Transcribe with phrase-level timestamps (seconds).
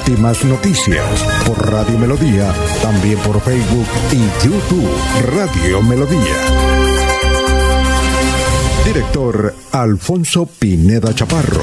[0.00, 1.04] Últimas noticias
[1.46, 2.52] por Radio Melodía,
[2.82, 4.90] también por Facebook y YouTube
[5.36, 6.36] Radio Melodía.
[8.86, 11.60] Director Alfonso Pineda Chaparro.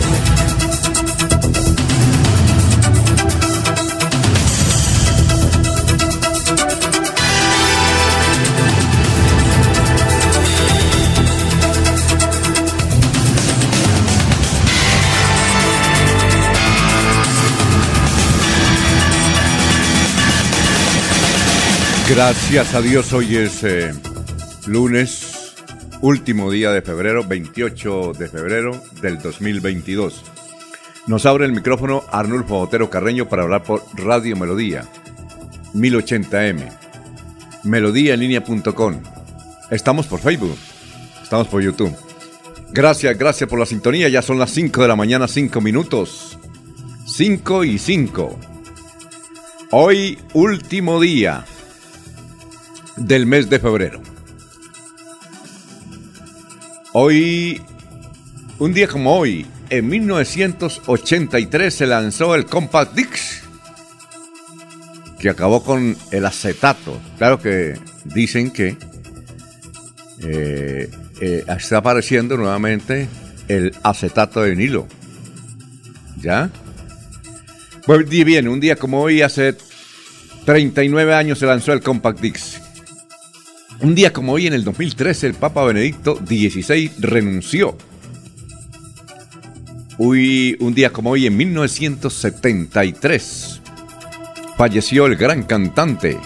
[22.10, 23.94] Gracias a Dios, hoy es eh,
[24.66, 25.56] lunes,
[26.00, 30.24] último día de febrero, 28 de febrero del 2022.
[31.08, 34.86] Nos abre el micrófono Arnulfo Otero Carreño para hablar por Radio Melodía,
[35.74, 36.72] 1080m,
[37.66, 39.02] melodíaenlínea.com.
[39.70, 40.58] Estamos por Facebook,
[41.22, 41.94] estamos por YouTube.
[42.72, 44.08] Gracias, gracias por la sintonía.
[44.08, 46.40] Ya son las 5 de la mañana, 5 minutos.
[47.06, 48.40] 5 y 5.
[49.72, 51.44] Hoy, último día
[52.98, 54.02] del mes de febrero.
[56.94, 57.62] Hoy,
[58.60, 63.44] un día como hoy, en 1983 se lanzó el Compact Dix,
[65.20, 67.00] que acabó con el acetato.
[67.18, 68.78] Claro que dicen que
[70.22, 70.90] eh,
[71.22, 73.08] eh, está apareciendo nuevamente
[73.48, 74.88] el acetato de vinilo.
[76.22, 76.50] ¿Ya?
[77.86, 79.56] Pues bien, un día como hoy, hace
[80.46, 82.57] 39 años se lanzó el Compact Dix.
[83.80, 87.78] Un día como hoy, en el 2013, el Papa Benedicto XVI renunció.
[90.00, 93.62] Hoy, un día como hoy, en 1973,
[94.58, 96.18] falleció el gran cantante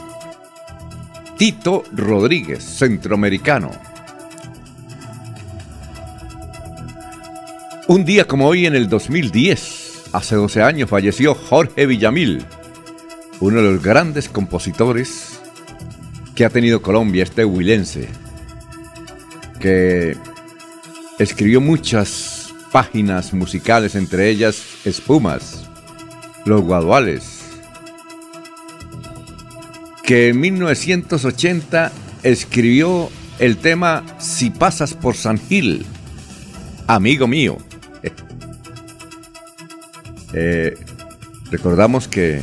[1.38, 3.72] Tito Rodríguez, centroamericano.
[7.90, 12.46] Un día como hoy, en el 2010, hace 12 años, falleció Jorge Villamil,
[13.42, 15.31] uno de los grandes compositores
[16.42, 18.08] que ha tenido Colombia, este huilense,
[19.60, 20.18] que
[21.20, 25.70] escribió muchas páginas musicales, entre ellas Espumas,
[26.46, 27.42] Los Guaduales,
[30.02, 31.92] que en 1980
[32.24, 35.86] escribió el tema Si pasas por San Gil,
[36.88, 37.60] amigo mío.
[40.34, 40.76] Eh,
[41.52, 42.42] recordamos que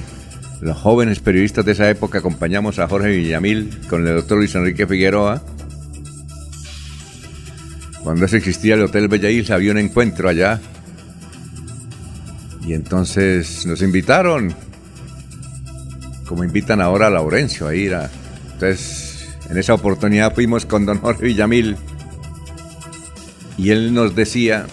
[0.61, 4.87] los jóvenes periodistas de esa época acompañamos a Jorge Villamil con el doctor Luis Enrique
[4.87, 5.43] Figueroa.
[8.03, 10.61] Cuando eso existía el Hotel Bella Isla, había un encuentro allá.
[12.67, 14.55] Y entonces nos invitaron,
[16.27, 18.11] como invitan ahora a Laurencio a ir a...
[18.55, 21.77] Entonces, en esa oportunidad fuimos con don Jorge Villamil.
[23.57, 24.67] Y él nos decía,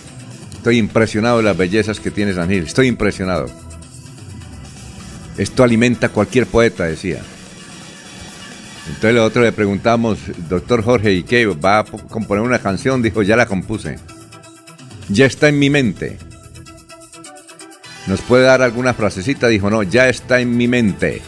[0.54, 3.65] estoy impresionado de las bellezas que tiene San Gil, estoy impresionado.
[5.38, 7.22] Esto alimenta a cualquier poeta, decía.
[8.88, 11.46] Entonces nosotros le preguntamos, doctor Jorge, ¿y qué?
[11.48, 13.02] ¿Va a componer una canción?
[13.02, 13.98] Dijo, ya la compuse.
[15.10, 16.18] Ya está en mi mente.
[18.08, 19.48] ¿Nos puede dar alguna frasecita?
[19.48, 21.22] Dijo, no, ya está en mi mente.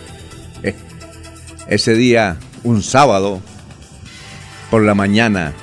[0.64, 0.76] Eh,
[1.68, 3.42] ese día, un sábado,
[4.70, 5.54] por la mañana,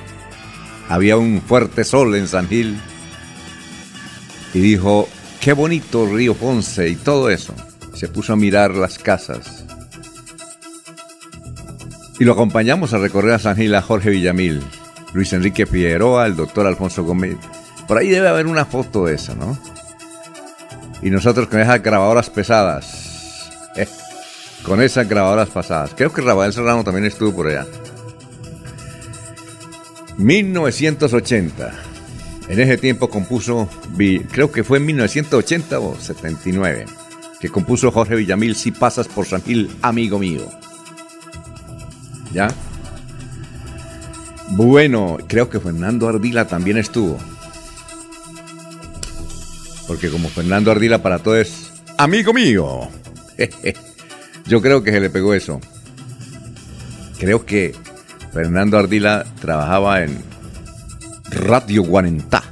[0.89, 2.77] había un fuerte sol en San Gil.
[4.53, 7.55] Y dijo, qué bonito Río Ponce y todo eso
[7.95, 9.65] se puso a mirar las casas.
[12.19, 14.61] Y lo acompañamos a recorrer a San Gil a Jorge Villamil,
[15.13, 17.37] Luis Enrique Figueroa, el doctor Alfonso Gómez.
[17.87, 19.57] Por ahí debe haber una foto de eso, ¿no?
[21.01, 23.51] Y nosotros con esas grabadoras pesadas.
[23.75, 23.87] Eh,
[24.63, 25.91] con esas grabadoras pasadas.
[25.95, 27.65] Creo que Rafael Serrano también estuvo por allá.
[30.17, 31.73] 1980.
[32.47, 33.67] En ese tiempo compuso,
[34.31, 36.85] creo que fue en 1980 o 79
[37.39, 40.49] que compuso Jorge Villamil, Si pasas por San Gil, amigo mío.
[42.33, 42.47] ¿Ya?
[44.51, 47.17] Bueno, creo que Fernando Ardila también estuvo.
[49.87, 52.89] Porque como Fernando Ardila para todo es amigo mío.
[54.47, 55.59] Yo creo que se le pegó eso.
[57.19, 57.73] Creo que
[58.33, 60.21] Fernando Ardila trabajaba en
[61.31, 62.43] Radio Guarentá.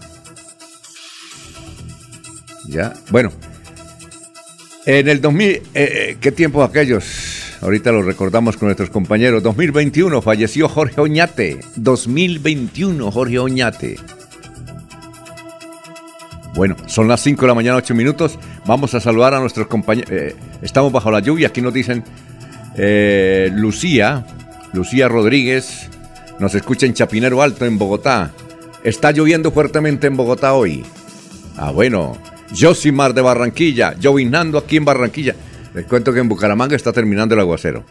[2.68, 2.94] ¿Ya?
[3.10, 3.32] Bueno,
[4.86, 7.44] en el 2000, eh, eh, ¿qué tiempos aquellos?
[7.64, 9.42] ahorita lo recordamos con nuestros compañeros.
[9.42, 11.60] 2021 falleció Jorge Oñate.
[11.78, 13.96] 2021 Jorge Oñate.
[16.56, 18.38] Bueno, son las 5 de la mañana, 8 minutos.
[18.66, 20.12] Vamos a saludar a nuestros compañeros.
[20.12, 21.48] Eh, estamos bajo la lluvia.
[21.48, 22.04] Aquí nos dicen
[22.76, 24.26] eh, Lucía,
[24.74, 25.90] Lucía Rodríguez.
[26.40, 28.32] Nos escucha en Chapinero Alto, en Bogotá.
[28.84, 30.84] Está lloviendo fuertemente en Bogotá hoy.
[31.58, 32.18] Ah, bueno.
[32.54, 33.96] Josimar de Barranquilla.
[34.00, 35.36] Llovinando aquí en Barranquilla.
[35.74, 37.86] Les cuento que en Bucaramanga está terminando el aguacero.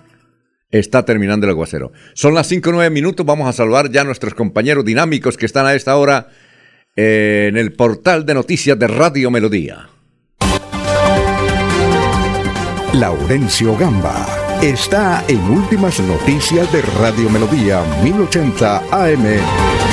[0.71, 1.93] Está terminando el aguacero.
[2.15, 3.27] Son las 5 o 9 minutos.
[3.27, 6.29] Vamos a saludar ya a nuestros compañeros dinámicos que están a esta hora
[6.97, 9.89] en el portal de noticias de Radio Melodía.
[12.95, 14.27] Laurencio Gamba
[14.63, 19.92] está en Últimas Noticias de Radio Melodía 1080 AM.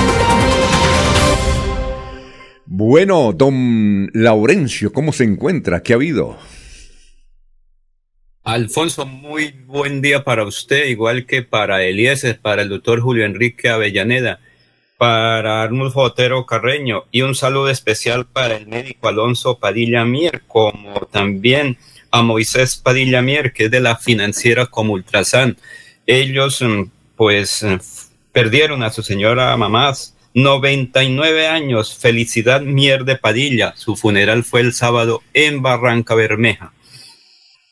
[2.72, 5.82] Bueno, don Laurencio, ¿cómo se encuentra?
[5.82, 6.38] ¿Qué ha habido?
[8.44, 13.70] Alfonso, muy buen día para usted, igual que para Eliezer, para el doctor Julio Enrique
[13.70, 14.40] Avellaneda
[15.00, 21.08] para Arnulfo Otero Carreño y un saludo especial para el médico Alonso Padilla Mier, como
[21.12, 21.80] también
[22.12, 25.58] a Moisés Padilla Mier, que es de la financiera como Ultrasan.
[26.06, 26.84] Ellos, mm,
[27.16, 27.78] pues, mm,
[28.32, 33.74] perdieron a su señora mamás, 99 años, felicidad Mier de Padilla.
[33.76, 36.74] Su funeral fue el sábado en Barranca Bermeja.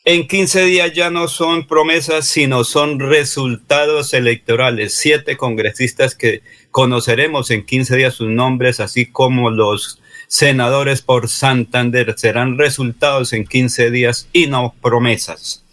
[0.04, 4.94] En 15 días ya no son promesas, sino son resultados electorales.
[4.94, 12.14] Siete congresistas que conoceremos en 15 días sus nombres, así como los senadores por Santander,
[12.16, 15.64] serán resultados en 15 días y no promesas.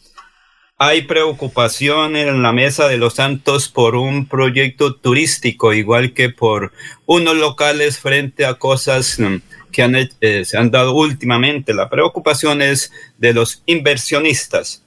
[0.77, 6.73] Hay preocupación en la mesa de los santos por un proyecto turístico, igual que por
[7.05, 9.35] unos locales frente a cosas mm,
[9.71, 11.73] que eh, se han dado últimamente.
[11.73, 14.83] La preocupación es de los inversionistas.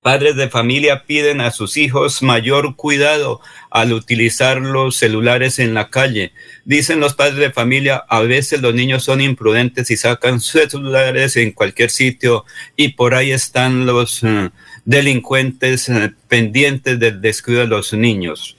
[0.00, 3.40] Padres de familia piden a sus hijos mayor cuidado
[3.70, 6.32] al utilizar los celulares en la calle.
[6.64, 11.36] Dicen los padres de familia, a veces los niños son imprudentes y sacan sus celulares
[11.36, 12.44] en cualquier sitio
[12.76, 14.50] y por ahí están los eh,
[14.84, 18.56] delincuentes eh, pendientes del descuido de los niños.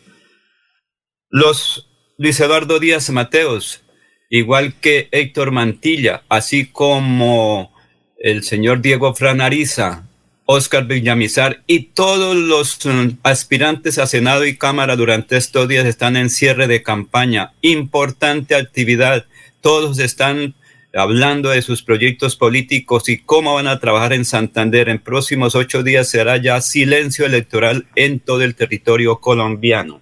[1.30, 3.82] Los Luis Eduardo Díaz Mateos
[4.30, 7.72] igual que Héctor Mantilla, así como
[8.18, 10.08] el señor Diego Franariza,
[10.46, 16.18] Oscar Villamizar y todos los mm, aspirantes a Senado y Cámara durante estos días están
[16.18, 17.54] en cierre de campaña.
[17.62, 19.26] Importante actividad.
[19.62, 20.54] Todos están
[20.96, 24.90] hablando de sus proyectos políticos y cómo van a trabajar en Santander.
[24.90, 30.02] En próximos ocho días será ya silencio electoral en todo el territorio colombiano.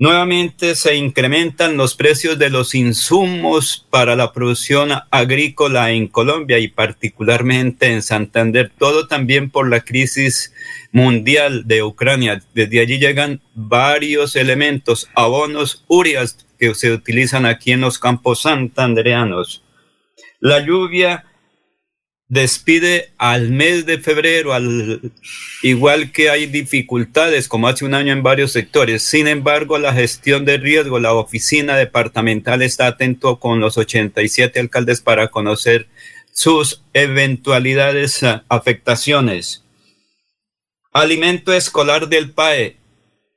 [0.00, 6.68] Nuevamente se incrementan los precios de los insumos para la producción agrícola en Colombia y
[6.68, 10.52] particularmente en Santander, todo también por la crisis
[10.92, 12.40] mundial de Ucrania.
[12.54, 19.64] Desde allí llegan varios elementos, abonos, urias que se utilizan aquí en los campos santandereanos.
[20.40, 21.24] La lluvia
[22.28, 25.00] despide al mes de febrero, al
[25.62, 29.02] igual que hay dificultades como hace un año en varios sectores.
[29.02, 35.00] Sin embargo, la gestión de riesgo, la oficina departamental está atento con los 87 alcaldes
[35.00, 35.88] para conocer
[36.32, 39.64] sus eventualidades, eh, afectaciones.
[40.92, 42.76] Alimento escolar del PAE,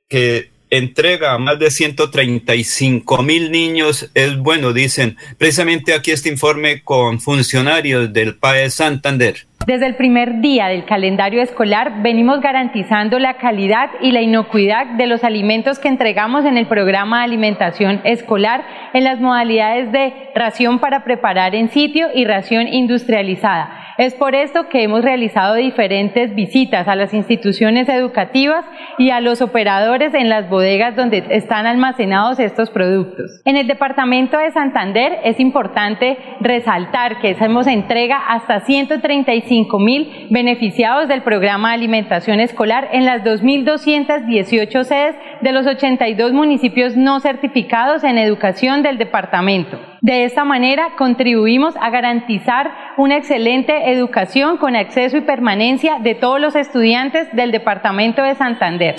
[0.08, 5.18] que entrega a más de 135 mil niños es bueno, dicen.
[5.36, 9.36] Precisamente aquí este informe con funcionarios del PAE Santander.
[9.66, 15.06] Desde el primer día del calendario escolar venimos garantizando la calidad y la inocuidad de
[15.06, 18.64] los alimentos que entregamos en el programa de alimentación escolar
[18.94, 24.68] en las modalidades de ración para preparar en sitio y ración industrializada es por esto
[24.68, 28.64] que hemos realizado diferentes visitas a las instituciones educativas
[28.98, 33.42] y a los operadores en las bodegas donde están almacenados estos productos.
[33.44, 41.06] En el departamento de Santander es importante resaltar que hacemos entrega hasta 135 mil beneficiados
[41.06, 48.02] del programa de alimentación escolar en las 2.218 sedes de los 82 municipios no certificados
[48.04, 49.91] en educación del departamento.
[50.02, 56.40] De esta manera contribuimos a garantizar una excelente educación con acceso y permanencia de todos
[56.40, 58.96] los estudiantes del Departamento de Santander.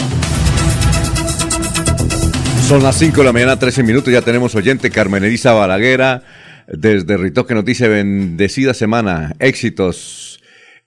[2.61, 6.21] Son las 5 de la mañana, 13 minutos, ya tenemos oyente Carmen Elisa Balaguera
[6.67, 10.39] desde Ritoque nos dice bendecida semana, éxitos.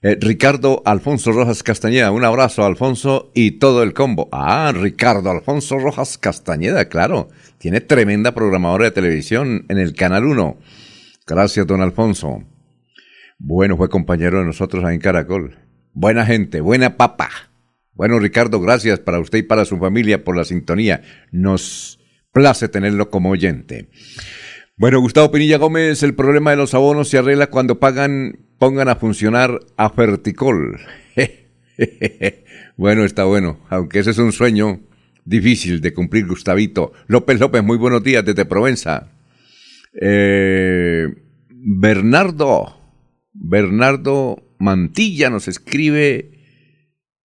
[0.02, 4.28] Eh, Ricardo Alfonso Rojas Castañeda, un abrazo Alfonso y todo el combo.
[4.30, 7.28] Ah, Ricardo Alfonso Rojas Castañeda, claro.
[7.58, 10.58] Tiene tremenda programadora de televisión en el Canal 1.
[11.26, 12.44] Gracias, don Alfonso.
[13.38, 15.58] Bueno, fue compañero de nosotros ahí en Caracol.
[15.92, 17.30] buena gente, buena papa.
[17.94, 21.02] Bueno, Ricardo, gracias para usted y para su familia por la sintonía.
[21.32, 21.98] Nos
[22.32, 23.88] place tenerlo como oyente.
[24.78, 28.97] Bueno, Gustavo Pinilla Gómez, el problema de los abonos se arregla cuando pagan, pongan a
[28.97, 30.78] funcionar a Ferticol.
[32.76, 34.80] bueno, está bueno, aunque ese es un sueño
[35.25, 36.92] difícil de cumplir, Gustavito.
[37.06, 39.12] López López, muy buenos días desde Provenza.
[39.99, 41.06] Eh,
[41.49, 42.78] Bernardo,
[43.33, 46.33] Bernardo Mantilla nos escribe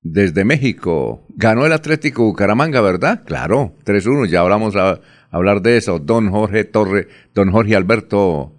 [0.01, 1.27] desde México.
[1.36, 3.25] Ganó el Atlético Bucaramanga, ¿verdad?
[3.25, 6.00] Claro, 3-1, ya hablamos a, hablar de eso.
[6.00, 8.55] Don Jorge Torre, don Jorge Alberto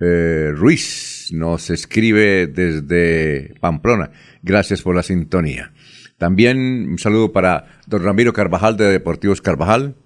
[0.00, 4.10] eh, Ruiz nos escribe desde Pamplona.
[4.42, 5.72] Gracias por la sintonía.
[6.18, 9.96] También un saludo para don Ramiro Carvajal de Deportivos Carvajal.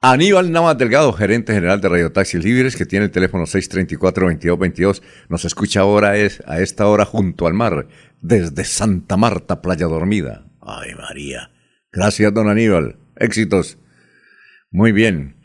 [0.00, 5.44] Aníbal Navas Delgado, gerente general de Radio Taxi Libres, que tiene el teléfono 634-2222, nos
[5.44, 7.88] escucha ahora es, a esta hora junto al mar,
[8.20, 10.46] desde Santa Marta, Playa Dormida.
[10.60, 11.50] Ay, María.
[11.90, 12.96] Gracias, don Aníbal.
[13.16, 13.78] Éxitos.
[14.70, 15.36] Muy bien.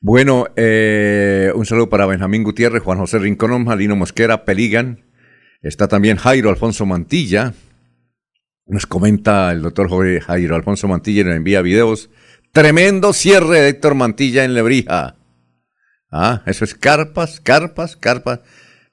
[0.00, 5.04] Bueno, eh, un saludo para Benjamín Gutiérrez, Juan José Rincón, Jalino Mosquera, Peligan.
[5.62, 7.54] Está también Jairo Alfonso Mantilla.
[8.66, 9.88] Nos comenta el doctor
[10.20, 12.08] Jairo Alfonso Mantilla y nos envía videos.
[12.52, 15.16] Tremendo cierre de Héctor Mantilla en Lebrija.
[16.10, 18.40] Ah, eso es carpas, carpas, carpas.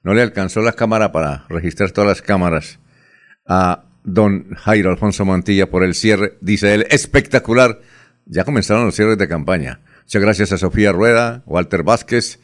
[0.02, 2.78] No le alcanzó la cámara para registrar todas las cámaras
[3.46, 7.80] a don Jairo Alfonso Mantilla por el cierre, dice él, espectacular.
[8.28, 9.80] Ya comenzaron los cierres de campaña.
[10.02, 12.38] Muchas gracias a Sofía Rueda, Walter Vázquez,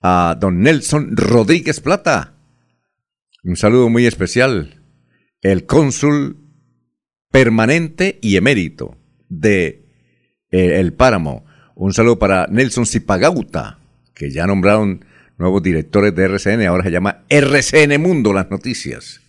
[0.00, 2.34] a don Nelson Rodríguez Plata.
[3.44, 4.82] Un saludo muy especial.
[5.40, 6.38] El cónsul
[7.30, 8.96] permanente y emérito
[9.28, 9.86] de
[10.50, 11.44] eh, El Páramo.
[11.74, 13.78] Un saludo para Nelson Zipagauta,
[14.14, 15.04] que ya nombraron
[15.38, 19.20] nuevos directores de RCN, ahora se llama RCN Mundo las noticias.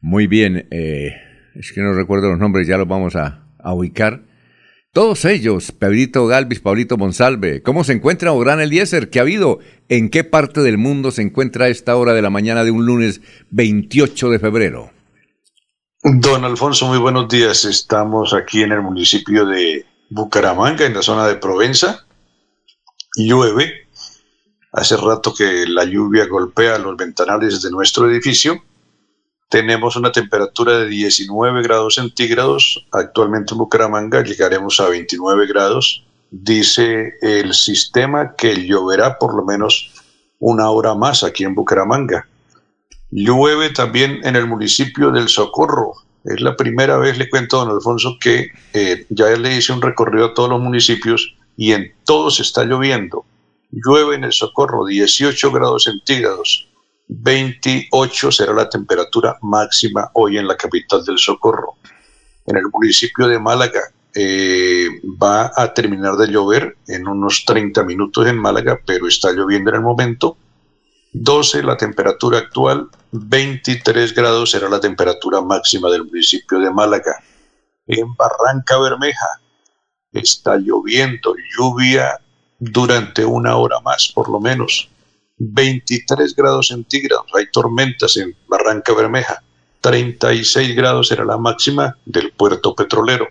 [0.00, 1.16] Muy bien, eh,
[1.54, 4.22] es que no recuerdo los nombres, ya los vamos a, ubicar.
[4.92, 9.08] Todos ellos, Pablito Galvis, Pablito Monsalve, ¿cómo se encuentra Orán Eliezer?
[9.08, 9.60] ¿Qué ha habido?
[9.88, 12.86] ¿En qué parte del mundo se encuentra a esta hora de la mañana de un
[12.86, 13.20] lunes
[13.50, 14.90] 28 de febrero?
[16.02, 17.64] Don Alfonso, muy buenos días.
[17.66, 22.04] Estamos aquí en el municipio de Bucaramanga, en la zona de Provenza.
[23.14, 23.86] Llueve.
[24.72, 28.60] Hace rato que la lluvia golpea los ventanales de nuestro edificio
[29.50, 32.86] tenemos una temperatura de 19 grados centígrados.
[32.92, 36.04] Actualmente en Bucaramanga llegaremos a 29 grados.
[36.30, 39.90] Dice el sistema que lloverá por lo menos
[40.38, 42.28] una hora más aquí en Bucaramanga.
[43.10, 45.94] Llueve también en el municipio del Socorro.
[46.24, 49.82] Es la primera vez, le cuento a don Alfonso, que eh, ya le hice un
[49.82, 53.24] recorrido a todos los municipios y en todos está lloviendo.
[53.72, 56.69] Llueve en el Socorro, 18 grados centígrados.
[57.12, 61.76] 28 será la temperatura máxima hoy en la capital del Socorro.
[62.46, 63.80] En el municipio de Málaga
[64.14, 64.88] eh,
[65.20, 69.76] va a terminar de llover en unos 30 minutos en Málaga, pero está lloviendo en
[69.76, 70.36] el momento.
[71.12, 77.16] 12 la temperatura actual, 23 grados será la temperatura máxima del municipio de Málaga.
[77.88, 79.40] En Barranca Bermeja
[80.12, 82.20] está lloviendo, lluvia
[82.60, 84.88] durante una hora más por lo menos.
[85.40, 89.42] 23 grados centígrados, hay tormentas en Barranca Bermeja,
[89.80, 93.26] 36 grados será la máxima del puerto petrolero.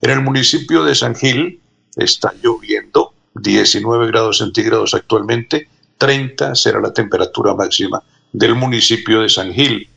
[0.00, 1.60] En el municipio de San Gil
[1.94, 8.02] está lloviendo, 19 grados centígrados actualmente, 30 será la temperatura máxima
[8.32, 9.88] del municipio de San Gil.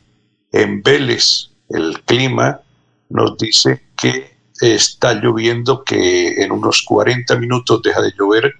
[0.52, 2.60] En Vélez, el clima
[3.08, 8.54] nos dice que está lloviendo, que en unos 40 minutos deja de llover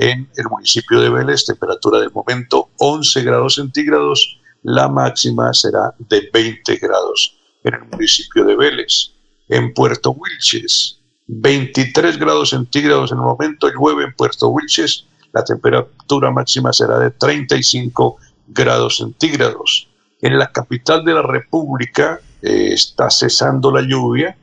[0.00, 6.30] en el municipio de Vélez, temperatura del momento 11 grados centígrados, la máxima será de
[6.32, 9.10] 20 grados en el municipio de Vélez.
[9.50, 15.04] En Puerto Wilches, 23 grados centígrados en el momento, llueve en Puerto Wilches,
[15.34, 18.16] la temperatura máxima será de 35
[18.48, 19.86] grados centígrados.
[20.22, 24.34] En la capital de la República eh, está cesando la lluvia,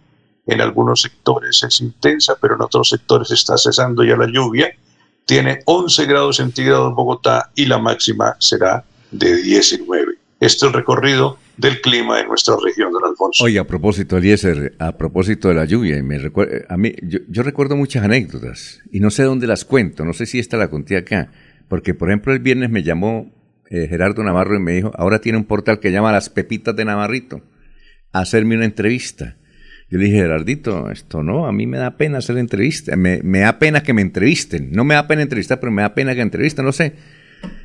[0.45, 4.71] en algunos sectores es intensa, pero en otros sectores está cesando ya la lluvia
[5.27, 10.13] tiene 11 grados centígrados en Bogotá y la máxima será de 19.
[10.39, 13.43] Este es el recorrido del clima en nuestra región, don Alfonso.
[13.43, 16.17] Oye, a propósito, Eliezer, a propósito de la lluvia, me
[16.69, 20.39] a mí, yo, recuerdo muchas anécdotas y no sé dónde las cuento, no sé si
[20.39, 21.31] esta la conté acá,
[21.67, 23.33] porque por ejemplo el viernes me llamó
[23.69, 26.85] eh, Gerardo Navarro y me dijo, ahora tiene un portal que llama Las Pepitas de
[26.85, 27.41] Navarrito,
[28.13, 29.35] a hacerme una entrevista.
[29.89, 33.39] Yo le dije, Gerardito, esto no, a mí me da pena hacer entrevista, me, me,
[33.39, 36.21] da pena que me entrevisten, no me da pena entrevistar, pero me da pena que
[36.21, 36.93] entrevisten, no sé.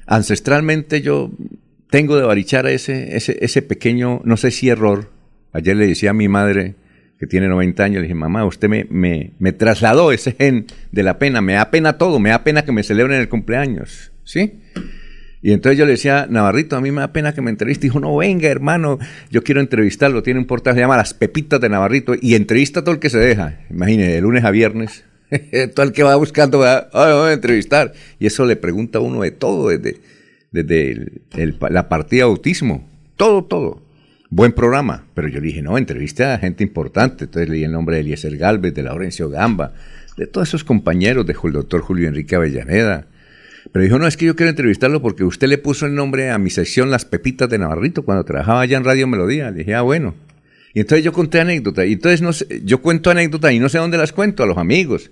[0.06, 1.32] Ancestralmente yo
[1.90, 5.10] tengo de barichar ese, ese, ese pequeño, no sé si error,
[5.52, 6.76] Ayer le decía a mi madre,
[7.18, 11.02] que tiene 90 años, le dije, mamá, usted me, me, me trasladó ese gen de
[11.02, 14.60] la pena, me da pena todo, me da pena que me celebren el cumpleaños, ¿sí?
[15.42, 17.88] Y entonces yo le decía, Navarrito, a mí me da pena que me entreviste.
[17.88, 20.22] Dijo, no, venga, hermano, yo quiero entrevistarlo.
[20.22, 22.14] Tiene un portal, se llama Las Pepitas de Navarrito.
[22.20, 23.58] Y entrevista a todo el que se deja.
[23.68, 25.04] Imagínese, de lunes a viernes.
[25.75, 27.92] todo el que va buscando va, a entrevistar.
[28.20, 30.00] Y eso le pregunta a uno de todo, desde,
[30.52, 31.12] desde
[31.70, 32.88] la partida de autismo.
[33.16, 33.82] Todo, todo.
[34.30, 35.06] Buen programa.
[35.14, 37.25] Pero yo le dije, no, entrevista a gente importante.
[37.25, 39.75] Entonces leí el nombre de Eliezer Galvez, de Laurencio Gamba,
[40.16, 43.08] de todos esos compañeros, del doctor Julio Enrique Avellaneda
[43.72, 46.38] pero dijo, no, es que yo quiero entrevistarlo porque usted le puso el nombre a
[46.38, 49.50] mi sección Las Pepitas de Navarrito cuando trabajaba allá en Radio Melodía.
[49.50, 50.14] Le dije, ah, bueno.
[50.74, 51.86] Y entonces yo conté anécdotas.
[51.86, 54.58] Y entonces no sé, yo cuento anécdotas y no sé dónde las cuento, a los
[54.58, 55.10] amigos.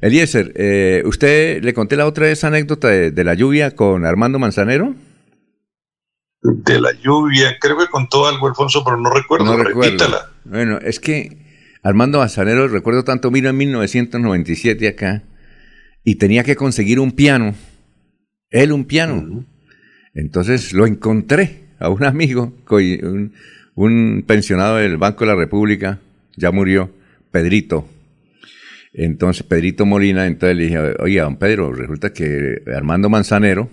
[0.00, 4.94] Eliezer, eh, ¿usted le conté la otra vez anécdota de, la lluvia con Armando Manzanero?
[6.42, 9.44] De la lluvia, creo que contó algo Alfonso, pero no recuerdo.
[9.44, 10.06] No recuerdo.
[10.44, 11.46] Bueno, es que
[11.82, 15.24] Armando Manzanero, recuerdo tanto, vino en 1997 acá
[16.04, 17.54] y tenía que conseguir un piano,
[18.50, 19.44] él un piano.
[20.14, 22.54] Entonces lo encontré a un amigo,
[23.74, 26.00] un, pensionado del Banco de la República,
[26.36, 26.90] ya murió,
[27.30, 27.88] Pedrito.
[28.92, 33.70] Entonces, Pedrito Molina, entonces le dije, oye, don Pedro, resulta que Armando Manzanero,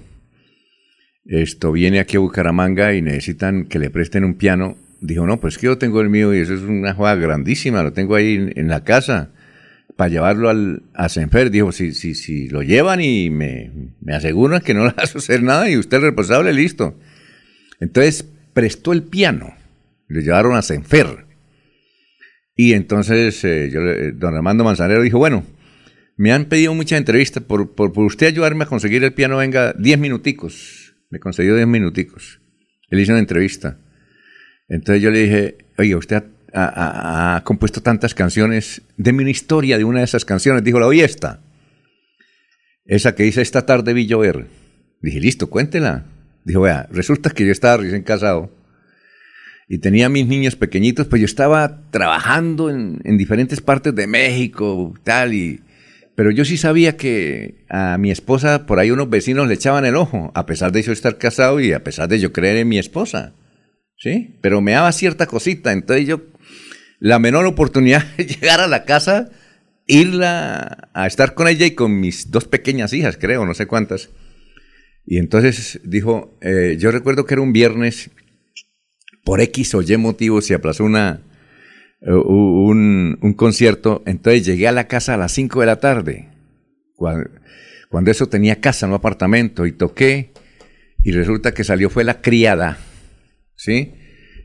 [1.25, 4.77] esto viene aquí a Bucaramanga y necesitan que le presten un piano.
[5.01, 7.93] Dijo, no, pues que yo tengo el mío y eso es una jugada grandísima, lo
[7.93, 9.31] tengo ahí en la casa
[9.95, 11.49] para llevarlo al, a Senfer.
[11.51, 13.71] Dijo, si, si, si lo llevan y me,
[14.01, 16.99] me aseguran que no le va a suceder nada y usted es responsable, listo.
[17.79, 19.53] Entonces prestó el piano,
[20.07, 21.25] lo llevaron a Senfer.
[22.55, 23.81] Y entonces eh, yo,
[24.13, 25.45] don Armando Manzanero dijo, bueno,
[26.15, 29.73] me han pedido muchas entrevistas, por, por, por usted ayudarme a conseguir el piano, venga,
[29.73, 30.95] diez minuticos.
[31.09, 32.39] Me concedió diez minuticos.
[32.89, 33.77] Él hizo una entrevista.
[34.69, 36.23] Entonces yo le dije, oye, usted
[36.55, 40.63] ha, compuesto tantas canciones, deme una historia de una de esas canciones.
[40.63, 41.41] Dijo, la oí esta.
[42.85, 44.47] Esa que dice, esta tarde vi llover.
[45.01, 46.05] Dije, listo, cuéntela.
[46.43, 48.51] Dijo, vea, resulta que yo estaba recién casado
[49.67, 54.93] y tenía mis niños pequeñitos, pues yo estaba trabajando en, en diferentes partes de México,
[55.03, 55.61] tal, y,
[56.15, 59.95] pero yo sí sabía que a mi esposa por ahí unos vecinos le echaban el
[59.95, 62.77] ojo, a pesar de yo estar casado y a pesar de yo creer en mi
[62.77, 63.33] esposa.
[63.97, 64.37] ¿Sí?
[64.41, 66.21] Pero me daba cierta cosita, entonces yo
[66.99, 69.31] la menor oportunidad de llegar a la casa,
[69.87, 74.09] irla a estar con ella y con mis dos pequeñas hijas, creo, no sé cuántas.
[75.05, 78.09] Y entonces dijo, eh, yo recuerdo que era un viernes,
[79.23, 81.21] por X o Y motivo se aplazó una,
[82.01, 86.29] un, un, concierto, entonces llegué a la casa a las 5 de la tarde,
[86.95, 87.29] cuando,
[87.89, 90.31] cuando eso tenía casa, no apartamento, y toqué,
[91.03, 92.79] y resulta que salió fue la criada,
[93.55, 93.93] ¿sí?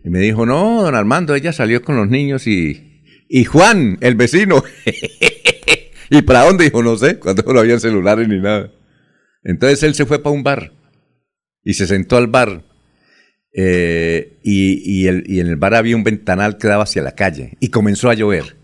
[0.05, 4.15] Y me dijo, no, don Armando, ella salió con los niños y, y Juan, el
[4.15, 4.63] vecino.
[6.11, 6.65] ¿Y para dónde?
[6.65, 8.73] Dijo, no sé, cuando no había celulares ni nada.
[9.45, 10.73] Entonces él se fue para un bar
[11.63, 12.65] y se sentó al bar.
[13.53, 17.57] Eh, y, el, y en el bar había un ventanal que daba hacia la calle
[17.61, 18.57] y comenzó a llover.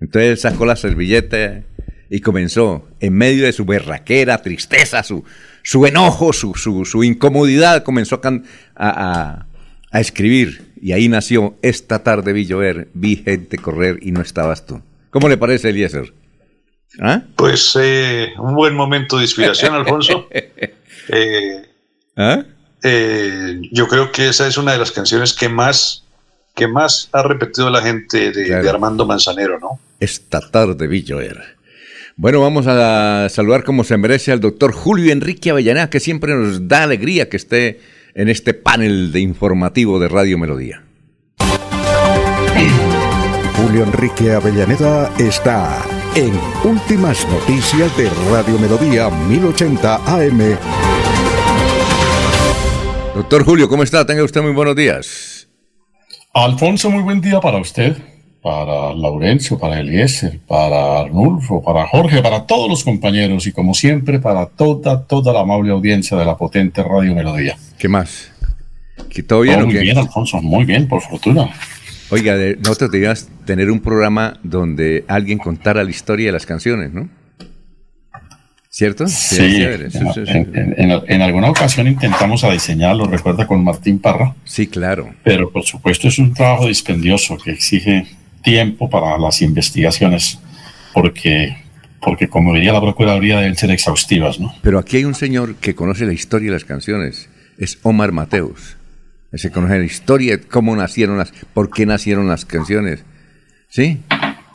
[0.00, 1.64] Entonces él sacó la servilleta
[2.10, 5.24] y comenzó, en medio de su berraquera, tristeza, su,
[5.62, 8.20] su enojo, su, su, su incomodidad, comenzó
[8.76, 9.46] a,
[9.94, 14.66] a escribir y ahí nació Esta tarde vi llover, vi gente correr y no estabas
[14.66, 14.82] tú.
[15.10, 16.12] ¿Cómo le parece, Eliezer?
[17.00, 17.22] ¿Ah?
[17.36, 20.28] Pues eh, un buen momento de inspiración, Alfonso.
[20.30, 21.62] Eh,
[22.16, 22.42] ¿Ah?
[22.82, 26.04] Eh, yo creo que esa es una de las canciones que más,
[26.56, 29.78] que más ha repetido la gente de, Armando Manzanero, ¿no?
[30.00, 31.56] Esta tarde vi llover.
[32.16, 36.66] Bueno, vamos a saludar como se merece al doctor Julio Enrique Avellaneda, que siempre nos
[36.66, 37.80] da alegría que esté
[38.14, 40.84] en este panel de informativo de Radio Melodía.
[43.56, 46.32] Julio Enrique Avellaneda está en
[46.64, 50.56] Últimas Noticias de Radio Melodía 1080 AM.
[53.14, 54.06] Doctor Julio, ¿cómo está?
[54.06, 55.48] Tenga usted muy buenos días.
[56.32, 57.96] Alfonso, muy buen día para usted
[58.44, 64.18] para Laurencio, para Eliezer, para Arnulfo, para Jorge, para todos los compañeros y como siempre
[64.18, 67.56] para toda, toda la amable audiencia de la potente Radio Melodía.
[67.78, 68.30] ¿Qué más?
[69.08, 69.64] ¿Que todo bien?
[69.64, 71.48] muy bien, Alfonso, muy bien, por fortuna.
[72.10, 76.92] Oiga, no te digas tener un programa donde alguien contara la historia de las canciones,
[76.92, 77.08] ¿no?
[78.68, 79.08] ¿Cierto?
[79.08, 84.34] Sí, en, alguna ocasión intentamos lo recuerda con Martín Parra.
[84.44, 85.14] Sí, claro.
[85.22, 88.06] Pero por supuesto es un trabajo dispendioso que exige
[88.44, 90.38] tiempo para las investigaciones,
[90.92, 91.56] porque,
[92.00, 94.38] porque como diría la Procuraduría, deben ser exhaustivas.
[94.38, 94.54] ¿no?
[94.62, 97.28] Pero aquí hay un señor que conoce la historia de las canciones,
[97.58, 98.76] es Omar Mateus.
[99.32, 103.04] Se conoce la historia, cómo nacieron las, por qué nacieron las canciones,
[103.68, 103.98] ¿sí?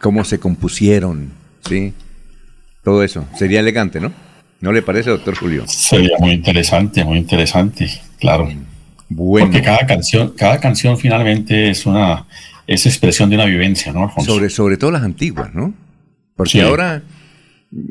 [0.01, 1.33] Cómo se compusieron,
[1.67, 1.93] ¿sí?
[2.81, 3.25] Todo eso.
[3.37, 4.13] Sería elegante, ¿no?
[4.61, 5.65] ¿No le parece, doctor Julio?
[5.67, 8.49] Sería muy interesante, muy interesante, claro.
[9.09, 9.47] Bueno.
[9.47, 12.25] Porque cada canción, cada canción finalmente es una
[12.69, 15.73] es expresión de una vivencia, ¿no, Sobre, sobre todo las antiguas, ¿no?
[16.35, 17.01] Porque ahora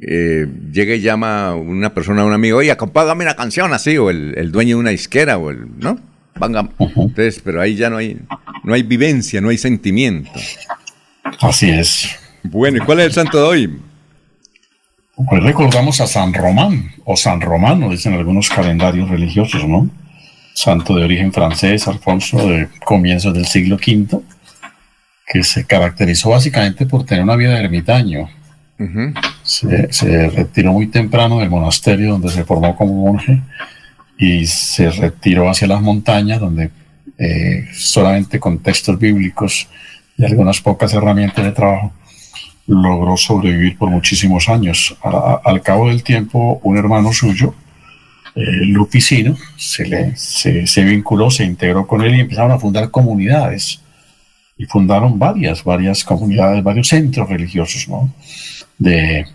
[0.03, 4.09] eh, llega y llama una persona a un amigo, oye, compágame una canción así, o
[4.09, 5.99] el, dueño de una isquera, o el, ¿no?
[6.41, 8.21] Entonces, pero ahí ya no hay,
[8.63, 10.31] no hay vivencia, no hay sentimiento.
[11.41, 12.17] Así es.
[12.45, 13.79] Bueno, ¿y cuál es el santo de hoy?
[15.29, 19.91] Pues recordamos a San Román, o San Romano, dicen algunos calendarios religiosos, ¿no?
[20.55, 24.23] Santo de origen francés, Alfonso, de comienzos del siglo V,
[25.29, 28.29] que se caracterizó básicamente por tener una vida de ermitaño.
[29.43, 33.41] se, retiró muy temprano del monasterio donde se formó como monje
[34.17, 36.71] y se retiró hacia las montañas donde
[37.19, 39.69] eh, solamente con textos bíblicos
[40.17, 41.93] y algunas pocas herramientas de trabajo
[42.67, 44.97] logró sobrevivir por muchísimos años.
[45.03, 47.55] al cabo del tiempo, un hermano suyo,
[48.35, 53.81] eh, Lupicino, se, le, se, vinculó, se integró con él y empezaron a fundar comunidades.
[54.59, 58.13] Y fundaron varias, varias comunidades, varios centros religiosos, ¿no?
[58.77, 59.27] De,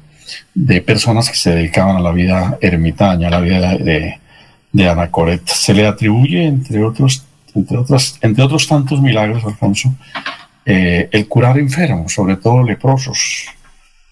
[0.86, 4.19] personas que se dedicaban a la vida ermitaña, a la vida de,
[4.71, 5.47] de Anacoret.
[5.47, 9.93] Se le atribuye, entre otros, entre, otras, entre otros tantos milagros, Alfonso,
[10.65, 13.45] eh, el curar enfermos, sobre todo leprosos.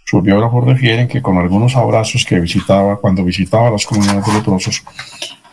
[0.06, 4.84] Sus biógrafos refieren que con algunos abrazos que visitaba, cuando visitaba las comunidades de leprosos,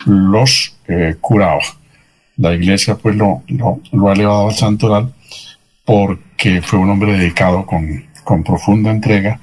[0.05, 1.61] los eh, curaba.
[2.37, 5.13] La iglesia pues lo, lo, ha elevado al santoral
[5.89, 9.39] porque fue un hombre dedicado con, con profunda entrega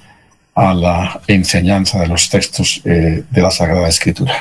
[0.55, 4.33] a la enseñanza de los textos eh, de la Sagrada Escritura.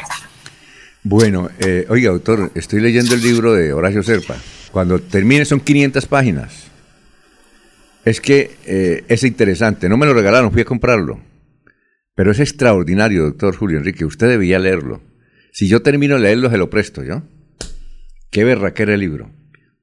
[1.02, 1.50] Bueno,
[1.90, 4.36] oiga, autor, estoy leyendo el libro de Horacio Serpa.
[4.72, 6.68] Cuando termine son 500 páginas.
[8.06, 9.90] Es que eh, es interesante.
[9.90, 11.20] No me lo regalaron, fui a comprarlo.
[12.14, 14.06] Pero es extraordinario, doctor Julio Enrique.
[14.06, 15.02] Usted debía leerlo.
[15.52, 17.24] Si yo termino de leerlo, se lo presto, ¿yo?
[18.30, 19.32] Qué berraquera el libro.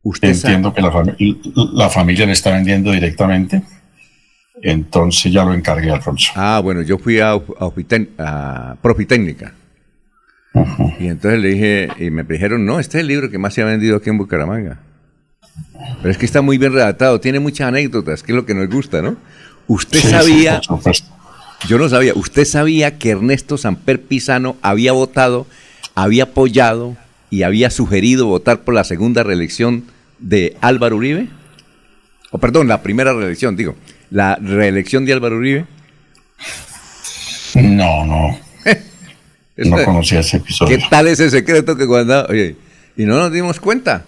[0.04, 3.62] Usted Entiendo que la, familia le está vendiendo directamente.
[4.60, 6.32] Entonces ya lo encargué, Alfonso.
[6.34, 7.32] Ah, bueno, yo fui a,
[8.18, 9.54] a, Profitécnica.
[10.98, 13.62] Y entonces le dije, y me dijeron, no, este es el libro que más se
[13.62, 14.80] ha vendido aquí en Bucaramanga.
[16.00, 18.68] Pero es que está muy bien redactado, tiene muchas anécdotas, que es lo que nos
[18.68, 19.16] gusta, ¿no?
[19.66, 20.60] Usted sabía,
[21.68, 25.46] yo no sabía, usted sabía que Ernesto Samper Pisano había votado,
[25.94, 26.96] había apoyado
[27.32, 29.84] y había sugerido votar por la segunda reelección
[30.18, 31.28] de Álvaro Uribe?
[32.30, 33.74] O perdón, la primera reelección, digo,
[34.10, 35.64] la reelección de Álvaro Uribe.
[37.54, 38.38] No, no.
[39.56, 40.76] no conocía ese episodio.
[40.76, 41.84] ¿Qué tal ese secreto que.
[41.84, 42.56] Oye,
[42.98, 44.04] y no nos dimos cuenta.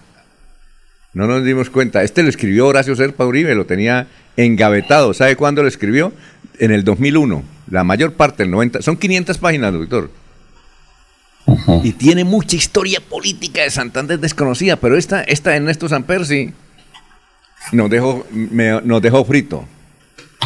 [1.15, 2.03] No nos dimos cuenta.
[2.03, 4.07] Este lo escribió Horacio Serpa Uribe, lo tenía
[4.37, 5.15] engavetado.
[5.15, 6.13] ¿Sabe cuándo lo escribió?
[6.59, 7.43] En el 2001.
[7.71, 8.83] La mayor parte, el 90.
[8.83, 10.11] Son 500 páginas, doctor.
[11.83, 16.53] Y tiene mucha historia política de Santander desconocida, pero esta, esta Ernesto Samper sí
[17.73, 19.65] nos dejó, nos dejó frito.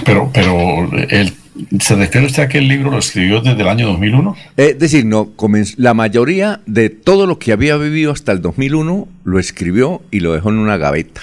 [0.04, 1.32] Pero, pero el
[1.80, 4.36] ¿Se refiere usted a que el libro lo escribió desde el año 2001?
[4.56, 5.32] Es decir, no,
[5.76, 10.32] la mayoría de todo lo que había vivido hasta el 2001 lo escribió y lo
[10.32, 11.22] dejó en una gaveta.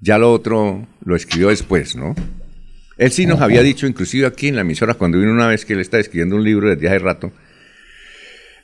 [0.00, 2.16] Ya lo otro lo escribió después, ¿no?
[2.96, 5.74] Él sí nos había dicho, inclusive aquí en la emisora, cuando vino una vez que
[5.74, 7.32] él está escribiendo un libro desde hace rato,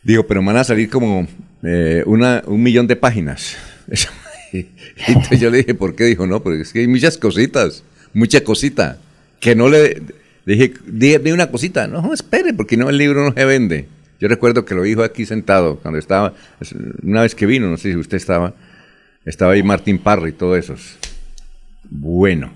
[0.04, 1.26] digo, pero van a salir como
[1.62, 3.56] eh, una, un millón de páginas.
[4.52, 6.04] Entonces yo le dije, ¿por qué?
[6.04, 8.98] Dijo, no, porque es que hay muchas cositas, mucha cosita,
[9.40, 10.02] que no le
[10.46, 13.88] dije, dije una cosita, no, espere, porque no, el libro no se vende.
[14.20, 16.34] Yo recuerdo que lo dijo aquí sentado, cuando estaba,
[17.02, 18.54] una vez que vino, no sé si usted estaba,
[19.24, 20.76] estaba ahí Martín Parra y todo eso.
[21.90, 22.52] Bueno,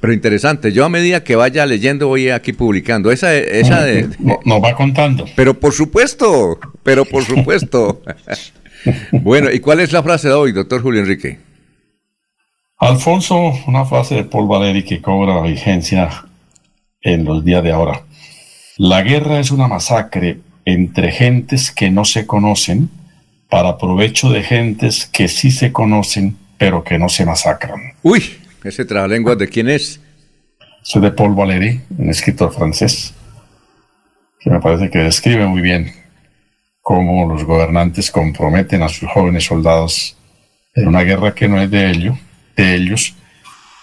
[0.00, 3.10] pero interesante, yo a medida que vaya leyendo voy aquí publicando.
[3.10, 4.08] Esa, esa de...
[4.18, 5.24] Nos va contando.
[5.34, 8.02] Pero por supuesto, pero por supuesto.
[9.12, 11.38] bueno, ¿y cuál es la frase de hoy, doctor Julio Enrique?
[12.78, 16.24] Alfonso, una frase de Paul Valéry que cobra vigencia
[17.00, 18.02] en los días de ahora.
[18.76, 22.88] La guerra es una masacre entre gentes que no se conocen
[23.48, 27.94] para provecho de gentes que sí se conocen pero que no se masacran.
[28.02, 28.24] Uy,
[28.68, 30.00] ese trabalenguas de quién es?
[30.82, 33.12] Soy de Paul Valéry, un escritor francés,
[34.40, 35.92] que me parece que describe muy bien
[36.80, 40.16] cómo los gobernantes comprometen a sus jóvenes soldados
[40.74, 42.16] en una guerra que no es de ellos,
[42.56, 43.14] de ellos,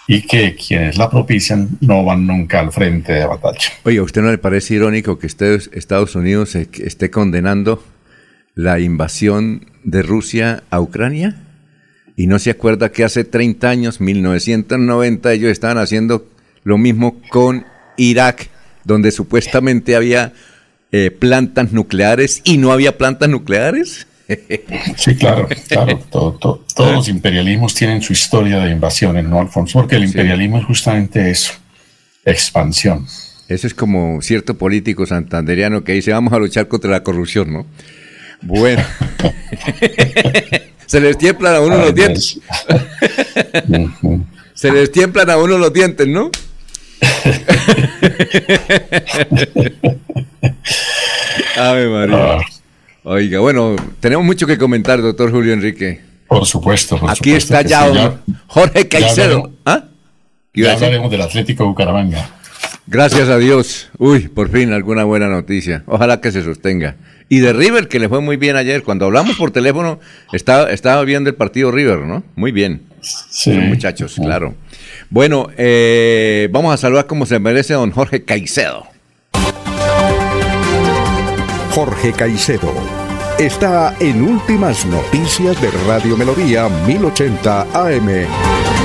[0.08, 3.70] y que quienes la propician no van nunca al frente de batalla.
[3.84, 7.84] Oye, ¿a usted no le parece irónico que Estados Unidos esté condenando
[8.54, 11.45] la invasión de Rusia a Ucrania?
[12.16, 16.26] Y no se acuerda que hace 30 años, 1990, ellos estaban haciendo
[16.64, 17.66] lo mismo con
[17.98, 18.48] Irak,
[18.84, 20.32] donde supuestamente había
[20.92, 24.06] eh, plantas nucleares y no había plantas nucleares.
[24.96, 25.98] Sí, claro, claro.
[26.10, 29.78] todos los imperialismos tienen su historia de invasiones, ¿no, Alfonso?
[29.78, 31.52] Porque el imperialismo es justamente eso,
[32.24, 33.06] expansión.
[33.46, 37.66] Eso es como cierto político santanderiano que dice, vamos a luchar contra la corrupción, ¿no?
[38.42, 38.82] Bueno.
[40.86, 42.40] Se les tiemblan a uno los dientes.
[44.54, 46.30] Se les tiemblan a uno los dientes, ¿no?
[51.56, 52.36] Ave María.
[52.36, 52.40] Ah.
[53.04, 56.00] Oiga, bueno, tenemos mucho que comentar, doctor Julio Enrique.
[56.26, 59.52] Por supuesto, por Aquí está ya, Jorge Caicedo.
[59.64, 59.84] ¿Ah?
[60.54, 62.30] Ya hablaremos del Atlético de Bucaramanga.
[62.86, 63.90] Gracias a Dios.
[63.98, 65.82] Uy, por fin alguna buena noticia.
[65.86, 66.96] Ojalá que se sostenga.
[67.28, 68.82] Y de River, que le fue muy bien ayer.
[68.82, 69.98] Cuando hablamos por teléfono,
[70.32, 72.22] estaba, estaba viendo el partido River, ¿no?
[72.36, 72.82] Muy bien.
[73.00, 73.50] Sí.
[73.50, 74.54] muchachos, claro.
[75.10, 78.86] Bueno, eh, vamos a saludar como se merece don Jorge Caicedo.
[81.70, 82.72] Jorge Caicedo
[83.38, 88.75] está en Últimas Noticias de Radio Melodía 1080 AM.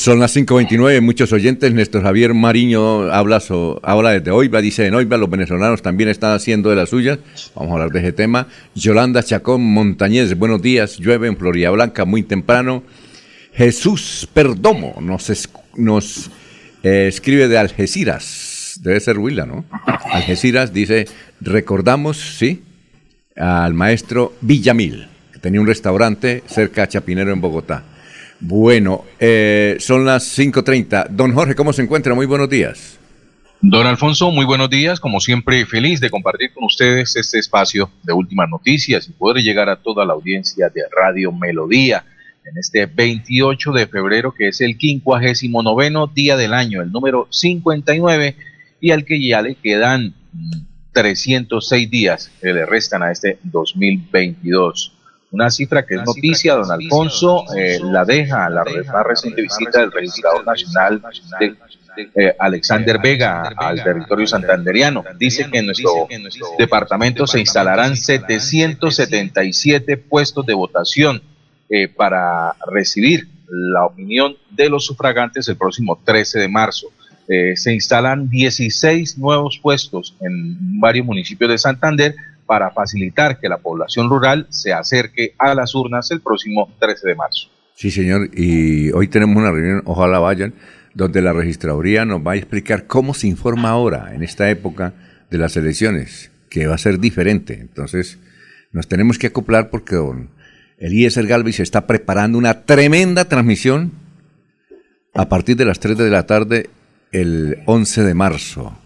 [0.00, 1.74] Son las 5.29, muchos oyentes.
[1.74, 3.42] Néstor Javier Mariño habla,
[3.82, 7.18] habla desde Oiva, dice en Oiva, los venezolanos también están haciendo de las suyas.
[7.54, 8.48] Vamos a hablar de ese tema.
[8.74, 10.96] Yolanda Chacón Montañez, buenos días.
[10.96, 12.82] Llueve en Florida Blanca muy temprano.
[13.52, 16.30] Jesús Perdomo nos, nos
[16.82, 18.80] eh, escribe de Algeciras.
[18.82, 19.66] Debe ser Huila, ¿no?
[20.12, 21.08] Algeciras dice,
[21.42, 22.62] recordamos, sí,
[23.36, 27.84] al maestro Villamil, que tenía un restaurante cerca de Chapinero en Bogotá.
[28.40, 31.08] Bueno, eh, son las 5.30.
[31.10, 32.14] Don Jorge, ¿cómo se encuentra?
[32.14, 32.98] Muy buenos días.
[33.60, 34.98] Don Alfonso, muy buenos días.
[34.98, 39.68] Como siempre, feliz de compartir con ustedes este espacio de últimas noticias y poder llegar
[39.68, 42.04] a toda la audiencia de Radio Melodía
[42.44, 48.36] en este 28 de febrero, que es el 59 día del año, el número 59,
[48.80, 50.14] y al que ya le quedan
[50.92, 54.96] 306 días que le restan a este 2022.
[55.32, 59.92] Una cifra que es noticia, don Alfonso, eh, la deja la más reciente visita del
[59.92, 61.00] registrador nacional
[61.38, 61.54] de,
[62.16, 65.04] eh, Alexander Vega al territorio santanderiano.
[65.18, 66.08] Dice que en nuestro
[66.58, 71.22] departamento se instalarán 777 puestos de votación
[71.68, 76.88] eh, para recibir la opinión de los sufragantes el próximo 13 de marzo.
[77.54, 82.16] se instalan 16 nuevos puestos en varios municipios de Santander
[82.50, 87.14] para facilitar que la población rural se acerque a las urnas el próximo 13 de
[87.14, 87.48] marzo.
[87.76, 90.54] Sí, señor, y hoy tenemos una reunión, ojalá vayan,
[90.92, 94.94] donde la registraduría nos va a explicar cómo se informa ahora, en esta época
[95.30, 97.54] de las elecciones, que va a ser diferente.
[97.54, 98.18] Entonces,
[98.72, 100.30] nos tenemos que acoplar porque don
[100.76, 103.92] Eliezer Galvis está preparando una tremenda transmisión
[105.14, 106.68] a partir de las 3 de la tarde
[107.12, 108.76] el 11 de marzo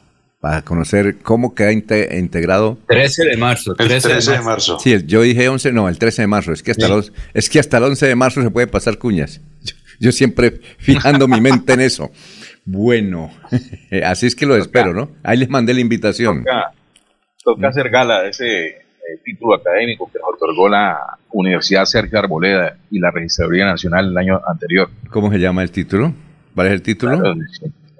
[0.44, 2.76] para conocer cómo queda integrado.
[2.88, 3.74] 13 de marzo.
[3.76, 4.78] 13, de, marzo.
[4.78, 6.52] Sí, yo dije 11, no, el 13 de marzo.
[6.52, 9.40] Es que hasta, los, es que hasta el 11 de marzo se puede pasar cuñas.
[10.00, 12.10] Yo, siempre fijando mi mente en eso.
[12.66, 13.30] Bueno,
[14.04, 15.12] así es que lo espero, ¿no?
[15.22, 16.44] Ahí les mandé la invitación.
[17.42, 18.76] Toca, hacer gala de ese eh,
[19.24, 24.42] título académico que nos otorgó la Universidad Sergio Arboleda y la Registraduría Nacional el año
[24.46, 24.90] anterior.
[25.08, 26.12] ¿Cómo se llama el título?
[26.54, 27.16] ¿Cuál es el título?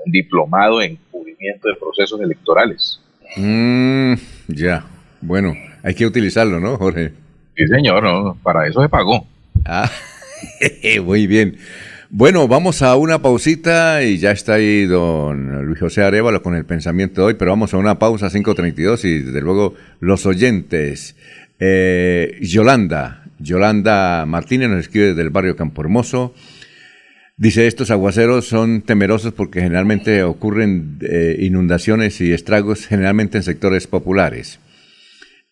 [0.04, 0.98] un diplomado en
[1.52, 3.00] de procesos electorales.
[3.36, 4.14] Mm,
[4.48, 4.84] ya,
[5.20, 7.12] bueno, hay que utilizarlo, ¿no, Jorge?
[7.56, 9.26] Sí, señor, no, para eso se pagó.
[9.64, 9.90] Ah,
[11.02, 11.56] muy bien.
[12.10, 16.64] Bueno, vamos a una pausita y ya está ahí don Luis José Arevalo con el
[16.64, 21.16] pensamiento de hoy, pero vamos a una pausa 5.32 y desde luego los oyentes.
[21.58, 26.34] Eh, Yolanda, Yolanda Martínez nos escribe desde el barrio Campo Hermoso.
[27.36, 33.88] Dice, estos aguaceros son temerosos porque generalmente ocurren eh, inundaciones y estragos generalmente en sectores
[33.88, 34.60] populares.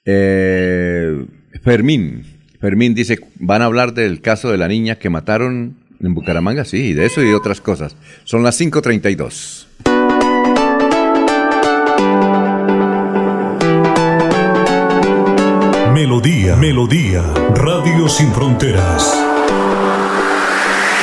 [0.04, 1.26] Eh,
[1.64, 2.24] Fermín,
[2.60, 6.64] Fermín dice, ¿van a hablar del caso de la niña que mataron en Bucaramanga?
[6.64, 7.96] Sí, de eso y de otras cosas.
[8.22, 9.66] Son las 5.32.
[15.92, 17.22] Melodía, Melodía,
[17.54, 19.31] Radio Sin Fronteras.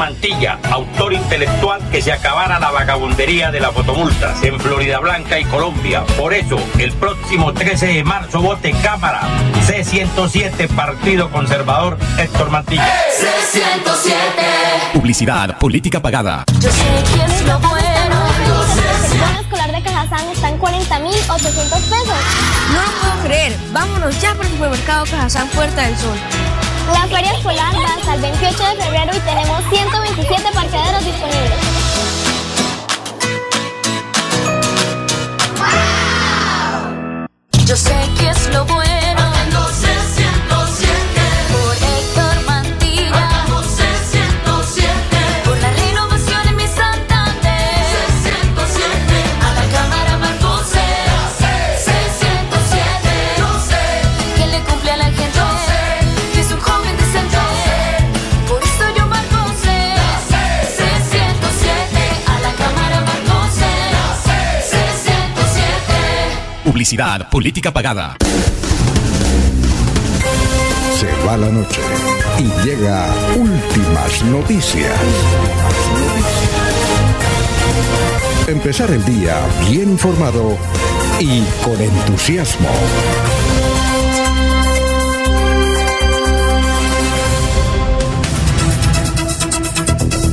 [0.00, 5.44] Mantilla, autor intelectual que se acabara la vagabundería de las fotomultas en Florida Blanca y
[5.44, 6.06] Colombia.
[6.16, 9.20] Por eso, el próximo 13 de marzo vote Cámara
[9.66, 12.88] C107 Partido Conservador Héctor Mantilla.
[13.10, 16.44] C107 Publicidad, política pagada.
[16.60, 16.82] Yo sé
[17.14, 17.80] que es lo bueno.
[19.12, 22.18] El bono escolar de Cajazán está en 40.800 pesos.
[22.72, 23.54] No lo puedo creer.
[23.70, 26.16] Vámonos ya por el supermercado Cajazán Puerta del Sol.
[26.92, 31.58] La feria escolar va hasta el 28 de febrero y tenemos 127 parqueaderos disponibles.
[37.66, 38.99] Yo sé que es lo bueno.
[66.80, 68.16] Publicidad, política pagada.
[70.98, 71.82] Se va la noche
[72.38, 74.98] y llega últimas noticias.
[78.48, 79.36] Empezar el día
[79.68, 80.56] bien informado
[81.18, 82.70] y con entusiasmo.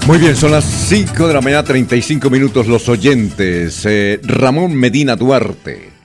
[0.05, 3.81] Muy bien, son las 5 de la mañana, 35 minutos los oyentes.
[3.85, 5.96] Eh, Ramón Medina Duarte.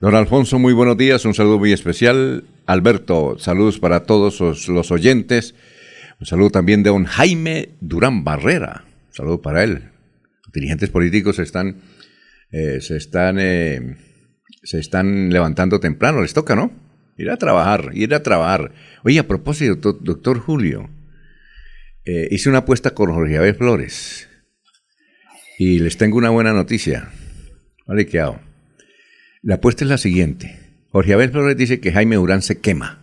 [0.00, 2.44] Don Alfonso, muy buenos días, un saludo muy especial.
[2.64, 5.54] Alberto, saludos para todos los, oyentes.
[6.18, 8.86] Un saludo también de don Jaime Durán Barrera.
[9.08, 9.90] Un saludo para él.
[10.42, 11.82] Los dirigentes políticos están,
[12.50, 13.98] eh, se están, eh,
[14.62, 16.72] se están levantando temprano, les toca, ¿no?
[17.18, 18.72] Ir a trabajar, ir a trabajar.
[19.04, 20.88] Oye, a propósito, doctor, Julio,
[22.06, 24.30] eh, hice una apuesta con Jorge Abel Flores
[25.58, 27.10] y les tengo una buena noticia.
[29.42, 30.58] La apuesta es la siguiente.
[30.90, 33.02] Jorge Abel Flores dice que Jaime Urán se quema.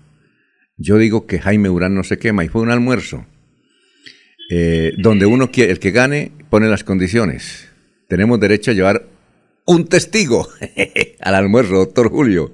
[0.78, 3.26] Yo digo que Jaime Urán no se quema y fue un almuerzo
[4.52, 7.67] eh, donde uno quiere, el que gane pone las condiciones.
[8.08, 9.08] Tenemos derecho a llevar
[9.65, 10.47] un testigo
[11.21, 12.54] al almuerzo, doctor Julio.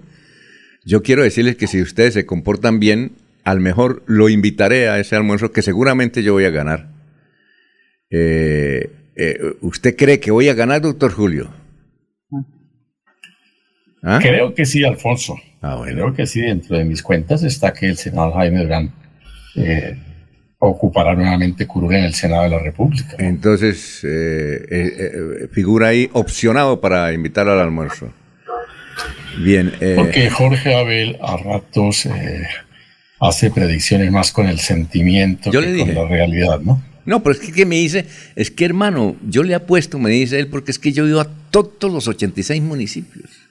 [0.86, 3.12] Yo quiero decirles que si ustedes se comportan bien,
[3.44, 6.90] al mejor lo invitaré a ese almuerzo que seguramente yo voy a ganar.
[8.10, 11.63] Eh, eh, ¿Usted cree que voy a ganar, doctor Julio?
[14.04, 14.20] ¿Ah?
[14.22, 15.38] Creo que sí, Alfonso.
[15.62, 18.92] Ah, Creo que sí, dentro de mis cuentas está que el senador Jaime Durán
[19.56, 19.98] eh,
[20.60, 23.16] ocupará nuevamente curul en el Senado de la República.
[23.18, 28.12] Entonces, eh, eh, figura ahí opcionado para invitar al almuerzo.
[29.38, 29.72] Bien.
[29.96, 32.08] Porque Jorge Abel a ratos
[33.22, 36.84] hace predicciones más con el sentimiento que con la realidad, ¿no?
[37.06, 40.40] No, pero es que, que, me dice, es que hermano, yo le apuesto, me dice
[40.40, 43.43] él, porque es que yo he ido a todos los 86 municipios.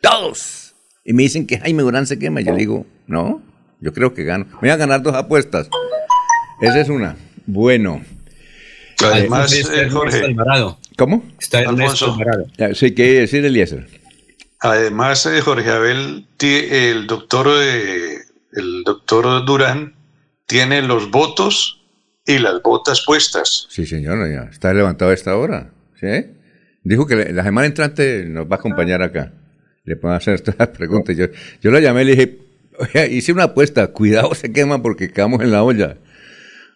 [0.00, 0.74] Todos.
[1.04, 2.40] Y me dicen que Jaime Durán se quema.
[2.40, 3.42] Yo digo, no,
[3.80, 4.46] yo creo que gano.
[4.46, 5.68] Me voy a ganar dos apuestas.
[6.60, 7.16] Esa es una.
[7.46, 8.02] Bueno.
[9.02, 10.36] Además, eh, Jorge.
[10.96, 11.24] ¿Cómo?
[11.38, 12.16] Está Alfonso.
[12.74, 13.86] Sí, ¿qué decir Eliezer?
[14.60, 18.18] Además, eh, Jorge Abel, el doctor, eh,
[18.52, 19.94] el doctor Durán
[20.46, 21.82] tiene los votos
[22.26, 23.66] y las botas puestas.
[23.70, 25.70] Sí, señor, ya está levantado a esta hora.
[25.98, 26.26] ¿Sí?
[26.82, 29.32] Dijo que la semana entrante nos va a acompañar acá
[29.90, 31.16] le puedo hacer estas preguntas.
[31.16, 31.26] Yo,
[31.60, 32.38] yo la llamé y le dije,
[32.78, 35.96] oye, hice una apuesta, cuidado se quema porque quedamos en la olla.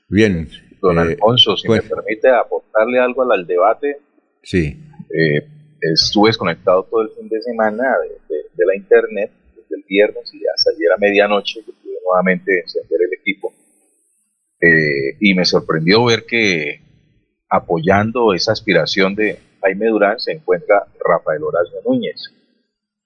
[0.09, 0.49] Bien.
[0.83, 3.99] Don eh, Alfonso, si me pues permite aportarle algo al, debate.
[4.43, 4.77] Sí.
[5.11, 5.47] Eh,
[5.81, 7.85] estuve desconectado todo el fin de semana
[8.29, 13.01] de, la internet, desde el viernes y hasta ayer a medianoche, que pude nuevamente encender
[13.01, 13.55] el equipo.
[14.61, 16.81] Eh, y me sorprendió ver que
[17.49, 22.34] apoyando esa aspiración de Jaime Durán se encuentra Rafael Horacio Núñez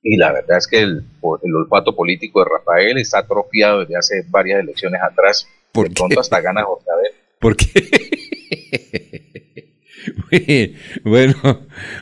[0.03, 1.05] y la verdad es que el,
[1.43, 5.49] el, olfato político de Rafael está atrofiado desde hace varias elecciones atrás.
[5.73, 7.13] ¿Por de pronto hasta gana José Abel.
[7.39, 8.35] ¿Por qué?
[11.05, 11.35] bueno,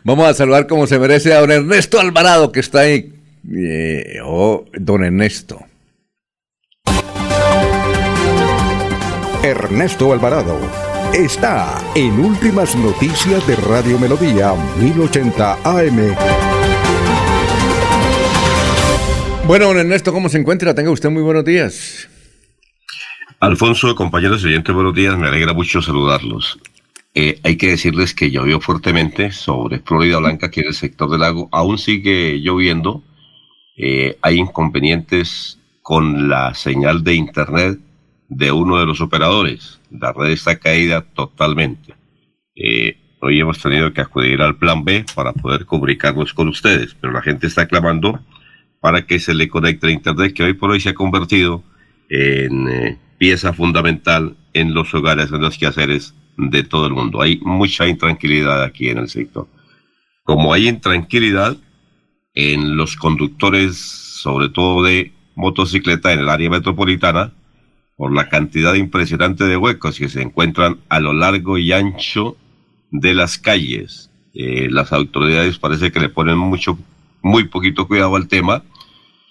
[0.04, 3.12] vamos a saludar como se merece a don Ernesto Alvarado que está ahí.
[3.54, 5.60] Eh, oh, don Ernesto.
[9.42, 10.58] Ernesto Alvarado
[11.14, 16.55] está en Últimas Noticias de Radio Melodía 1080 AM.
[19.46, 20.74] Bueno, don Ernesto, ¿cómo se encuentra?
[20.74, 22.08] Tenga usted muy buenos días.
[23.38, 25.16] Alfonso, compañeros oyentes, buenos días.
[25.16, 26.58] Me alegra mucho saludarlos.
[27.14, 31.20] Eh, hay que decirles que llovió fuertemente sobre Florida Blanca, aquí en el sector del
[31.20, 31.48] lago.
[31.52, 33.04] Aún sigue lloviendo.
[33.76, 37.78] Eh, hay inconvenientes con la señal de internet
[38.28, 39.80] de uno de los operadores.
[39.92, 41.94] La red está caída totalmente.
[42.56, 47.12] Eh, hoy hemos tenido que acudir al plan B para poder comunicarnos con ustedes, pero
[47.12, 48.18] la gente está clamando
[48.80, 51.62] para que se le conecte a Internet, que hoy por hoy se ha convertido
[52.08, 57.20] en eh, pieza fundamental en los hogares, en los quehaceres de todo el mundo.
[57.22, 59.48] Hay mucha intranquilidad aquí en el sector.
[60.22, 61.56] Como hay intranquilidad
[62.34, 67.32] en los conductores, sobre todo de motocicleta en el área metropolitana,
[67.96, 72.36] por la cantidad impresionante de huecos que se encuentran a lo largo y ancho
[72.90, 74.10] de las calles.
[74.34, 76.78] Eh, las autoridades parece que le ponen mucho,
[77.26, 78.62] muy poquito cuidado al tema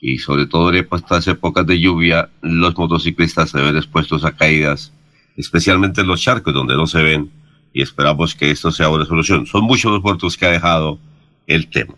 [0.02, 4.94] y sobre todo en estas épocas de lluvia los motociclistas se ven expuestos a caídas,
[5.38, 7.32] especialmente en los charcos donde no se ven
[7.74, 9.46] y esperamos que esto sea una solución.
[9.46, 11.00] Son muchos los puertos que ha dejado
[11.48, 11.96] el tema.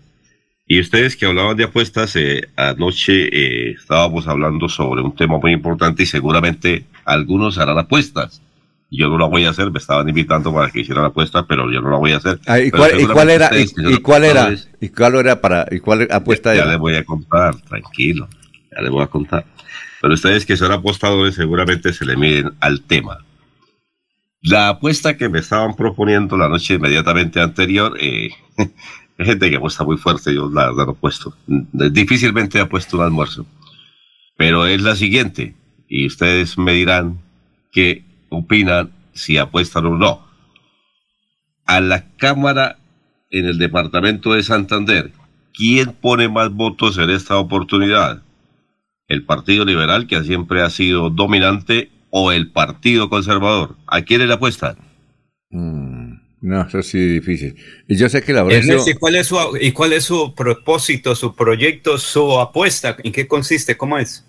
[0.65, 5.53] Y ustedes que hablaban de apuestas, eh, anoche eh, estábamos hablando sobre un tema muy
[5.53, 8.41] importante y seguramente algunos harán apuestas.
[8.89, 11.69] Yo no la voy a hacer, me estaban invitando para que hiciera la apuesta, pero
[11.71, 12.39] yo no la voy a hacer.
[12.47, 12.91] Ah, ¿y, cuál,
[13.29, 13.49] era?
[13.53, 14.55] ¿Y, cuál era?
[14.79, 15.65] ¿Y cuál era para?
[15.69, 16.65] ¿Y cuál apuesta ya, era?
[16.65, 18.29] Ya les voy a contar, tranquilo.
[18.71, 19.45] Ya les voy a contar.
[20.01, 23.17] Pero ustedes que son apostadores seguramente se le miden al tema.
[24.41, 28.29] La apuesta que me estaban proponiendo la noche inmediatamente anterior, eh,
[29.17, 31.35] hay gente que apuesta muy fuerte, yo la verdad no he puesto.
[31.45, 33.45] Difícilmente he puesto un almuerzo.
[34.37, 35.55] Pero es la siguiente,
[35.89, 37.19] y ustedes me dirán
[37.71, 40.27] que opinan si apuestan o no.
[41.65, 42.79] A la Cámara
[43.29, 45.11] en el departamento de Santander,
[45.53, 48.23] ¿quién pone más votos en esta oportunidad?
[49.07, 53.75] ¿El Partido Liberal, que siempre ha sido dominante, o el Partido Conservador?
[53.87, 54.77] ¿A quién le apuestan?
[55.49, 57.55] Mm, no, eso sí es difícil.
[57.87, 58.77] Y yo sé que la verdad...
[58.85, 62.95] ¿y, cuál es su, ¿Y cuál es su propósito, su proyecto, su apuesta?
[63.03, 63.77] ¿En qué consiste?
[63.77, 64.25] ¿Cómo es?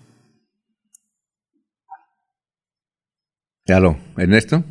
[3.75, 4.65] Aló, Ernesto.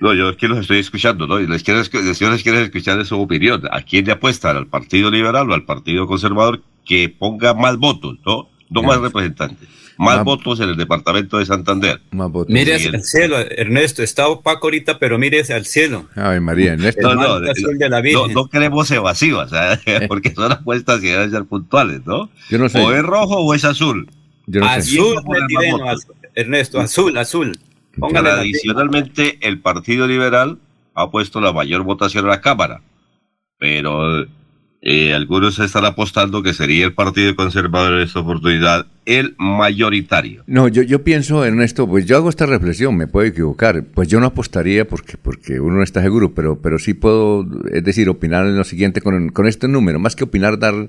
[0.00, 1.38] No, yo es que los estoy escuchando, ¿no?
[1.40, 3.62] Y les quiero, les quiero escuchar su opinión.
[3.70, 4.56] ¿A quién le apuestan?
[4.56, 8.48] ¿Al Partido Liberal o al Partido Conservador que ponga más votos, ¿no?
[8.70, 9.68] No más representantes.
[9.98, 12.00] Más, votos en el departamento de Santander.
[12.12, 12.50] Más votos.
[12.50, 14.02] Mire hacia el cielo, Ernesto.
[14.02, 16.08] Está opaco ahorita, pero mire hacia el cielo.
[16.14, 17.14] Ay, María, Ernesto.
[17.14, 19.50] No, no, no, no, queremos evasivas,
[20.08, 22.30] porque son apuestas que deben ser puntuales, ¿no?
[22.48, 22.80] Yo no sé.
[22.80, 24.08] O es rojo o es azul.
[24.46, 25.18] Yo no azul,
[25.86, 26.14] azul.
[26.40, 27.58] Ernesto, azul, azul.
[27.92, 30.58] Tradicionalmente el Partido Liberal
[30.94, 32.82] ha puesto la mayor votación en la Cámara,
[33.58, 34.26] pero
[34.82, 40.44] eh, algunos están apostando que sería el Partido Conservador en esta oportunidad el mayoritario.
[40.46, 44.20] No, yo, yo pienso, Ernesto, pues yo hago esta reflexión, me puedo equivocar, pues yo
[44.20, 48.46] no apostaría porque, porque uno no está seguro, pero, pero sí puedo, es decir, opinar
[48.46, 50.88] en lo siguiente con, con este número, más que opinar, dar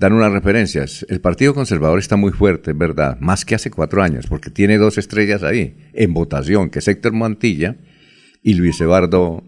[0.00, 1.04] dan unas referencias.
[1.10, 4.96] El Partido Conservador está muy fuerte, verdad, más que hace cuatro años, porque tiene dos
[4.96, 7.76] estrellas ahí en votación, que es Héctor Mantilla
[8.42, 9.44] y Luis Eduardo,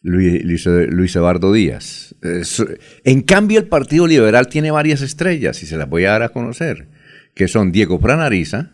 [0.00, 0.66] Luis,
[1.52, 2.14] Díaz.
[3.04, 6.28] en cambio, el Partido Liberal tiene varias estrellas, y se las voy a dar a
[6.30, 6.88] conocer,
[7.34, 8.72] que son Diego Pranariza,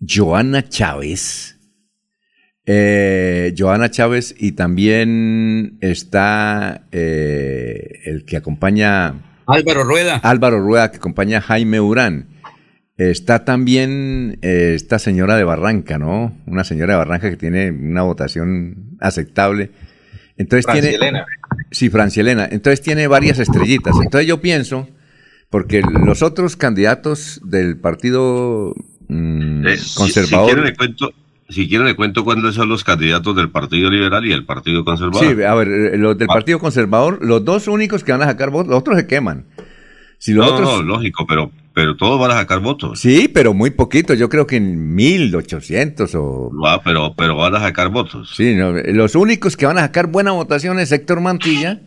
[0.00, 1.56] Joana Chávez,
[2.66, 10.16] eh, Joana Chávez y también está eh, el que acompaña Álvaro Rueda.
[10.22, 12.28] Álvaro Rueda, que acompaña a Jaime Urán.
[12.96, 16.36] Está también eh, esta señora de Barranca, ¿no?
[16.46, 19.70] Una señora de Barranca que tiene una votación aceptable.
[20.36, 21.24] Entonces tiene.
[21.70, 22.48] Sí, Francielena.
[22.50, 23.96] Entonces tiene varias estrellitas.
[24.02, 24.88] Entonces yo pienso,
[25.50, 28.74] porque los otros candidatos del Partido
[29.08, 30.58] mm, eh, Conservador.
[30.58, 31.12] le cuento,
[31.52, 35.24] si quiere le cuento cuáles son los candidatos del Partido Liberal y el Partido Conservador.
[35.24, 36.34] Sí, a ver, eh, los del ah.
[36.34, 39.46] Partido Conservador, los dos únicos que van a sacar votos, los otros se queman.
[40.18, 40.68] Si los no, otros...
[40.68, 43.00] no, lógico, pero, pero todos van a sacar votos.
[43.00, 46.50] Sí, pero muy poquito, yo creo que en 1800 o...
[46.64, 48.32] Ah, pero, pero van a sacar votos.
[48.36, 51.80] Sí, los únicos que van a sacar buena votación es Héctor Mantilla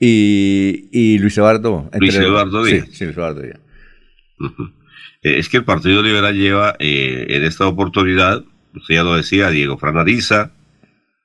[0.00, 1.88] y, y Luis Eduardo.
[1.98, 2.86] Luis Eduardo Díaz.
[2.86, 3.60] Sí, sí, Luis Eduardo Díaz.
[5.22, 8.44] Eh, es que el Partido Liberal lleva eh, en esta oportunidad
[8.76, 10.52] usted ya lo decía, Diego Franariza,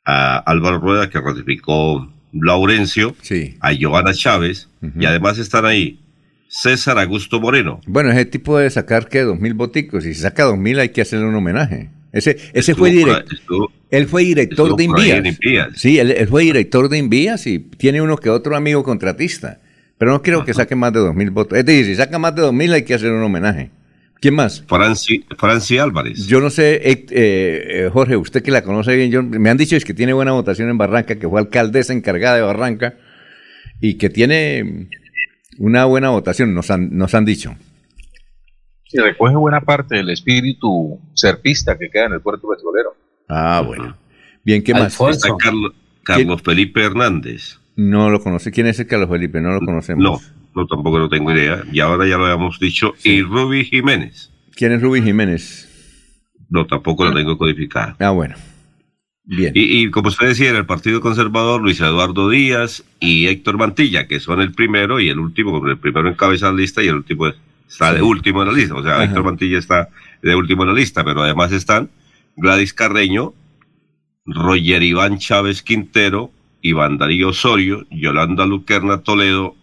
[0.06, 3.16] a Álvaro Rueda, que ratificó Laurencio,
[3.60, 6.00] a Giovanna Chávez, y además están ahí
[6.48, 7.80] César Augusto Moreno.
[7.86, 10.90] Bueno, ese tipo debe sacar que dos mil boticos, y si saca dos mil hay
[10.90, 11.90] que hacerle un homenaje.
[12.12, 13.70] Ese, ese fue director.
[13.90, 15.24] Él fue director de Invías.
[15.76, 19.60] Sí, él, fue director de Invías y tiene uno que otro amigo contratista.
[19.98, 21.58] Pero no creo que saque más de dos mil votos.
[21.58, 23.70] Es decir, si saca más de dos mil hay que hacer un homenaje.
[24.22, 24.64] ¿Quién más?
[24.68, 26.28] Franci, Álvarez.
[26.28, 29.76] Yo no sé, eh, eh, Jorge, usted que la conoce bien, yo, me han dicho
[29.76, 32.94] es que tiene buena votación en Barranca, que fue alcaldesa encargada de Barranca
[33.82, 34.90] y que tiene
[35.58, 37.56] una buena votación, nos han, nos han dicho.
[38.86, 42.96] Sí, recoge buena parte del espíritu serpista que queda en el puerto petrolero.
[43.28, 43.98] Ah, bueno.
[44.44, 45.02] Bien, ¿qué más?
[45.02, 47.58] Está Carlos, Carlos Felipe Hernández.
[47.82, 48.52] No lo conoce.
[48.52, 49.42] ¿Quién es el Carlos Felipe?
[49.42, 50.04] No lo conocemos.
[50.04, 50.20] No,
[50.54, 51.64] no tampoco lo tengo idea.
[51.72, 52.94] Y ahora ya lo habíamos dicho.
[53.04, 54.32] Y Ruby Jiménez.
[54.56, 55.68] ¿Quién es Ruby Jiménez?
[56.50, 57.96] No, tampoco lo tengo codificada.
[58.00, 58.36] Ah, bueno.
[59.24, 59.54] Bien.
[59.56, 64.08] Y, y como usted decía, en el Partido Conservador, Luis Eduardo Díaz y Héctor Mantilla,
[64.08, 67.32] que son el primero y el último, el primero encabeza la lista y el último
[67.68, 68.76] está de último en la lista.
[68.76, 69.06] O sea, Ajá.
[69.06, 69.90] Héctor Mantilla está
[70.22, 71.90] de último en la lista, pero además están
[72.36, 73.34] Gladys Carreño,
[74.26, 76.32] Roger Iván Chávez Quintero,
[76.62, 79.56] Iván Darío Osorio, Yolanda Luquerna Toledo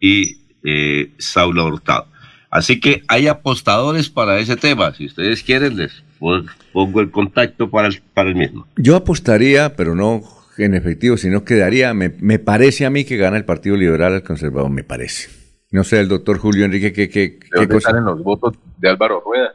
[0.00, 2.06] y eh, Saula Hurtado.
[2.50, 4.92] Así que hay apostadores para ese tema.
[4.94, 8.66] Si ustedes quieren, les pon- pongo el contacto para el, para el mismo.
[8.76, 10.22] Yo apostaría, pero no
[10.58, 14.12] en efectivo, sino que daría, me, me parece a mí que gana el Partido Liberal
[14.12, 15.30] al Conservador, me parece.
[15.70, 17.88] No sé, el doctor Julio Enrique, ¿qué, qué, ¿De qué dónde cosa?
[17.90, 19.50] salen los votos de Álvaro Rueda?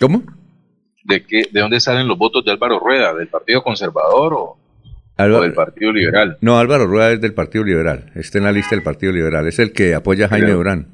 [0.00, 0.24] ¿Cómo?
[1.04, 3.14] ¿De, qué, ¿De dónde salen los votos de Álvaro Rueda?
[3.14, 4.58] ¿Del Partido Conservador o,
[5.24, 6.38] Álvaro- o del Partido Liberal?
[6.40, 9.58] No, Álvaro Rueda es del Partido Liberal, está en la lista del Partido Liberal, es
[9.58, 10.86] el que apoya a Jaime Pero- Durán.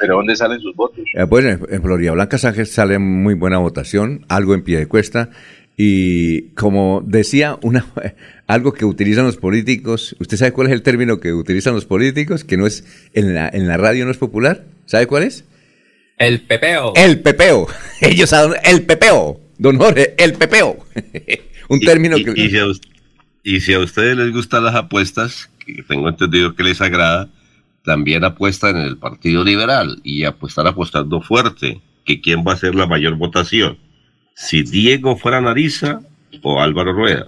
[0.00, 1.04] ¿Pero dónde salen sus votos?
[1.14, 4.86] Eh, Bueno, en- en Florida Blanca Sánchez sale muy buena votación, algo en pie de
[4.86, 5.30] cuesta,
[5.76, 7.86] y como decía, una,
[8.48, 12.44] algo que utilizan los políticos, ¿usted sabe cuál es el término que utilizan los políticos?
[12.44, 15.44] Que no es, en la, en la radio no es popular, ¿sabe cuál es?
[16.18, 16.92] El pepeo.
[16.96, 17.66] El pepeo.
[18.00, 19.40] Ellos saben, el pepeo.
[19.58, 20.76] Don Jorge, el pepeo.
[21.68, 22.32] Un término y, que...
[22.36, 22.80] y si a, us-
[23.42, 27.28] y si a ustedes les gustan las apuestas, que tengo entendido que les agrada,
[27.84, 32.74] también apuestan en el Partido Liberal y apostar apostando fuerte, que quién va a hacer
[32.74, 33.78] la mayor votación,
[34.34, 36.00] si Diego fuera Nariza
[36.42, 37.26] o Álvaro Rueda.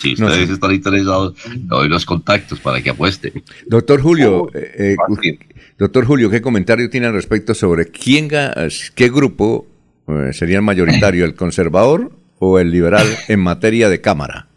[0.00, 0.54] Si No ustedes sé.
[0.54, 3.42] están interesados, doy los contactos para que apuesten.
[3.66, 5.38] Doctor Oh, Julio, eh, eh,
[5.78, 9.66] doctor Julio, ¿qué comentario tiene al respecto sobre quién, qué grupo
[10.08, 14.48] eh, sería el mayoritario, el conservador o el liberal en materia de cámara?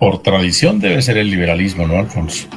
[0.00, 2.48] Por tradición debe ser el liberalismo, ¿no, Alfonso?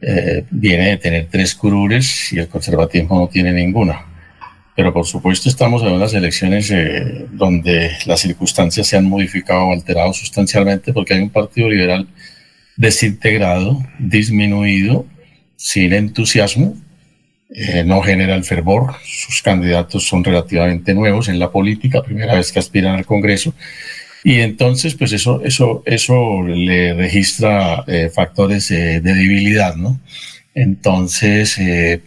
[0.00, 4.06] Eh, viene de tener tres curules y el conservatismo no tiene ninguna.
[4.74, 9.72] Pero por supuesto estamos en unas elecciones eh, donde las circunstancias se han modificado o
[9.74, 12.08] alterado sustancialmente porque hay un partido liberal
[12.78, 15.04] desintegrado, disminuido,
[15.56, 16.74] sin entusiasmo,
[17.54, 22.50] eh, no genera el fervor, sus candidatos son relativamente nuevos en la política, primera vez
[22.50, 23.54] que aspiran al Congreso,
[24.24, 30.00] y entonces pues eso, eso, eso le registra eh, factores eh, de debilidad, ¿no?
[30.54, 32.02] Entonces, eh,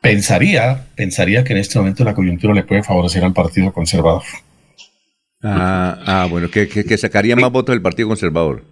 [0.00, 4.22] pensaría, pensaría que en este momento la coyuntura le puede favorecer al Partido Conservador.
[5.42, 8.64] Ah, ah, bueno, que, que- que sacaría más votos del Partido Conservador.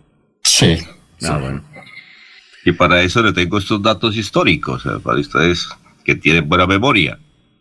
[0.43, 0.79] Sí.
[1.23, 1.65] Ah, bueno.
[2.65, 5.69] Y para eso le tengo estos datos históricos, eh, para ustedes
[6.05, 7.19] que tienen buena memoria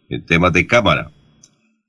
[0.10, 1.12] en temas de cámara.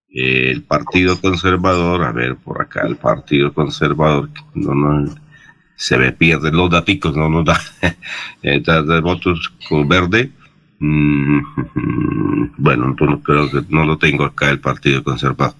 [0.09, 5.13] eh, el Partido Conservador, a ver, por acá, el Partido Conservador, no, no,
[5.79, 7.57] se me pierden los daticos, no nos da
[8.43, 10.29] eh, da votos con verde.
[10.79, 11.39] Mm,
[12.57, 15.55] bueno, entonces creo que no lo tengo acá el Partido Conservador.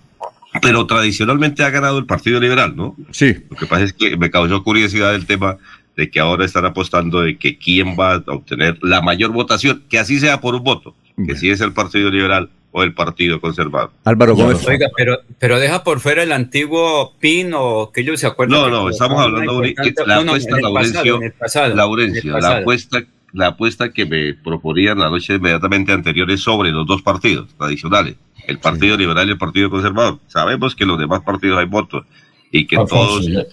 [0.62, 2.98] Pero tradicionalmente ha ganado el Partido Liberal, ¿no?
[3.12, 3.34] Sí.
[3.50, 5.58] Lo que pasa es que me causó curiosidad el tema
[5.96, 10.00] de que ahora están apostando de que quién va a obtener la mayor votación, que
[10.00, 10.96] así sea por un voto,
[11.26, 13.92] que si es el Partido Liberal o el Partido Conservador.
[14.06, 14.66] Álvaro Gómez.
[14.68, 18.62] Oiga, pero, pero deja por fuera el antiguo PIN o que ellos se acuerdan.
[18.62, 19.74] No, no, estamos hablando de
[20.06, 21.34] la no, no, apuesta en Laurencio, en
[21.72, 26.72] en Laurencio, la apuesta la apuesta que me proponían la noche inmediatamente anterior es sobre
[26.72, 28.16] los dos partidos tradicionales,
[28.48, 30.20] el Partido Liberal y el Partido Conservador.
[30.28, 32.06] Sabemos que los demás partidos hay votos
[32.52, 33.44] y que Alfonso, todos ya-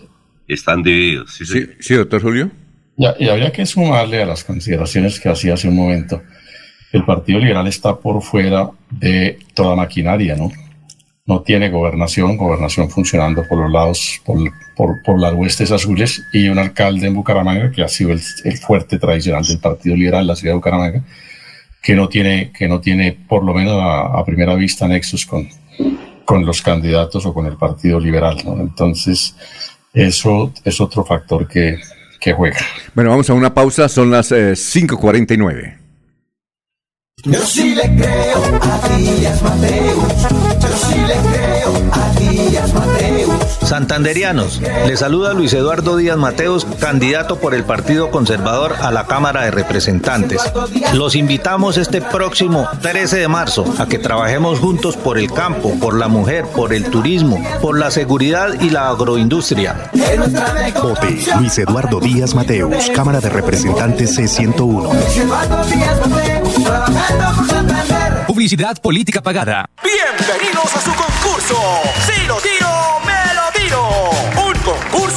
[0.48, 1.30] están divididos.
[1.34, 2.50] Sí, Sí, sí, doctor Julio.
[2.96, 6.22] Ya, y habría que sumarle a las consideraciones que hacía hace un momento.
[6.92, 10.50] El Partido Liberal está por fuera de toda maquinaria, ¿no?
[11.26, 14.38] No tiene gobernación, gobernación funcionando por los lados, por,
[15.04, 18.98] por, las huestes azules, y un alcalde en Bucaramanga, que ha sido el, el fuerte
[18.98, 21.02] tradicional del Partido Liberal en la ciudad de Bucaramanga,
[21.82, 25.48] que no tiene, que no tiene por lo menos a, a primera vista nexos con,
[26.24, 28.60] con los candidatos o con el Partido Liberal, ¿no?
[28.60, 29.34] Entonces,
[29.92, 31.78] eso es otro factor que,
[32.20, 32.58] que juega.
[32.94, 35.85] Bueno, vamos a una pausa, son las eh, 5.49.
[37.24, 40.22] Yo sí le creo a Díaz Mateus.
[40.60, 43.25] Yo sí le creo a Díaz Mateus.
[43.62, 49.44] Santanderianos, le saluda Luis Eduardo Díaz Mateos, candidato por el Partido Conservador a la Cámara
[49.44, 50.40] de Representantes.
[50.92, 55.94] Los invitamos este próximo 13 de marzo a que trabajemos juntos por el campo, por
[55.94, 59.90] la mujer, por el turismo, por la seguridad y la agroindustria.
[60.82, 64.92] Vote Luis Eduardo Díaz Mateus, Cámara de Representantes C101.
[64.92, 68.26] Luis Eduardo Díaz Mateus, trabajando por Santander.
[68.26, 69.68] Publicidad política pagada.
[69.82, 71.56] Bienvenidos a su concurso.
[72.06, 72.36] Si lo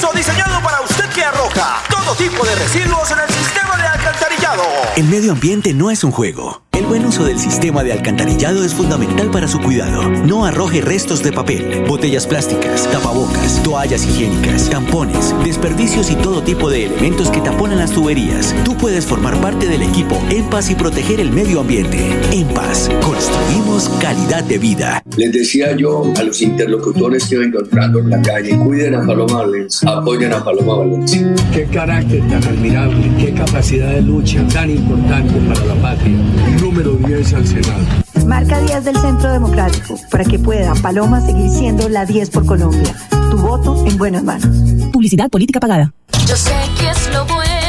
[0.07, 4.63] diseñado para usted que arroja todo tipo de residuos en el sistema de alcantarillado.
[4.95, 6.61] El medio ambiente no es un juego.
[6.89, 10.09] El buen uso del sistema de alcantarillado es fundamental para su cuidado.
[10.09, 16.67] No arroje restos de papel, botellas plásticas, tapabocas, toallas higiénicas, tampones, desperdicios y todo tipo
[16.67, 18.55] de elementos que taponan las tuberías.
[18.65, 21.99] Tú puedes formar parte del equipo En Paz y proteger el medio ambiente.
[22.31, 25.03] En Paz, construimos calidad de vida.
[25.15, 29.43] Les decía yo a los interlocutores que iba encontrando en la calle, cuiden a Paloma
[29.43, 31.35] Valencia, apoyen a Paloma Valencia.
[31.53, 36.17] Qué carácter tan admirable, qué capacidad de lucha tan importante para la patria.
[36.59, 37.83] Número 10 al Senado.
[38.25, 42.95] Marca 10 del Centro Democrático para que pueda Paloma seguir siendo la 10 por Colombia.
[43.31, 44.47] Tu voto en buenas manos.
[44.91, 45.93] Publicidad política pagada.
[46.25, 47.68] Yo sé que es lo bueno.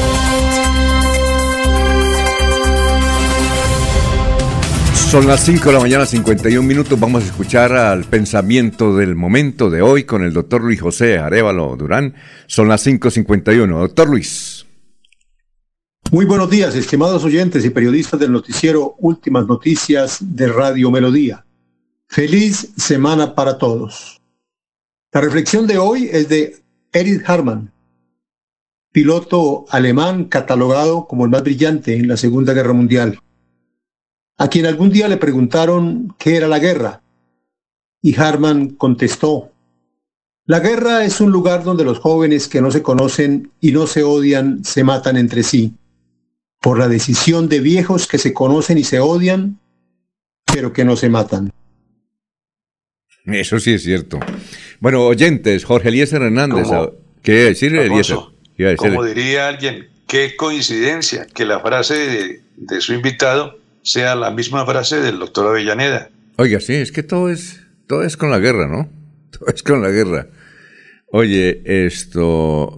[5.11, 6.97] Son las 5 de la mañana, 51 minutos.
[6.97, 11.75] Vamos a escuchar al pensamiento del momento de hoy con el doctor Luis José Arevalo
[11.75, 12.15] Durán.
[12.47, 13.67] Son las 5.51.
[13.67, 14.65] Doctor Luis.
[16.11, 21.45] Muy buenos días, estimados oyentes y periodistas del noticiero Últimas Noticias de Radio Melodía.
[22.07, 24.21] Feliz semana para todos.
[25.11, 26.55] La reflexión de hoy es de
[26.93, 27.73] Erich Harman,
[28.93, 33.19] piloto alemán catalogado como el más brillante en la Segunda Guerra Mundial,
[34.37, 37.01] a quien algún día le preguntaron qué era la guerra.
[38.01, 39.51] Y Harman contestó,
[40.45, 44.03] la guerra es un lugar donde los jóvenes que no se conocen y no se
[44.03, 45.75] odian se matan entre sí
[46.59, 49.59] por la decisión de viejos que se conocen y se odian,
[50.45, 51.51] pero que no se matan.
[53.25, 54.19] Eso sí es cierto.
[54.79, 56.67] Bueno, oyentes, Jorge Eliezer Hernández.
[56.67, 56.91] ¿Cómo?
[57.21, 57.55] ¿Qué.
[58.77, 64.65] Como diría alguien, qué coincidencia que la frase de, de su invitado sea la misma
[64.65, 66.09] frase del doctor Avellaneda.
[66.37, 68.89] Oiga, sí, es que todo es, todo es con la guerra, ¿no?
[69.31, 70.27] Todo es con la guerra.
[71.07, 72.75] Oye, esto...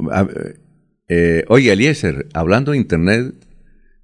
[1.08, 3.34] eh, oye, Eliezer, hablando de Internet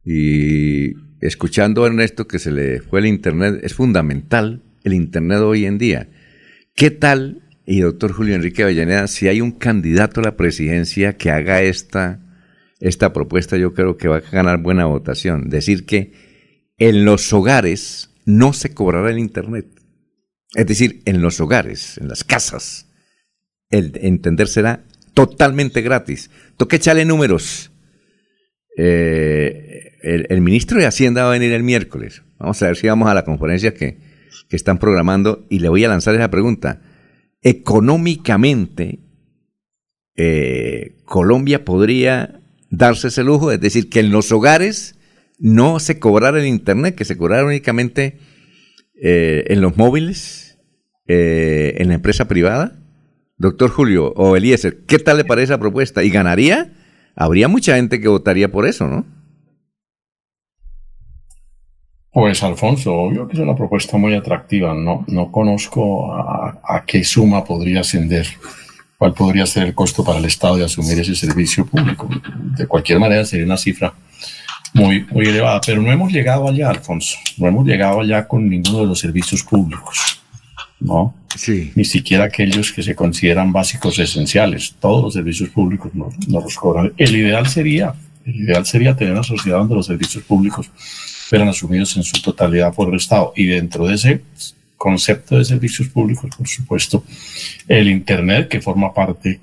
[0.04, 5.66] y escuchando a Ernesto que se le fue el Internet, es fundamental el Internet hoy
[5.66, 6.10] en día.
[6.76, 11.30] ¿Qué tal, y doctor Julio Enrique Avellaneda, si hay un candidato a la presidencia que
[11.30, 12.20] haga esta,
[12.80, 15.50] esta propuesta, yo creo que va a ganar buena votación?
[15.50, 16.29] Decir que
[16.80, 19.68] en los hogares no se cobrará el Internet.
[20.56, 22.88] Es decir, en los hogares, en las casas,
[23.70, 26.32] el entender será totalmente gratis.
[26.58, 27.72] Toca echarle números.
[28.78, 32.24] Eh, el, el ministro de Hacienda va a venir el miércoles.
[32.40, 34.00] Vamos a ver si vamos a la conferencia que,
[34.50, 36.82] que están programando y le voy a lanzar esa pregunta.
[37.42, 39.00] Económicamente,
[40.16, 44.99] eh, Colombia podría darse ese lujo, es decir, que en los hogares
[45.40, 48.20] no se cobrara el Internet, que se cobrara únicamente
[49.02, 50.60] eh, en los móviles,
[51.08, 52.74] eh, en la empresa privada?
[53.38, 56.04] Doctor Julio o Eliezer, ¿qué tal le parece esa propuesta?
[56.04, 56.74] ¿Y ganaría?
[57.16, 59.06] Habría mucha gente que votaría por eso, ¿no?
[62.12, 64.74] Pues Alfonso, obvio que es una propuesta muy atractiva.
[64.74, 68.28] No, no conozco a, a qué suma podría ascender,
[68.98, 72.10] cuál podría ser el costo para el Estado de asumir ese servicio público.
[72.58, 73.94] De cualquier manera sería una cifra
[74.74, 77.18] muy, muy elevada, pero no hemos llegado allá, Alfonso.
[77.38, 80.22] No hemos llegado allá con ninguno de los servicios públicos,
[80.80, 81.16] ¿no?
[81.36, 81.72] Sí.
[81.76, 84.76] Ni siquiera aquellos que se consideran básicos esenciales.
[84.80, 86.94] Todos los servicios públicos no, no los cobran.
[86.98, 87.94] El ideal sería,
[88.26, 90.70] el ideal sería tener una sociedad donde los servicios públicos
[91.30, 93.34] fueran asumidos en su totalidad por el Estado.
[93.36, 94.22] Y dentro de ese
[94.78, 97.04] concepto de servicios públicos, por supuesto,
[97.68, 99.40] el Internet, que forma parte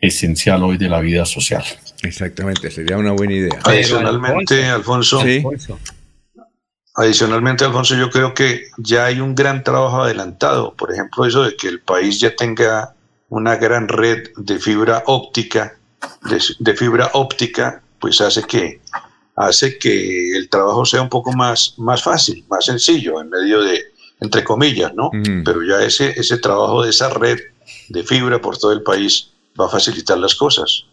[0.00, 1.64] esencial hoy de la vida social.
[2.06, 3.58] Exactamente, sería una buena idea.
[3.64, 5.44] Adicionalmente, Alfonso, Sí.
[6.94, 10.74] adicionalmente, Alfonso, yo creo que ya hay un gran trabajo adelantado.
[10.74, 12.94] Por ejemplo, eso de que el país ya tenga
[13.28, 15.76] una gran red de fibra óptica,
[16.30, 18.80] de, de fibra óptica, pues hace que
[19.36, 23.82] hace que el trabajo sea un poco más, más fácil, más sencillo, en medio de,
[24.20, 25.10] entre comillas, ¿no?
[25.44, 27.38] Pero ya ese, ese trabajo de esa red
[27.90, 29.28] de fibra por todo el país
[29.60, 30.85] va a facilitar las cosas.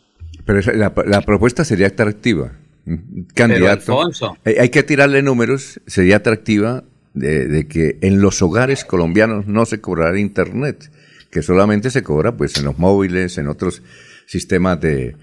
[0.46, 2.54] Pero esa- la, la propuesta sería atractiva.
[2.86, 4.10] Un Candidato.
[4.46, 9.66] Hay, hay que tirarle números, sería atractiva de, de que en los hogares colombianos no
[9.66, 10.92] se cobrará internet,
[11.32, 13.82] que solamente se cobra pues en los móviles, en otros
[14.26, 15.16] sistemas de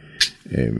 [0.50, 0.72] eh,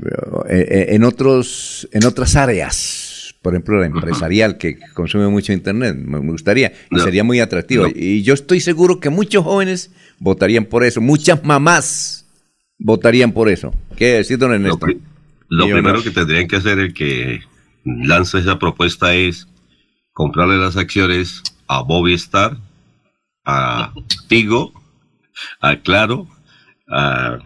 [0.49, 6.21] eh, en otros en otras áreas, por ejemplo la empresarial que consume mucho internet, me
[6.21, 7.03] me gustaría y No.
[7.05, 7.85] sería muy atractivo.
[7.85, 7.93] No.
[7.95, 12.20] Y yo estoy seguro que muchos jóvenes votarían por eso, muchas mamás
[12.81, 13.73] votarían por eso.
[13.97, 14.87] ¿Qué decir, don Ernesto?
[15.49, 17.41] Lo primero que tendrían que hacer el que
[17.85, 19.47] lanza esa propuesta es
[20.13, 22.57] comprarle las acciones a Movistar,
[23.45, 23.93] a
[24.29, 24.73] Tigo,
[25.61, 26.29] a Claro,
[26.89, 27.39] a,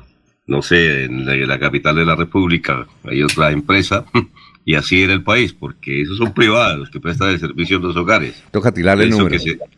[0.46, 4.04] no sé, en la, en la capital de la República hay otra empresa,
[4.64, 7.82] y así era el país, porque esos son privados los que prestan el servicio en
[7.84, 8.42] los hogares.
[8.50, 9.30] Toca tirarle el número.
[9.30, 9.58] que se-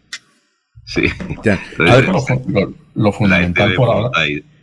[0.88, 1.02] Sí.
[1.44, 1.60] Ya.
[1.72, 4.10] Entonces, A ver, lo, fundamental por ahora.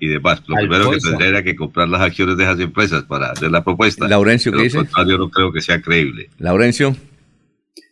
[0.03, 0.41] Y, demás.
[0.47, 3.63] Lo primero que tendría era que comprar las acciones de esas empresas para hacer la
[3.63, 4.07] propuesta.
[4.07, 4.77] Laurencio, ¿qué lo dice?
[4.77, 6.29] contrario, no creo que sea creíble.
[6.39, 6.95] Laurencio.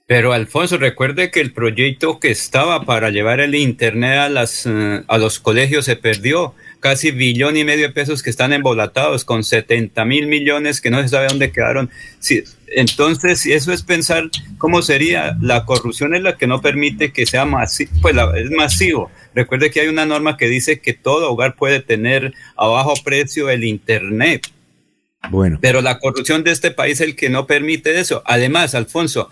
[0.07, 5.03] Pero Alfonso, recuerde que el proyecto que estaba para llevar el internet a las eh,
[5.07, 6.53] a los colegios se perdió.
[6.81, 11.01] Casi billón y medio de pesos que están embolatados con 70 mil millones que no
[11.01, 11.89] se sabe dónde quedaron.
[12.19, 17.13] Sí, entonces, si eso es pensar cómo sería, la corrupción es la que no permite
[17.13, 19.09] que sea masivo, pues la- es masivo.
[19.33, 23.49] Recuerde que hay una norma que dice que todo hogar puede tener a bajo precio
[23.49, 24.47] el internet.
[25.29, 25.59] Bueno.
[25.61, 28.23] Pero la corrupción de este país es el que no permite eso.
[28.25, 29.29] Además, Alfonso,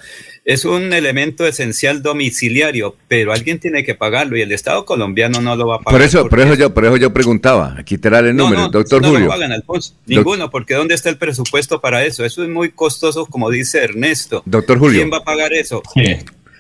[0.54, 5.56] es un elemento esencial domiciliario, pero alguien tiene que pagarlo y el Estado colombiano no
[5.56, 6.00] lo va a pagar.
[6.00, 8.62] Por eso, por eso yo, por eso yo preguntaba, aquí te daré el No, número,
[8.64, 9.26] no, doctor no Julio.
[9.26, 9.93] lo pagan, Alfonso.
[10.06, 12.26] Ninguno, porque ¿dónde está el presupuesto para eso?
[12.26, 14.41] Eso es muy costoso, como dice Ernesto.
[14.45, 15.00] Doctor Julio.
[15.00, 15.82] ¿Quién va a pagar eso?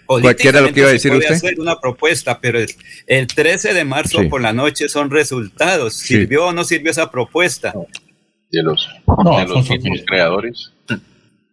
[0.05, 1.47] Cualquiera lo que iba a decir se puede usted.
[1.47, 2.69] hacer una propuesta, pero el,
[3.05, 4.27] el 13 de marzo Sí.
[4.27, 5.93] por la noche son resultados.
[5.95, 6.15] Sí.
[6.15, 7.73] ¿Sirvió o no sirvió esa propuesta?
[8.51, 8.89] de los,
[9.23, 10.71] No, de los mismos creadores,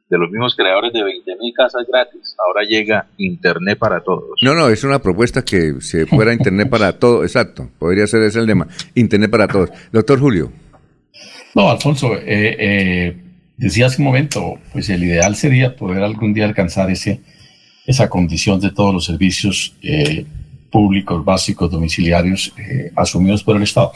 [0.09, 2.37] de los mismos creadores de 20 mil casas gratis.
[2.47, 4.39] Ahora llega Internet para todos.
[4.43, 8.41] No, no, es una propuesta que se fuera internet para todo, exacto, podría ser ese
[8.41, 9.71] el tema, internet para todos.
[9.93, 10.53] Doctor Julio.
[11.55, 13.17] No, Alfonso, eh, eh,
[13.57, 17.21] decía hace un momento, pues el ideal sería poder algún día alcanzar ese,
[17.87, 20.27] esa condición de todos los servicios eh,
[20.77, 23.93] públicos básicos domiciliarios eh, asumidos por el Estado.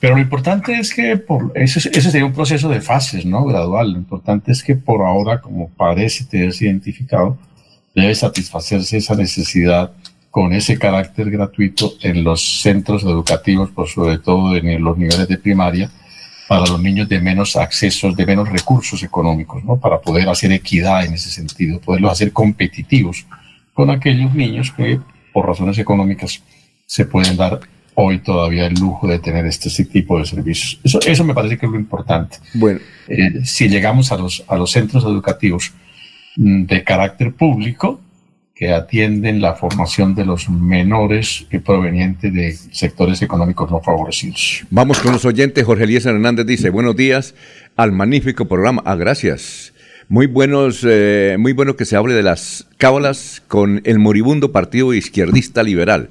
[0.00, 3.44] Pero lo importante es que por, ese, sería un proceso de fases, ¿no?
[3.44, 3.92] Gradual.
[3.92, 7.38] Lo importante es que por ahora, como parece tenerse identificado,
[7.94, 9.92] debe satisfacerse esa necesidad
[10.32, 15.38] con ese carácter gratuito en los centros educativos, por sobre todo en los niveles de
[15.38, 15.88] primaria,
[16.48, 19.76] para los niños de menos accesos, de menos recursos económicos, ¿no?
[19.76, 23.24] Para poder hacer equidad en ese sentido, poderlos hacer competitivos
[23.74, 24.98] con aquellos niños que,
[25.36, 26.42] por razones económicas,
[26.86, 27.60] se pueden dar
[27.92, 30.80] hoy todavía el lujo de tener este, este tipo de servicios.
[30.82, 32.38] Eso, eso me parece que es lo importante.
[32.54, 35.74] Bueno, Eh, si llegamos a los, a los centros educativos
[36.36, 38.00] mm, de carácter público,
[38.54, 44.64] que atienden la formación de los menores provenientes de sectores económicos no favorecidos.
[44.70, 45.62] Vamos con los oyentes.
[45.66, 47.34] Jorge Elías Hernández dice, buenos días
[47.76, 48.82] al magnífico programa.
[48.86, 49.74] Ah, gracias.
[50.08, 54.94] Muy buenos, eh, muy bueno que se hable de las cábalas con el moribundo partido
[54.94, 56.10] izquierdista liberal.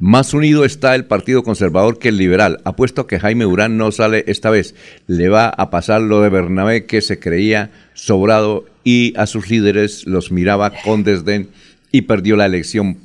[0.00, 2.58] Más unido está el Partido Conservador que el liberal.
[2.64, 4.74] Apuesto que Jaime Durán no sale esta vez.
[5.06, 10.08] Le va a pasar lo de Bernabé que se creía sobrado y a sus líderes
[10.08, 11.48] los miraba con desdén
[11.92, 12.98] y perdió la elección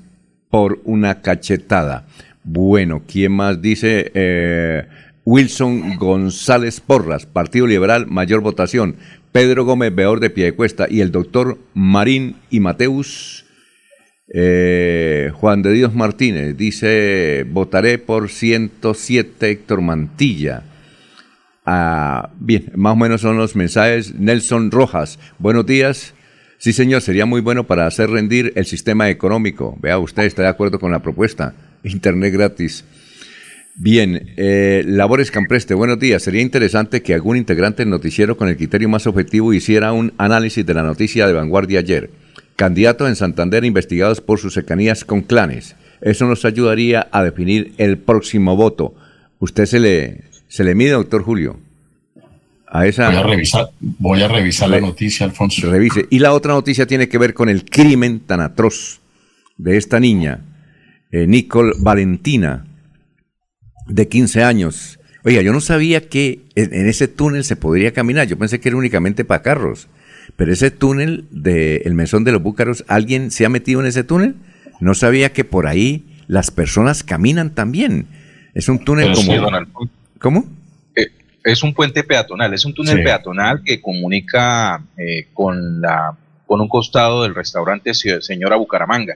[0.49, 2.07] por una cachetada.
[2.43, 4.11] Bueno, ¿quién más dice?
[4.15, 4.87] Eh,
[5.23, 8.95] Wilson González Porras, Partido Liberal, mayor votación.
[9.31, 13.45] Pedro Gómez Beor de Piedecuesta y el doctor Marín y Mateus.
[14.33, 20.63] eh, Juan de Dios Martínez dice, votaré por 107 Héctor Mantilla.
[21.65, 24.15] Ah, bien, más o menos son los mensajes.
[24.15, 26.13] Nelson Rojas, buenos días.
[26.57, 29.77] Sí, señor, sería muy bueno para hacer rendir el sistema económico.
[29.81, 31.53] Vea, usted está de acuerdo con la propuesta.
[31.83, 32.85] Internet gratis.
[33.83, 36.21] Bien, eh, Labores Campreste, buenos días.
[36.21, 40.63] Sería interesante que algún integrante del noticiero con el criterio más objetivo hiciera un análisis
[40.63, 42.11] de la noticia de vanguardia ayer.
[42.55, 45.75] Candidatos en Santander investigados por sus cercanías con clanes.
[45.99, 48.93] Eso nos ayudaría a definir el próximo voto.
[49.39, 51.59] ¿Usted se le, se le mide, doctor Julio?
[52.67, 53.09] A esa...
[53.09, 55.71] Voy a revisar, voy a revisar la noticia, Alfonso.
[55.71, 56.05] Revise.
[56.11, 58.99] Y la otra noticia tiene que ver con el crimen tan atroz
[59.57, 60.41] de esta niña,
[61.11, 62.67] eh, Nicole Valentina,
[63.93, 64.99] de 15 años.
[65.23, 68.27] Oiga, yo no sabía que en, en ese túnel se podría caminar.
[68.27, 69.87] Yo pensé que era únicamente para carros.
[70.35, 74.35] Pero ese túnel del mesón de los búcaros, ¿alguien se ha metido en ese túnel?
[74.79, 78.07] No sabía que por ahí las personas caminan también.
[78.53, 79.89] Es un túnel sí, como...
[80.19, 80.45] ¿Cómo?
[80.95, 81.07] Eh,
[81.43, 83.03] es un puente peatonal, es un túnel Sí.
[83.03, 86.15] peatonal que comunica eh, con, la,
[86.45, 89.15] con un costado del restaurante Se- Señora Bucaramanga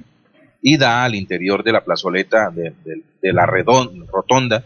[0.68, 2.74] y da al interior de la plazoleta de,
[3.32, 4.66] la redon- rotonda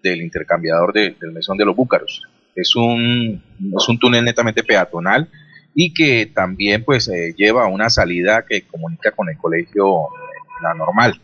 [0.00, 2.22] del intercambiador de- del mesón de los Búcaros.
[2.54, 3.42] Es un,
[3.76, 5.28] es un túnel netamente peatonal
[5.74, 10.38] y que también pues eh, lleva a una salida que comunica con el colegio eh,
[10.62, 11.20] La Normal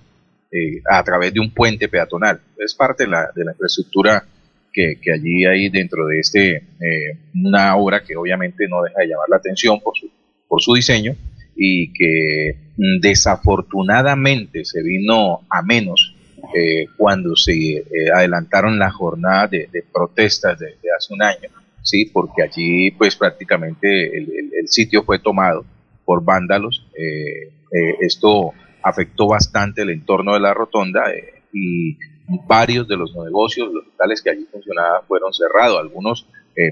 [0.50, 2.40] eh, a través de un puente peatonal.
[2.58, 4.24] Es parte de la, de la infraestructura
[4.72, 6.66] que, que allí hay dentro de este
[7.34, 10.10] una obra que obviamente no deja de llamar la atención por su,
[10.48, 11.14] por su diseño
[11.56, 16.14] y que mm, desafortunadamente se vino a menos
[16.54, 17.84] eh, cuando se eh,
[18.14, 21.48] adelantaron las jornadas de, protestas de, hace un año,
[21.82, 25.64] sí, porque allí pues prácticamente el, sitio fue tomado
[26.04, 26.86] por vándalos.
[26.98, 28.52] eh, eh, esto
[28.82, 31.04] afectó bastante el entorno de la rotonda
[31.52, 31.96] y
[32.46, 35.78] varios de los negocios, los locales que allí funcionaban fueron cerrados.
[35.80, 36.26] Algunos,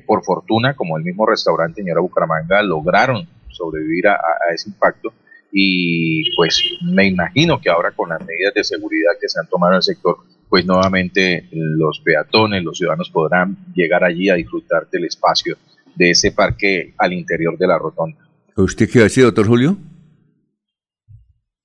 [0.07, 4.18] por fortuna, como el mismo restaurante Señora Bucaramanga, lograron sobrevivir a,
[4.52, 5.12] ese impacto.
[5.52, 9.72] Y pues me imagino que ahora con las medidas de seguridad que se han tomado
[9.72, 10.16] en el sector,
[10.48, 15.57] pues nuevamente los peatones, los ciudadanos podrán llegar allí a disfrutar del espacio
[15.94, 18.18] de ese parque al interior de la rotonda.
[18.57, 19.76] ¿Usted qué iba a decir, doctor Julio?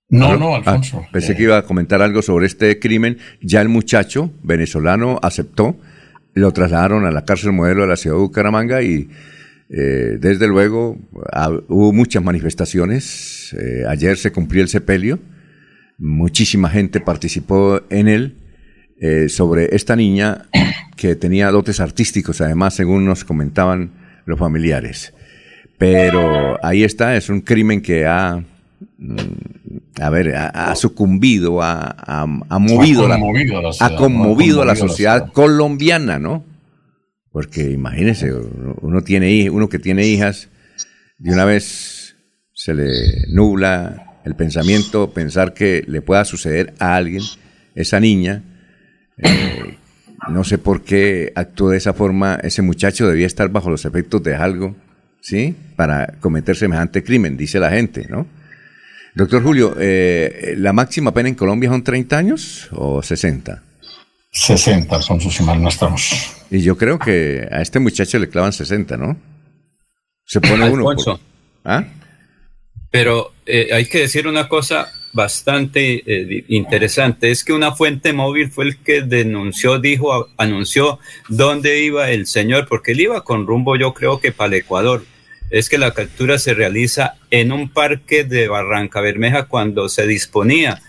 [0.10, 1.04] No, no, Alfonso.
[1.06, 3.20] Ah, pensé que iba a comentar algo sobre este crimen.
[3.42, 5.76] Ya el muchacho venezolano aceptó,
[6.34, 9.10] lo trasladaron a la cárcel modelo de la ciudad de Bucaramanga y
[9.70, 10.98] eh, desde luego
[11.32, 13.54] ah, hubo muchas manifestaciones.
[13.60, 15.20] Eh, ayer se cumplió el sepelio,
[15.98, 18.36] muchísima gente participó en él
[19.02, 20.46] eh, sobre esta niña
[20.96, 23.92] que tenía dotes artísticos, además, según nos comentaban
[24.26, 25.14] los familiares.
[25.78, 28.44] Pero ahí está, es un crimen que ha,
[28.98, 29.16] mm,
[30.02, 33.96] a ver, ha, ha sucumbido, ha, ha- ha movido, la- conmovido a la ha ciudad,
[33.96, 36.44] conmovido a la ha conmovido a la sociedad colombiana, ¿no?
[37.32, 40.50] Porque imagínese, uno, tiene uno que tiene hijas,
[41.18, 42.16] de una vez
[42.54, 47.24] se le nubla el pensamiento, pensar que le pueda suceder a alguien,
[47.76, 48.44] esa niña,
[49.18, 49.78] eh,
[50.30, 52.36] no sé por qué actuó de esa forma.
[52.44, 54.76] Ese muchacho debía estar bajo los efectos de algo,
[55.22, 55.56] ¿sí?
[55.76, 58.28] Para cometer semejante crimen, dice la gente, ¿no?
[59.16, 63.64] Doctor Julio, eh, ¿la máxima pena en Colombia son 30 años o 60?
[64.32, 66.36] 60, Alfonso, si mal no estamos.
[66.52, 69.18] Y yo creo que a este muchacho le clavan 60, ¿no?
[70.26, 70.84] Se pone uno.
[70.84, 71.20] por-.
[71.66, 71.84] ¿Ah?
[72.92, 78.52] Pero eh, hay que decir una cosa bastante eh, interesante, es que una fuente móvil
[78.52, 81.00] fue el que denunció, dijo, a- anunció
[81.30, 85.04] dónde iba el señor, porque él iba con rumbo yo creo que para el Ecuador.
[85.50, 90.80] Es que la captura se realiza en un parque de Barranca Bermeja cuando se disponía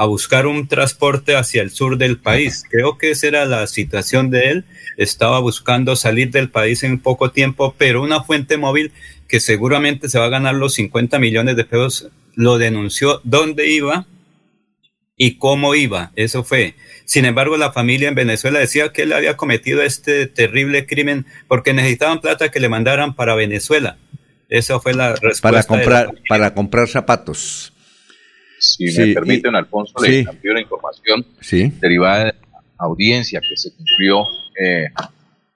[0.00, 2.64] a buscar un transporte hacia el sur del país.
[2.70, 4.64] Creo que esa era la situación de él.
[4.96, 8.92] Estaba buscando salir del país en poco tiempo, pero una fuente móvil
[9.28, 14.06] que seguramente se va a ganar los 50 millones de pesos lo denunció dónde iba
[15.18, 16.12] y cómo iba.
[16.16, 16.76] Eso fue.
[17.04, 21.74] Sin embargo, la familia en Venezuela decía que él había cometido este terrible crimen porque
[21.74, 23.98] necesitaban plata que le mandaran para Venezuela.
[24.48, 25.42] Esa fue la respuesta.
[25.42, 27.74] Para comprar, para comprar zapatos.
[28.60, 30.10] Si Sí, me y- permiten, Alfonso, sí.
[30.10, 31.72] le envío la información Sí.
[31.80, 34.24] derivada de la audiencia que se cumplió
[34.62, 34.86] eh,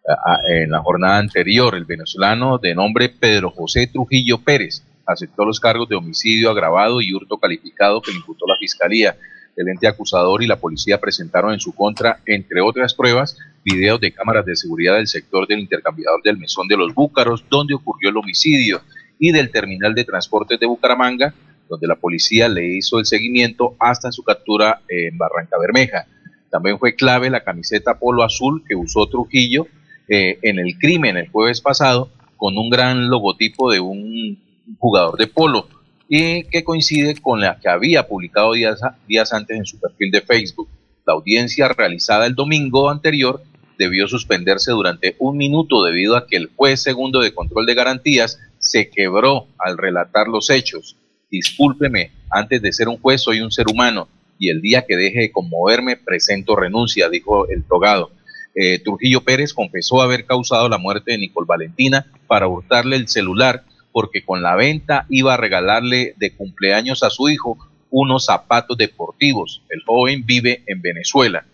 [0.09, 1.75] a- a- en la jornada anterior.
[1.75, 7.13] El venezolano de nombre Pedro José Trujillo Pérez aceptó los cargos de homicidio agravado y
[7.13, 9.17] hurto calificado que le imputó la Fiscalía.
[9.57, 14.13] El ente acusador y la policía presentaron en su contra, entre otras pruebas, videos de
[14.13, 18.17] cámaras de seguridad del sector del intercambiador del Mesón de los Búcaros, donde ocurrió el
[18.17, 18.81] homicidio,
[19.19, 21.33] y del terminal de transportes de Bucaramanga,
[21.69, 26.07] donde la policía le hizo el seguimiento hasta su captura en Barranca Bermeja.
[26.51, 29.67] También fue clave la camiseta polo azul que usó Trujillo
[30.09, 34.39] eh, en el crimen el jueves pasado, con un gran logotipo de un
[34.79, 35.67] jugador de polo,
[36.09, 40.21] y que coincide con la que había publicado días, días antes en su perfil de
[40.21, 40.69] Facebook.
[41.07, 43.43] La audiencia realizada el domingo anterior
[43.79, 48.39] debió suspenderse durante un minuto debido a que el juez segundo de control de garantías
[48.59, 50.97] se quebró al relatar los hechos.
[51.35, 54.07] Discúlpeme, antes de ser un juez soy un ser humano
[54.39, 58.13] y el día que deje de conmoverme presento renuncia, dijo el togado.
[58.55, 63.65] Eh, Trujillo Pérez confesó haber causado la muerte de Nicole Valentina para hurtarle el celular
[63.91, 67.59] porque con la venta iba a regalarle de cumpleaños a su hijo
[67.91, 69.61] unos zapatos deportivos.
[69.71, 71.45] El joven vive en Venezuela.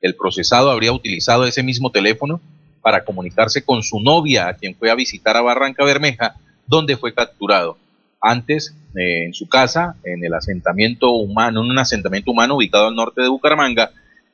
[0.00, 2.40] El procesado habría utilizado ese mismo teléfono
[2.82, 6.34] para comunicarse con su novia, a quien fue a visitar a Barranca Bermeja,
[6.66, 7.78] donde fue capturado.
[8.20, 12.94] Antes, eh, en su casa, en el asentamiento humano, en un asentamiento humano ubicado al
[12.94, 13.90] norte de Bucaramanga,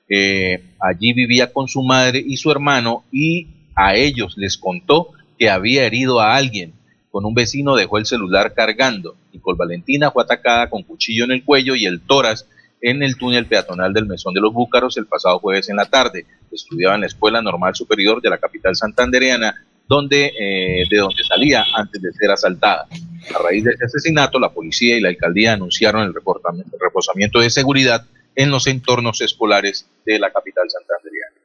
[0.09, 5.51] eh, allí vivía con su madre y su hermano y a ellos les contó que
[5.51, 6.73] había herido a alguien.
[7.11, 9.17] Con un vecino dejó el celular cargando.
[9.33, 12.47] Nicole Valentina fue atacada con cuchillo en el cuello y el tórax
[12.81, 16.27] en el túnel peatonal del Mesón de los Búcaros el pasado jueves en la tarde.
[16.53, 19.55] Estudiaba en la Escuela Normal Superior de la capital santandereana,
[19.89, 22.87] donde, eh, de donde salía antes de ser asaltada.
[23.35, 28.05] A raíz de este asesinato, la policía y la alcaldía anunciaron el reposamiento de seguridad
[28.35, 31.37] en los entornos escolares de la capital santandereana.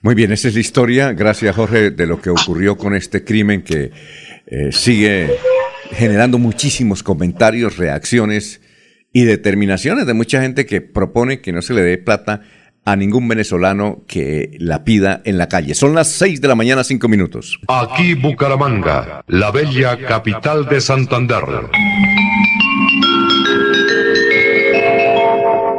[0.00, 3.62] Muy bien, esa es la historia, gracias Jorge, de lo que ocurrió con este crimen
[3.62, 3.90] que
[4.46, 5.36] eh, sigue
[5.92, 8.60] generando muchísimos comentarios, reacciones
[9.12, 12.42] y determinaciones de mucha gente que propone que no se le dé plata
[12.86, 15.74] a ningún venezolano que la pida en la calle.
[15.74, 17.58] Son las 6 de la mañana, 5 minutos.
[17.66, 21.42] Aquí Bucaramanga, la bella capital de Santander.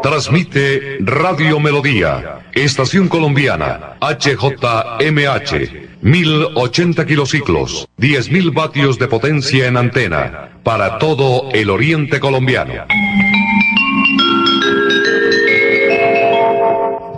[0.04, 10.98] Transmite Radio Melodía, Estación Colombiana, HJMH, 1080 kilociclos, 10.000 vatios de potencia en antena, para
[10.98, 12.74] todo el oriente colombiano.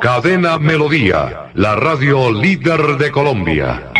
[0.01, 3.91] Cadena Melodía, la radio líder de Colombia.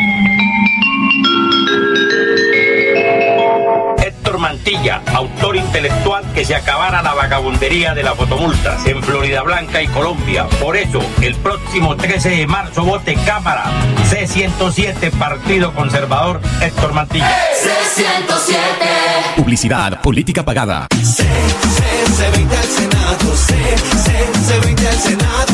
[3.98, 9.82] Héctor Mantilla, autor intelectual que se acabara la vagabundería de las fotomultas en Florida Blanca
[9.82, 10.48] y Colombia.
[10.62, 13.66] Por eso, el próximo 13 de marzo vote Cámara
[14.10, 17.30] C107 Partido Conservador Héctor Mantilla.
[17.62, 19.36] C107.
[19.36, 20.88] Publicidad, política pagada.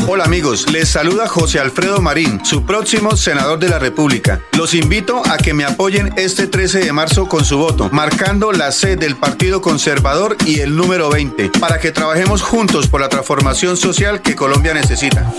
[0.08, 4.40] Hola amigos, les saluda José Alfredo Marín, su próximo senador de la República.
[4.52, 8.72] Los invito a que me apoyen este 13 de marzo con su voto, marcando la
[8.72, 13.76] C del Partido Conservador y el número 20, para que trabajemos juntos por la transformación
[13.76, 15.32] social que Colombia necesita.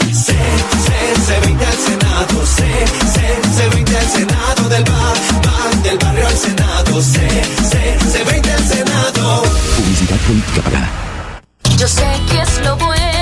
[1.28, 2.64] C20 al Senado, C,
[3.14, 3.20] C,
[3.58, 7.20] C20 al Senado del bar, bar, del barrio al Senado, C,
[7.70, 9.43] C, C20 al Senado.
[9.76, 10.91] Publicidad, política pagada.
[11.78, 13.16] Yo sé que es lo bueno.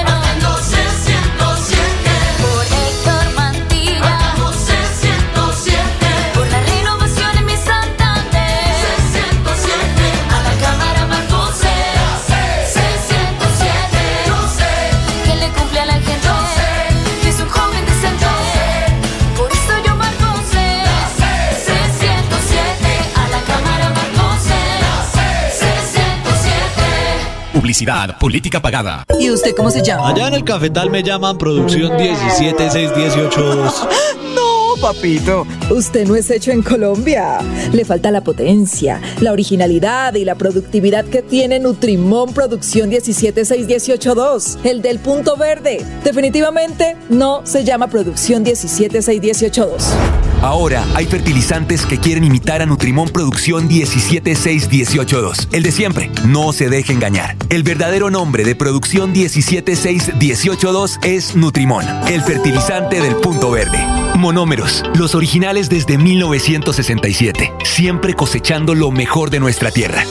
[27.66, 29.04] Publicidad, política pagada.
[29.20, 30.10] ¿Y usted cómo se llama?
[30.10, 33.88] Allá en el cafetal me llaman producción 17618.
[34.36, 35.48] No, papito.
[35.72, 37.40] Usted no es hecho en Colombia.
[37.72, 44.84] Le falta la potencia, la originalidad y la productividad que tiene Nutrimón Producción 17618.2, el
[44.84, 45.84] del punto verde.
[46.04, 50.35] Definitivamente no se llama Producción 17618.2.
[50.46, 55.48] Ahora hay fertilizantes que quieren imitar a Nutrimón Producción 17618.2.
[55.52, 56.12] El de siempre.
[56.24, 57.36] No se deje engañar.
[57.50, 63.80] El verdadero nombre de Producción 17618.2 es Nutrimón, el fertilizante del punto verde.
[64.18, 70.04] Monómeros, los originales desde 1967, siempre cosechando lo mejor de nuestra tierra.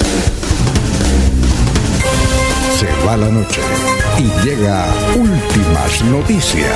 [2.76, 3.61] Se va la noche.
[4.18, 6.72] Y llega Últimas Noticias.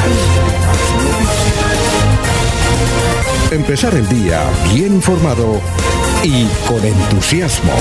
[3.51, 4.43] Empezar el día
[4.75, 5.59] bien informado
[6.23, 7.73] y con entusiasmo.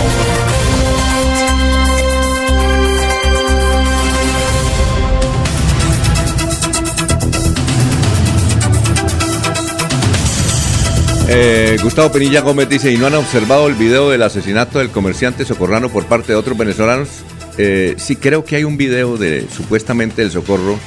[11.29, 15.43] Eh, Gustavo Penilla Gómez dice, ¿y no han observado el video del asesinato del comerciante
[15.43, 17.09] socorrano por parte de otros venezolanos?
[17.57, 20.79] Eh, sí, creo que hay un video de supuestamente del socorro,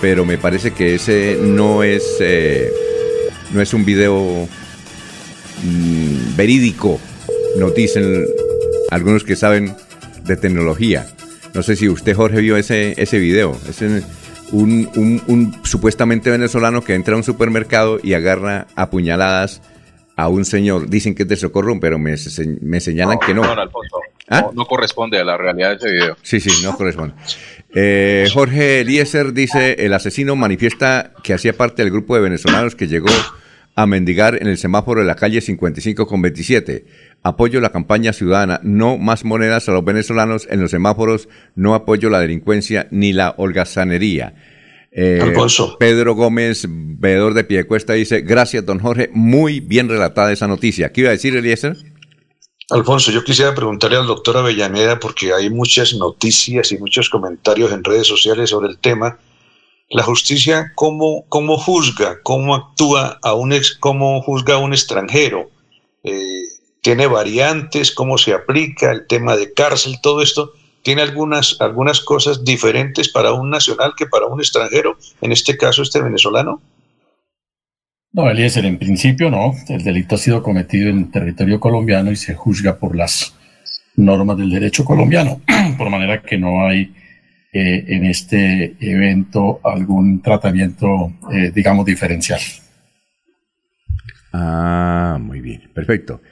[0.00, 2.70] pero me parece que ese no es, eh,
[3.52, 4.48] no es un video
[5.64, 7.00] mm, verídico,
[7.58, 8.26] nos dicen
[8.90, 9.74] algunos que saben
[10.24, 11.06] de tecnología.
[11.54, 13.58] No sé si usted, Jorge, vio ese, ese video.
[13.68, 13.80] Es
[14.52, 19.60] un, un- un supuestamente venezolano que entra a un supermercado y agarra a puñaladas
[20.16, 20.88] a un señor.
[20.88, 23.44] Dicen que es de socorro, pero me, se- me señalan que no.
[23.44, 23.98] Alfonso,
[24.28, 24.42] ¿Ah?
[24.42, 26.16] no, no corresponde a la realidad de ese video.
[26.22, 27.14] Sí, sí, no corresponde.
[27.74, 32.86] Eh, Jorge Eliezer dice, el asesino manifiesta que hacía parte del grupo de venezolanos que
[32.86, 33.08] llegó
[33.74, 36.84] a mendigar en el semáforo de la calle 55 con 27.
[37.22, 42.10] Apoyo la campaña ciudadana, no más monedas a los venezolanos en los semáforos, no apoyo
[42.10, 44.34] la delincuencia ni la holgazanería.
[44.90, 45.76] Eh, Alfonso.
[45.78, 50.92] Pedro Gómez, veedor de Piedecuesta, dice, gracias, don Jorge, muy bien relatada esa noticia.
[50.92, 51.76] ¿Qué iba a decir, Eliezer?
[52.68, 57.84] Alfonso, yo quisiera preguntarle al doctor Avellaneda, porque hay muchas noticias y muchos comentarios en
[57.84, 59.18] redes sociales sobre el tema.
[59.92, 65.50] La justicia, ¿cómo, cómo juzga, cómo actúa a un ex, cómo juzga a un extranjero?
[66.02, 66.44] Eh,
[66.80, 67.92] ¿Tiene variantes?
[67.92, 69.98] ¿Cómo se aplica el tema de cárcel?
[70.02, 75.30] Todo esto tiene algunas, algunas cosas diferentes para un nacional que para un extranjero, en
[75.30, 76.62] este caso este venezolano.
[78.12, 79.52] No, Eliezer, en principio no.
[79.68, 83.34] El delito ha sido cometido en territorio colombiano y se juzga por las
[83.96, 85.42] normas del derecho colombiano,
[85.76, 86.94] por manera que no hay
[87.52, 92.40] eh, en este evento algún tratamiento, eh, digamos, diferencial.
[94.32, 96.22] Ah, muy bien, perfecto.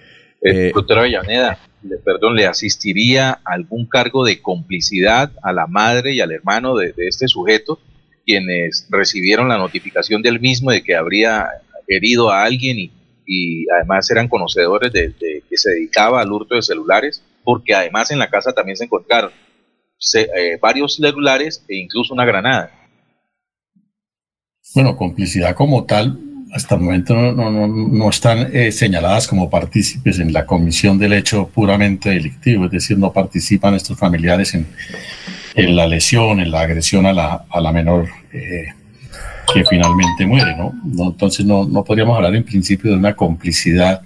[0.43, 6.21] Eh, doctor Avellaneda, le, perdón, ¿le asistiría algún cargo de complicidad a la madre y
[6.21, 7.79] al hermano de, de este sujeto,
[8.25, 11.49] quienes recibieron la notificación del mismo de que habría
[11.87, 12.93] herido a alguien y,
[13.27, 17.23] y además eran conocedores de, de que se dedicaba al hurto de celulares?
[17.45, 19.33] Porque además en la casa también se encontraron
[20.15, 22.71] eh, varios celulares e incluso una granada.
[24.75, 26.19] Bueno, complicidad como tal,
[26.53, 32.11] hasta el momento no, están eh, señaladas como partícipes en la comisión del hecho puramente
[32.11, 34.67] delictivo, es decir, no participan estos familiares en,
[35.77, 38.67] la lesión, en la agresión a la, a la menor eh,
[39.53, 40.73] que finalmente muere, ¿no?
[40.85, 44.03] No, entonces no, no podríamos hablar en principio de una complicidad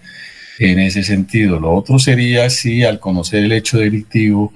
[0.58, 1.60] en ese sentido.
[1.60, 4.52] Lo otro sería si al conocer el hecho delictivo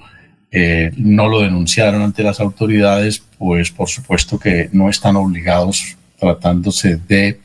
[0.51, 6.99] eh, no lo denunciaron ante las autoridades, pues por supuesto que no están obligados, tratándose
[7.07, 7.39] de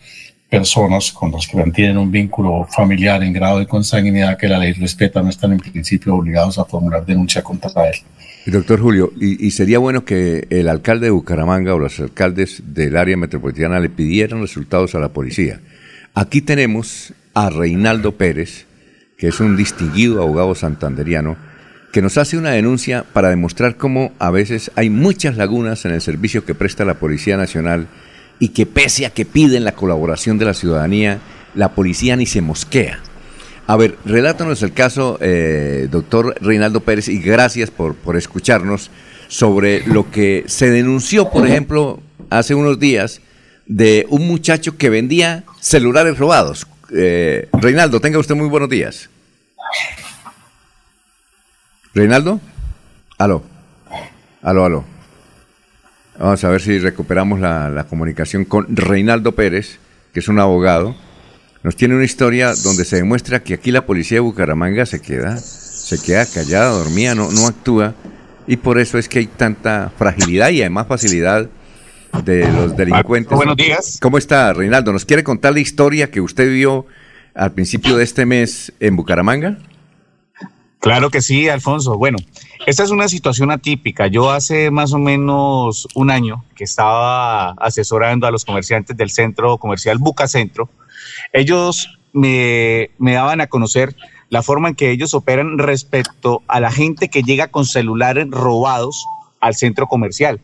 [0.49, 4.73] personas con las que mantienen un vínculo familiar en grado de consanguinidad que la ley
[4.73, 7.97] respeta, no están en principio obligados a formular denuncia contra él.
[8.47, 12.97] Doctor Julio, y, y sería bueno que el alcalde de Bucaramanga o los alcaldes del
[12.97, 15.61] área metropolitana le pidieran resultados a la policía.
[16.15, 18.67] Aquí tenemos a Reinaldo Pérez,
[19.19, 21.37] que es un distinguido abogado santanderiano,
[21.95, 26.01] que nos hace una denuncia para demostrar cómo a veces hay muchas lagunas en el
[26.01, 27.87] servicio que presta la Policía Nacional
[28.41, 31.21] y que pese a que piden la colaboración de la ciudadanía,
[31.55, 32.99] la policía ni se mosquea.
[33.69, 38.91] A ver, relátanos el caso, eh, doctor Reinaldo Pérez, y gracias por, por escucharnos
[39.29, 43.21] sobre lo que se denunció, por ejemplo, hace unos días,
[43.67, 46.67] de un muchacho que vendía celulares robados.
[46.93, 49.09] Eh, Reinaldo, tenga usted muy buenos días.
[51.95, 52.41] Reinaldo,
[53.19, 53.45] aló,
[54.43, 54.85] aló, aló.
[56.19, 59.79] Vamos a ver si recuperamos la, la comunicación con Reinaldo Pérez,
[60.13, 60.97] que es un abogado.
[61.63, 65.37] Nos tiene una historia donde se demuestra que aquí la policía de Bucaramanga se queda,
[65.37, 67.95] se queda callada, dormida, no, no actúa.
[68.47, 71.49] Y por eso es que hay tanta fragilidad y además facilidad
[72.25, 73.33] de los delincuentes.
[73.33, 73.99] buenos días.
[74.01, 74.93] ¿Cómo está, Reinaldo?
[74.93, 76.87] ¿Nos quiere contar la historia que usted vio
[77.35, 79.59] al principio de este mes en Bucaramanga?
[80.85, 81.97] Claro que sí, Alfonso.
[81.97, 82.19] Bueno,
[82.67, 84.07] esta es una situación atípica.
[84.07, 89.57] Yo hace más o menos un año que estaba asesorando a los comerciantes del centro
[89.57, 90.69] comercial Bucacentro.
[91.33, 93.97] Ellos me, me daban a conocer
[94.29, 99.07] la forma en que ellos operan respecto a la gente que llega con celulares robados
[99.41, 100.39] al centro comercial.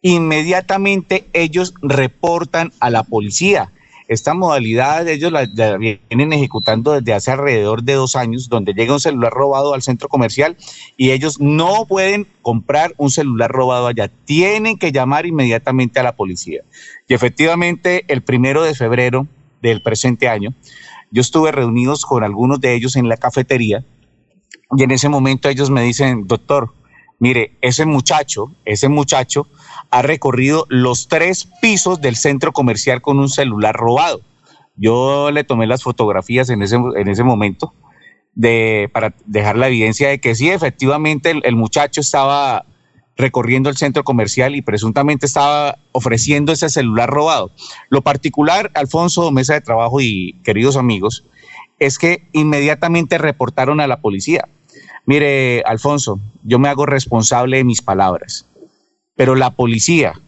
[0.00, 3.72] Inmediatamente ellos reportan a la policía.
[4.08, 5.46] Esta modalidad ellos la,
[5.76, 10.08] vienen ejecutando desde hace alrededor de dos años, donde llega un celular robado al centro
[10.08, 10.56] comercial
[10.96, 14.08] y ellos no pueden comprar un celular robado allá.
[14.24, 16.62] Tienen que llamar inmediatamente a la policía.
[17.08, 19.26] Y efectivamente, el primero de febrero
[19.60, 20.52] del presente año,
[21.10, 23.84] yo estuve reunidos con algunos de ellos en la cafetería
[24.76, 26.72] y en ese momento ellos me dicen, doctor,
[27.18, 29.46] mire, ese muchacho, ese muchacho
[29.92, 34.22] ha recorrido los tres pisos del centro comercial con un celular robado.
[34.74, 37.74] Yo le tomé las fotografías en ese, en ese momento
[38.34, 42.64] de, para dejar la evidencia de que sí, efectivamente el, el muchacho estaba
[43.18, 47.50] recorriendo el centro comercial y presuntamente estaba ofreciendo ese celular robado.
[47.90, 51.24] Lo particular, Alfonso, mesa de trabajo y queridos amigos,
[51.78, 54.48] es que inmediatamente reportaron a la policía.
[55.04, 58.48] Mire, Alfonso, yo me hago responsable de mis palabras,
[59.22, 60.20] pero la policía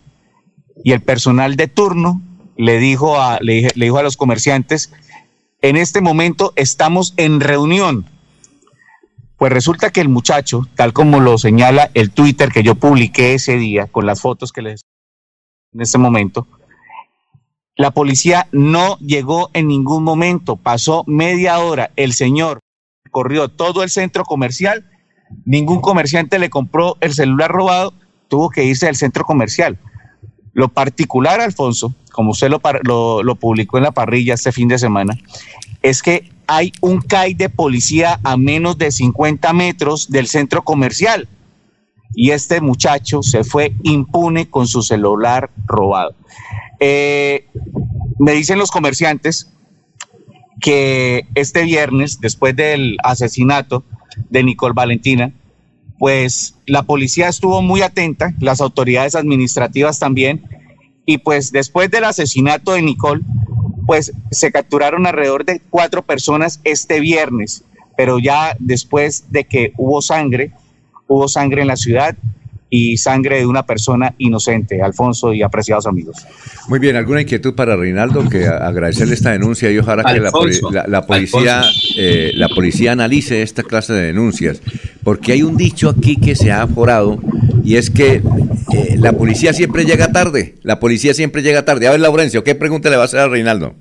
[0.84, 2.22] y el personal de turno
[2.56, 4.92] le dijo a, le, dijo a los comerciantes,
[5.62, 8.06] en este momento estamos en reunión.
[9.36, 13.56] Pues resulta que el muchacho, tal como lo señala el Twitter que yo publiqué ese
[13.56, 14.82] día con las fotos que les
[15.72, 16.46] en este momento,
[17.74, 22.60] la policía no llegó en ningún momento, pasó media hora, el señor
[23.10, 24.88] corrió todo el centro comercial,
[25.44, 27.92] ningún comerciante le compró el celular robado,
[28.35, 29.78] tuvo que irse del centro comercial.
[30.55, 35.16] Lo particular, Alfonso, como usted lo, lo publicó en la parrilla este fin de semana,
[35.82, 41.28] es que hay un CAI de policía a menos de 50 metros del centro comercial
[42.12, 46.16] y este muchacho se fue impune con su celular robado.
[46.81, 47.47] Eh,
[48.19, 49.48] me dicen los comerciantes
[50.61, 53.85] que este viernes, después del asesinato
[54.28, 55.32] de Nicole Valentina,
[55.98, 60.42] pues la policía estuvo muy atenta, las autoridades administrativas también,
[61.06, 63.22] y pues después del asesinato de Nicole,
[63.86, 67.64] pues se capturaron alrededor de cuatro personas este viernes,
[67.96, 70.52] pero ya después de que hubo sangre,
[71.06, 72.16] hubo sangre en la ciudad
[72.76, 76.26] y sangre de una persona inocente, Alfonso y apreciados amigos.
[76.68, 78.28] Muy bien, ¿alguna inquietud para Reinaldo?
[78.28, 80.18] Que agradecerle esta denuncia y ojalá que
[80.72, 81.62] la- la policía,
[81.96, 84.60] eh, la policía analice esta clase de denuncias.
[85.05, 87.20] Porque hay un dicho aquí que se ha aforado
[87.64, 88.22] y es que
[88.72, 90.56] eh, la policía siempre llega tarde.
[90.62, 91.86] La policía siempre llega tarde.
[91.86, 93.74] A ver, Laurencio, ¿qué pregunta le va a hacer a Reinaldo?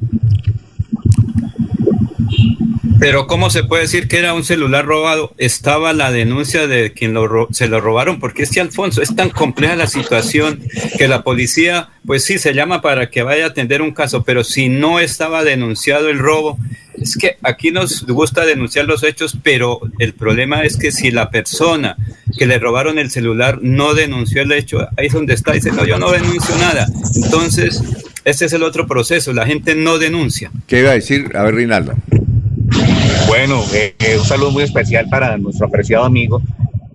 [3.03, 5.33] Pero ¿cómo se puede decir que era un celular robado?
[5.37, 9.29] Estaba la denuncia de quien lo se lo robaron, porque es que Alfonso, es tan
[9.29, 10.61] compleja la situación
[10.97, 14.45] que la policía, pues sí, se llama para que vaya a atender un caso, pero
[14.45, 16.57] si no estaba denunciado el robo,
[16.93, 21.29] es que aquí nos gusta denunciar los hechos, pero el problema es que si la
[21.29, 21.97] persona
[22.37, 25.85] que le robaron el celular no denunció el hecho, ahí es donde está, dice, no,
[25.85, 26.87] yo no denuncio nada.
[27.21, 27.83] Entonces,
[28.23, 30.51] ese es el otro proceso, la gente no denuncia.
[30.67, 31.35] ¿Qué iba a decir?
[31.35, 31.95] A ver, Reinaldo.
[33.27, 36.41] Bueno, eh, eh, un saludo muy especial para nuestro apreciado amigo.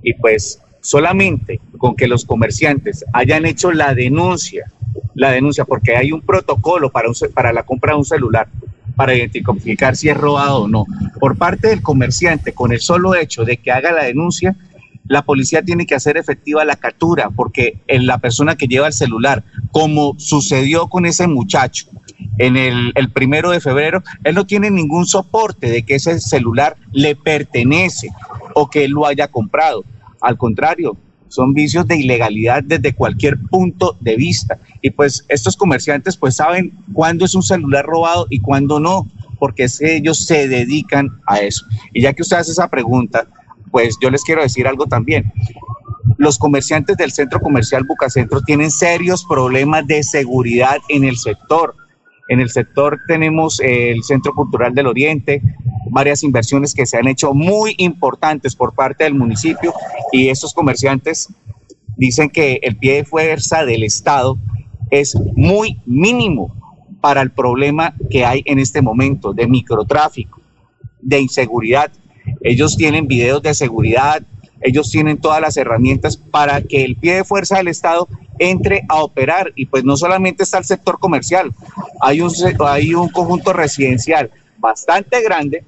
[0.03, 4.71] Y pues solamente con que los comerciantes hayan hecho la denuncia,
[5.15, 8.49] la denuncia, porque hay un protocolo para, un para la compra de un celular,
[8.97, 10.87] para identificar si es robado o no.
[11.21, 14.57] Por parte del comerciante, con el solo hecho de que haga la denuncia,
[15.09, 18.93] la policía tiene que hacer efectiva la captura, porque en la persona que lleva el
[18.93, 19.43] celular,
[19.73, 21.87] como sucedió con ese muchacho
[22.39, 26.77] en el, el primero de febrero, él no tiene ningún soporte de que ese celular
[26.93, 28.11] le pertenece
[28.55, 29.85] o que él lo haya comprado.
[30.21, 30.97] Al contrario,
[31.29, 34.59] son vicios de ilegalidad desde cualquier punto de vista.
[34.83, 39.07] Y pues estos comerciantes pues saben cuándo es un celular robado y cuándo no,
[39.39, 41.67] porque ellos se dedican a eso.
[41.93, 43.27] Y ya que usted hace esa pregunta,
[43.71, 45.31] pues yo les quiero decir algo también.
[46.17, 51.77] Los comerciantes del centro comercial Bucacentro tienen serios problemas de seguridad en el sector.
[52.29, 55.43] En el sector tenemos el Centro Cultural del Oriente,
[55.91, 59.73] varias inversiones que se han hecho muy importantes por parte del municipio
[60.13, 61.29] y estos comerciantes
[61.97, 64.39] dicen que el pie de fuerza del Estado
[64.91, 66.55] es muy mínimo
[67.01, 70.41] para el problema que hay en este momento de microtráfico,
[71.01, 71.91] de inseguridad.
[72.43, 74.23] Ellos tienen videos de seguridad,
[74.61, 78.09] ellos tienen todas las herramientas para que el pie de fuerza del Estado
[78.39, 79.53] entre a operar.
[79.55, 81.53] Y pues no solamente está el sector comercial,
[82.01, 82.33] hay un,
[82.67, 85.65] hay un conjunto residencial bastante grande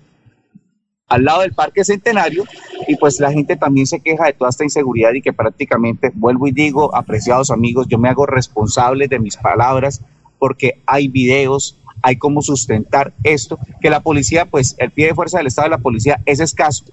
[1.08, 2.44] al lado del Parque Centenario
[2.86, 6.46] y pues la gente también se queja de toda esta inseguridad y que prácticamente, vuelvo
[6.46, 10.02] y digo, apreciados amigos, yo me hago responsable de mis palabras
[10.38, 15.38] porque hay videos, hay cómo sustentar esto, que la policía, pues el pie de fuerza
[15.38, 16.84] del Estado de la policía es escaso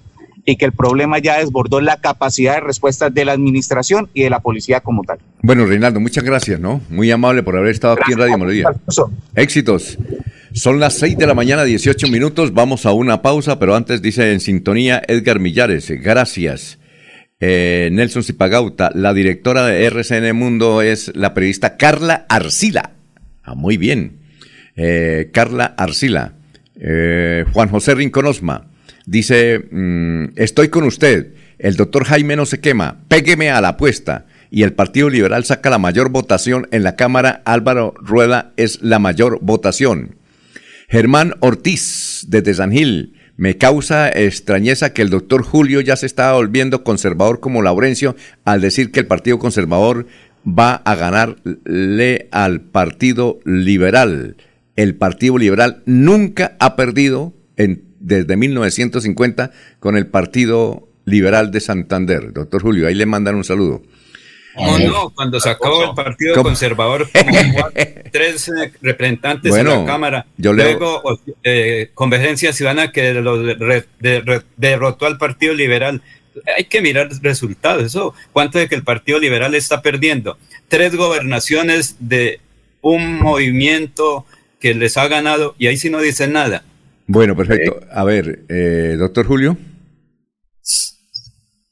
[0.48, 4.30] y que el problema ya desbordó la capacidad de respuesta de la administración y de
[4.30, 5.18] la policía como tal.
[5.42, 6.80] Bueno, Reinaldo, muchas gracias, ¿no?
[6.88, 8.64] Muy amable por haber estado aquí en Radio Melodía.
[9.34, 9.98] Éxitos.
[10.54, 12.54] Son las 6 de la mañana, 18 minutos.
[12.54, 15.90] Vamos a una pausa, pero antes dice en sintonía Edgar Millares.
[15.90, 16.78] Gracias.
[17.40, 22.92] Eh, Nelson Zipagauta, la directora de RCN Mundo es la periodista Carla Arcila.
[23.42, 24.20] Ah, muy bien.
[24.76, 26.32] Eh, Carla Arcila.
[26.80, 28.67] Eh, Juan José Rinconosma
[29.08, 31.34] dice: mm, Estoy con usted.
[31.58, 33.00] El doctor Jaime no se quema.
[33.08, 34.26] Pégueme a la apuesta.
[34.50, 37.42] Y el Partido Liberal saca la mayor votación en la Cámara.
[37.44, 40.16] Álvaro Rueda es la mayor votación.
[40.88, 43.14] Germán Ortiz, desde San Gil.
[43.36, 48.60] Me causa extrañeza que el doctor Julio ya se está volviendo conservador como Laurencio al
[48.60, 50.06] decir que el Partido Conservador
[50.46, 54.36] va a ganarle al Partido Liberal.
[54.76, 59.50] El Partido Liberal nunca ha perdido en, desde 1950
[59.80, 62.32] con el Partido Liberal de Santander.
[62.32, 63.82] Doctor Julio, ahí le mandan un saludo.
[64.56, 66.48] No, no, cuando sacó el Partido ¿Cómo?
[66.48, 68.50] Conservador como cuatro- tres
[68.82, 71.00] representantes Bueno, en la Cámara, yo luego
[71.44, 76.02] eh, Convergencia Ciudadana que lo de- re- de- re- derrotó al Partido Liberal.
[76.56, 80.38] Hay que mirar resultados, eso, cuánto de que el Partido Liberal está perdiendo.
[80.66, 82.40] Tres gobernaciones de
[82.80, 84.26] un movimiento
[84.60, 86.64] que les ha ganado y ahí sí no dicen nada.
[87.08, 87.80] Bueno, perfecto.
[87.90, 89.56] A ver, eh, doctor Julio.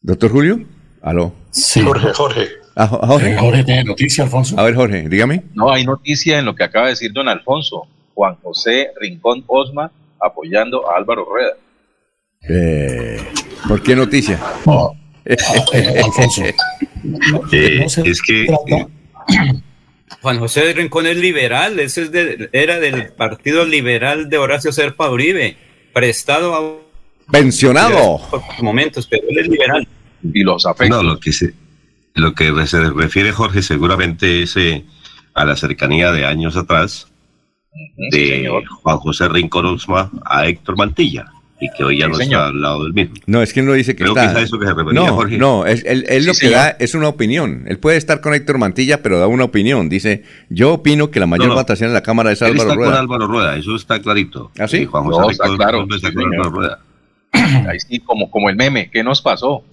[0.01, 0.61] Doctor Julio.
[1.03, 1.33] Aló.
[1.51, 1.83] Sí.
[1.83, 2.49] Jorge, Jorge.
[2.75, 3.33] Ah, Jo- Jorge.
[3.33, 4.59] Eh, Jorge tiene noticia, Alfonso.
[4.59, 5.45] A ver, Jorge, dígame.
[5.55, 7.83] No hay noticia en lo que acaba de decir don Alfonso.
[8.15, 9.91] Juan José Rincón Osma
[10.21, 11.53] apoyando a Álvaro Rueda.
[12.49, 13.21] Eh,
[13.69, 14.41] ¿Por qué noticia?
[15.27, 15.37] eh,
[16.03, 16.43] Alfonso.
[17.53, 18.89] Eh, no se es que trata-
[20.23, 25.11] Juan José Rincón es liberal, ese es de- era del Partido Liberal de Horacio Serpa
[25.11, 25.57] Uribe,
[25.93, 28.21] prestado a Pensionado.
[28.31, 29.87] por momentos, pero él es liberal.
[30.33, 31.03] Y los afectos.
[31.03, 31.55] No, lo que se,
[32.15, 34.85] lo que se refiere Jorge seguramente es eh,
[35.35, 37.09] a la cercanía de años atrás
[38.11, 38.49] de
[38.83, 41.27] Juan José Rincón Osma a Héctor Mantilla
[41.61, 42.33] y que hoy ya Sí, no señor.
[42.41, 43.15] está al lado del mismo.
[43.27, 44.33] No, es que él no dice que Creo que está.
[44.33, 45.39] es a eso que se refería no, Jorge.
[45.39, 46.55] no, es, él, él lo que señor.
[46.55, 47.65] da es una opinión.
[47.67, 49.89] Él puede estar con Héctor Mantilla, pero da una opinión.
[49.89, 51.61] Dice, yo opino que la mayor No, no.
[51.61, 53.01] votación en la Cámara es Él Álvaro está con Rueda.
[53.01, 54.51] Álvaro Rueda, eso está clarito.
[54.59, 54.85] ¿Ah, sí?
[54.85, 56.35] Juan José No, está claro, Osma está sí, con señor.
[56.47, 56.81] Álvaro Rueda.
[57.71, 58.91] Ahí sí, como, como el meme.
[58.93, 59.65] ¿Qué nos pasó?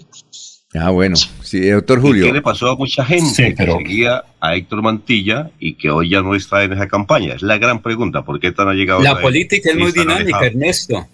[0.76, 1.16] Ah, bueno.
[1.16, 2.26] Sí, doctor ¿Y Julio.
[2.26, 5.90] qué le pasó a mucha gente Sí, pero- que seguía a Héctor Mantilla y que
[5.92, 7.34] hoy ya no está en esa campaña?
[7.36, 8.24] Es la gran pregunta.
[8.24, 10.44] ¿Por qué tan ha llegado La política es muy dinámica, alejado?
[10.46, 11.08] Ernesto.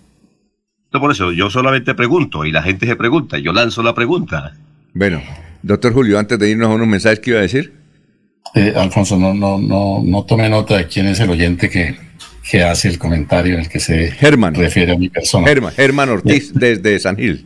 [0.91, 3.37] No, por eso yo solamente pregunto y la gente se pregunta.
[3.37, 4.53] Yo lanzo la pregunta.
[4.93, 5.21] Bueno,
[5.61, 7.73] doctor Julio, antes de irnos a unos mensajes que iba a decir.
[8.55, 11.95] Eh, Alfonso, no, no, no, no tome nota de quién es el oyente que,
[12.49, 14.55] que hace el comentario en el que se Germán.
[14.55, 15.47] refiere a mi persona.
[15.47, 17.45] Germán, Germán Ortiz, desde San Gil.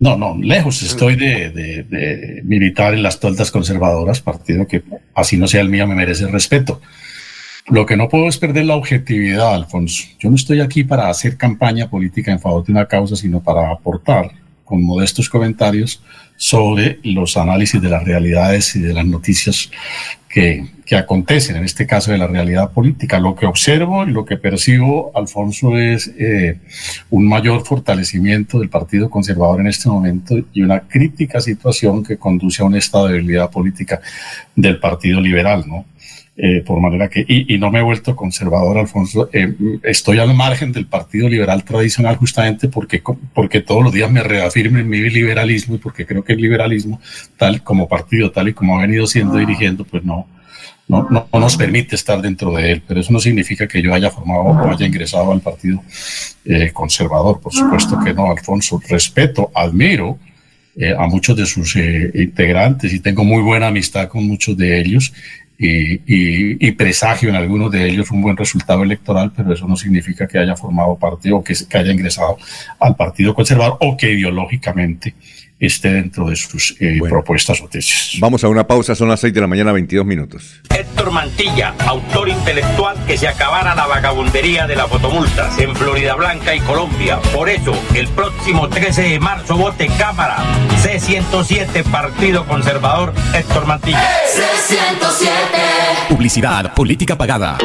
[0.00, 4.82] No, no, lejos estoy de, de- de militar en las toldas conservadoras, partido que
[5.14, 6.80] así no sea el mío me merece respeto.
[7.68, 10.04] Lo que no puedo es perder la objetividad, Alfonso.
[10.18, 13.70] Yo no estoy aquí para hacer campaña política en favor de una causa, sino para
[13.70, 14.32] aportar
[14.64, 16.02] con modestos comentarios
[16.36, 19.70] sobre los análisis de las realidades y de las noticias
[20.28, 23.20] que, que acontecen, en este caso de la realidad política.
[23.20, 26.58] Lo que observo y lo que percibo, Alfonso, es eh,
[27.10, 32.62] un mayor fortalecimiento del Partido Conservador en este momento y una crítica situación que conduce
[32.62, 34.00] a un estado de debilidad política
[34.56, 35.84] del Partido Liberal, ¿no?
[36.34, 40.34] Eh, por manera que, y, y no me he vuelto conservador, Alfonso, eh, estoy al
[40.34, 43.02] margen del Partido Liberal tradicional justamente porque,
[43.34, 47.02] porque todos los días me reafirmo en mi liberalismo y porque creo que el liberalismo,
[47.36, 50.26] tal como partido, tal y como ha venido siendo dirigiendo, pues no,
[50.88, 53.92] no, no, no nos permite estar dentro de él, pero eso no significa que yo
[53.92, 55.82] haya formado o haya ingresado al Partido
[56.46, 60.18] eh, Conservador, por supuesto que no, Alfonso, respeto, admiro
[60.74, 64.80] eh, a muchos de sus eh, integrantes y tengo muy buena amistad con muchos de
[64.80, 65.12] ellos
[65.64, 69.76] y, y- y presagio en algunos de ellos un buen resultado electoral, pero eso no
[69.76, 72.36] significa que haya formado parte o que, que haya ingresado
[72.80, 75.14] al Partido Conservador o que ideológicamente
[75.66, 78.18] esté dentro de sus eh, propuestas o tesis.
[78.20, 80.60] Vamos a una pausa, son las 6 de la mañana, 22 minutos.
[80.68, 86.54] Héctor Mantilla, autor intelectual que se acabara la vagabundería de las fotomultas en Florida Blanca
[86.54, 87.20] y Colombia.
[87.32, 90.38] Por eso, el próximo 13 de marzo vote Cámara
[90.82, 94.02] C107 Partido Conservador Héctor Mantilla.
[96.08, 97.58] Publicidad, política pagada.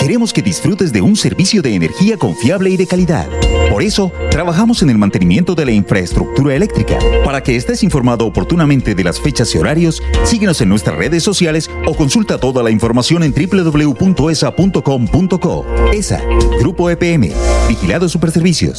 [0.00, 3.28] Queremos que disfrutes de un servicio de energía confiable y de calidad.
[3.70, 6.98] Por eso, trabajamos en el mantenimiento de la infraestructura eléctrica.
[7.24, 11.70] Para que estés informado oportunamente de las fechas y horarios, síguenos en nuestras redes sociales
[11.86, 13.96] o consulta toda la información en www.esa.com.co.
[15.92, 16.20] ESA,
[16.60, 17.32] Grupo EPM,
[17.68, 18.78] Vigilado Superservicios.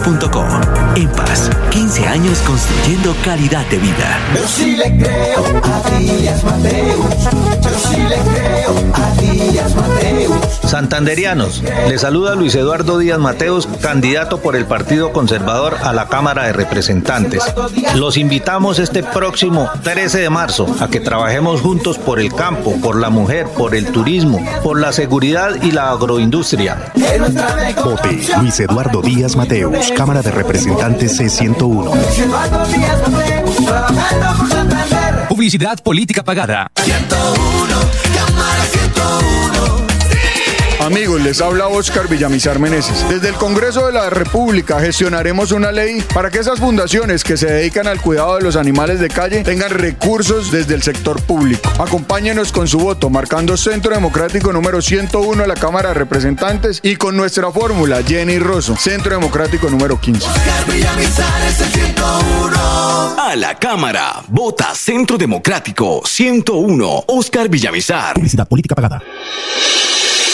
[0.01, 0.45] www.empas.gov.co.
[0.95, 4.19] EMPAS, 15 años construyendo calidad de vida.
[4.35, 7.05] Yo sí le creo a Díaz Mateus.
[7.61, 10.61] Yo sí le creo a Díaz Mateus.
[10.69, 16.45] Santanderianos, le saluda Luis Eduardo Díaz Mateos, candidato por el Partido Conservador a la Cámara
[16.45, 17.43] de Representantes.
[17.95, 22.99] Los invitamos este próximo 13 de marzo a que trabajemos juntos por el campo, por
[22.99, 26.91] la mujer, por el turismo, por la seguridad y la agroindustria.
[27.83, 29.35] Vote Luis Eduardo Díaz
[29.95, 31.91] Cámara de Representantes C101.
[35.27, 36.67] Publicidad política pagada.
[40.81, 43.07] Amigos, les habla Oscar Villamizar Meneses.
[43.07, 47.45] Desde el Congreso de la República gestionaremos una ley para que esas fundaciones que se
[47.45, 51.69] dedican al cuidado de los animales de calle tengan recursos desde el sector público.
[51.77, 56.95] Acompáñenos con su voto marcando Centro Democrático número 101 a la Cámara de Representantes y
[56.95, 60.25] con nuestra fórmula Jenny Rosso, Centro Democrático número 15.
[63.19, 64.23] A la Cámara.
[64.29, 67.03] Vota Centro Democrático 101.
[67.07, 68.15] Oscar Villamizar.
[68.15, 69.01] Publicidad política pagada.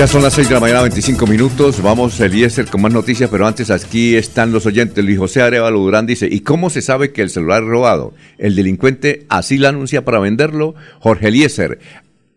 [0.00, 1.82] Ya son las 6 de la mañana, 25 minutos.
[1.82, 5.04] Vamos, Eliezer, con más noticias, pero antes aquí están los oyentes.
[5.04, 8.14] Luis José Arevalo Durán dice, ¿y cómo se sabe que el celular es robado?
[8.38, 10.74] El delincuente así la anuncia para venderlo.
[11.00, 11.80] Jorge Eliezer,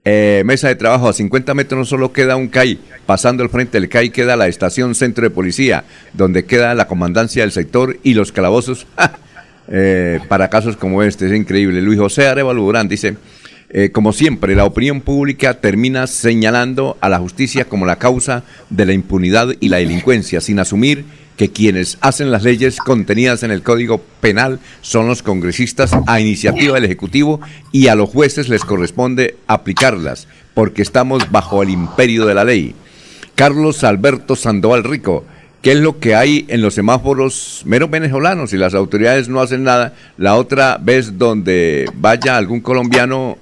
[0.03, 3.79] eh, mesa de trabajo a 50 metros no solo queda un CAI, pasando al frente
[3.79, 8.13] del CAI queda la estación centro de policía, donde queda la comandancia del sector y
[8.13, 8.87] los calabozos
[9.69, 11.27] eh, para casos como este.
[11.27, 11.81] Es increíble.
[11.81, 13.15] Luis José Arevalo Durán dice...
[13.75, 18.85] Eh, como siempre, la opinión pública termina señalando a la justicia como la causa de
[18.85, 21.05] la impunidad y la delincuencia, sin asumir
[21.37, 26.75] que quienes hacen las leyes contenidas en el Código Penal son los congresistas a iniciativa
[26.75, 27.41] del Ejecutivo
[27.71, 32.75] y a los jueces les corresponde aplicarlas, porque estamos bajo el imperio de la ley.
[33.33, 35.25] Carlos Alberto Sandoval Rico,
[35.63, 39.63] ¿Qué es lo que hay en los semáforos menos venezolanos y las autoridades no hacen
[39.63, 39.93] nada?
[40.17, 43.37] La otra vez donde vaya algún colombiano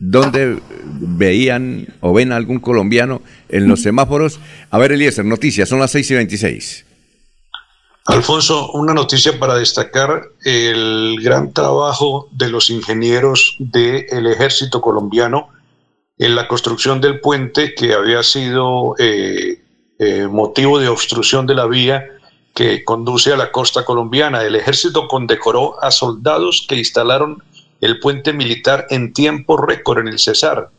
[0.00, 3.20] ¿Dónde veían o ven a algún colombiano
[3.50, 4.40] en los semáforos?
[4.70, 6.86] A ver, Eliezer, noticias, son las 6 y 26.
[8.06, 15.50] Alfonso, una noticia para destacar el gran trabajo de los ingenieros del ejército colombiano
[16.16, 19.62] en la construcción del puente que había sido eh,
[19.98, 22.06] eh, motivo de obstrucción de la vía
[22.54, 24.42] que conduce a la costa colombiana.
[24.44, 27.42] El ejército condecoró a soldados que instalaron
[27.80, 30.70] el puente militar en tiempo récord en el Cesar,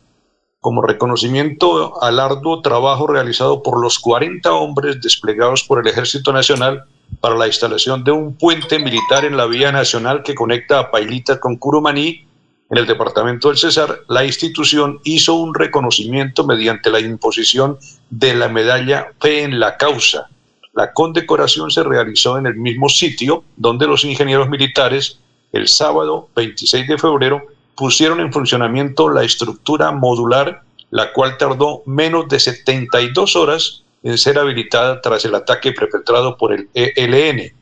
[0.60, 6.84] como reconocimiento al arduo trabajo realizado por los 40 hombres desplegados por el Ejército Nacional
[7.20, 11.40] para la instalación de un puente militar en la vía nacional que conecta a Pailita
[11.40, 12.26] con Curumaní,
[12.72, 17.76] en el departamento del Cesar, la institución hizo un reconocimiento mediante la imposición
[18.08, 20.30] de la medalla Fe en la causa.
[20.72, 25.20] La condecoración se realizó en el mismo sitio donde los ingenieros militares
[25.52, 27.42] el sábado 26 de febrero
[27.76, 34.38] pusieron en funcionamiento la estructura modular, la cual tardó menos de 72 horas en ser
[34.38, 37.52] habilitada tras el ataque perpetrado por el ELN.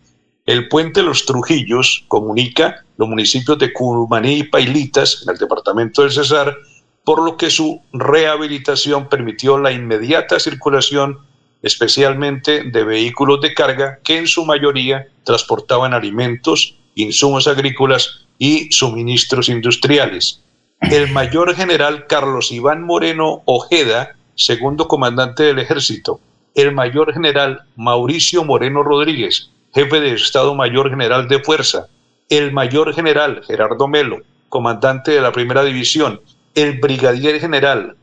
[0.46, 6.10] El puente Los Trujillos comunica los municipios de Curumaní y Pailitas en el departamento del
[6.10, 6.56] Cesar,
[7.04, 11.18] por lo que su rehabilitación permitió la inmediata circulación
[11.62, 19.48] especialmente de vehículos de carga que en su mayoría transportaban alimentos, insumos agrícolas y suministros
[19.48, 20.42] industriales.
[20.80, 26.20] El mayor general Carlos Iván Moreno Ojeda, segundo comandante del ejército,
[26.54, 31.88] el mayor general Mauricio Moreno Rodríguez, jefe de Estado Mayor General de Fuerza,
[32.28, 34.18] el mayor general Gerardo Melo,
[34.48, 36.20] comandante de la primera división,
[36.54, 37.96] el brigadier general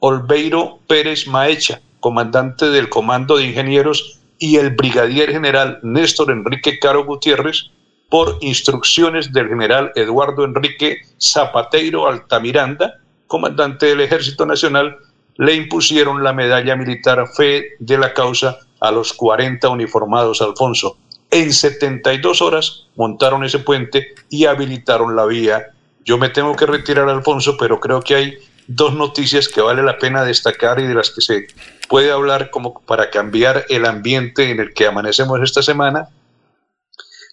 [0.00, 7.04] Olveiro Pérez Maecha, comandante del Comando de Ingenieros, y el brigadier general Néstor Enrique Caro
[7.04, 7.70] Gutiérrez,
[8.08, 14.96] por instrucciones del general Eduardo Enrique Zapateiro Altamiranda, comandante del Ejército Nacional,
[15.36, 20.96] le impusieron la medalla militar Fe de la Causa a los 40 uniformados, Alfonso.
[21.30, 25.72] En 72 horas montaron ese puente y habilitaron la vía.
[26.04, 29.98] Yo me tengo que retirar, Alfonso, pero creo que hay dos noticias que vale la
[29.98, 31.46] pena destacar y de las que se
[31.88, 36.08] puede hablar como para cambiar el ambiente en el que amanecemos esta semana.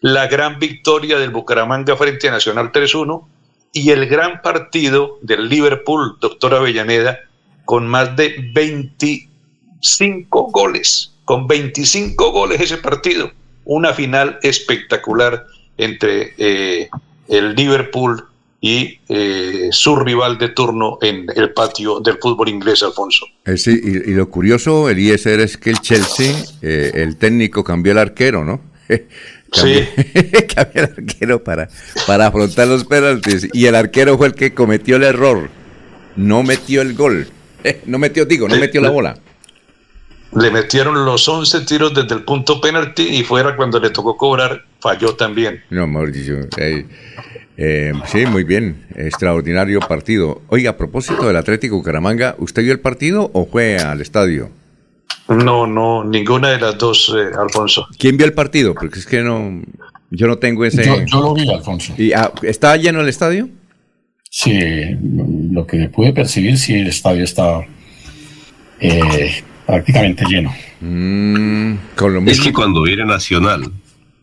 [0.01, 3.23] La gran victoria del Bucaramanga frente a Nacional 3-1
[3.71, 7.19] y el gran partido del Liverpool, doctor Avellaneda,
[7.65, 13.31] con más de 25 goles, con 25 goles ese partido.
[13.63, 15.45] Una final espectacular
[15.77, 16.89] entre eh,
[17.27, 18.25] el Liverpool
[18.59, 23.27] y eh, su rival de turno en el patio del fútbol inglés, Alfonso.
[23.45, 28.43] Eh, sí, y, lo curioso, Eliezer, es que el Chelsea, el técnico cambió el arquero,
[28.43, 28.61] ¿no?
[29.51, 29.87] sí.
[30.53, 31.69] cambió el arquero para,
[32.07, 35.49] para afrontar los penaltis y el arquero fue el que cometió el error.
[36.15, 37.27] No metió el gol.
[37.85, 39.17] no metió, digo, no metió la bola.
[40.33, 44.63] Le metieron los 11 tiros desde el punto penalti y fuera cuando le tocó cobrar,
[44.79, 45.61] falló también.
[45.69, 46.47] No, Mauricio.
[47.57, 48.85] Eh, sí, muy bien.
[48.95, 50.41] Extraordinario partido.
[50.47, 54.49] Oiga, a propósito del Atlético Bucaramanga, ¿usted vio el partido o fue al estadio?
[55.31, 57.87] No, no, ninguna de las dos, eh, Alfonso.
[57.97, 58.73] ¿Quién vio el partido?
[58.73, 59.61] Porque es que no,
[60.09, 60.85] yo no tengo ese.
[60.85, 61.93] Yo, lo vi, Alfonso.
[61.97, 63.49] ¿Y, ah, ¿Está lleno el estadio?
[64.29, 64.59] Sí,
[65.51, 67.61] lo que pude percibir, sí, el estadio está
[68.79, 70.53] eh, prácticamente lleno.
[70.79, 71.75] Mm,
[72.27, 73.71] es que cuando viene Nacional,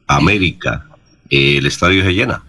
[0.06, 0.86] América,
[1.30, 2.42] el estadio se llena.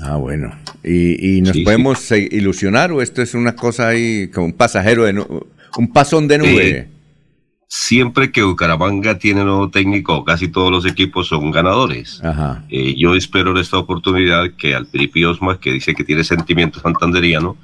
[0.00, 0.56] Ah, bueno.
[0.82, 5.24] ¿Y, nos podemos ilusionar o esto es una cosa ahí como un pasajero, de
[5.76, 6.93] un pasón de nube?
[7.76, 12.22] Siempre que Bucaramanga tiene nuevo técnico, casi todos los equipos son ganadores.
[12.22, 12.64] Ajá.
[12.70, 16.78] Eh, yo espero en esta oportunidad que al Piripi Osma, que dice que tiene sentimiento
[16.78, 17.56] santanderiano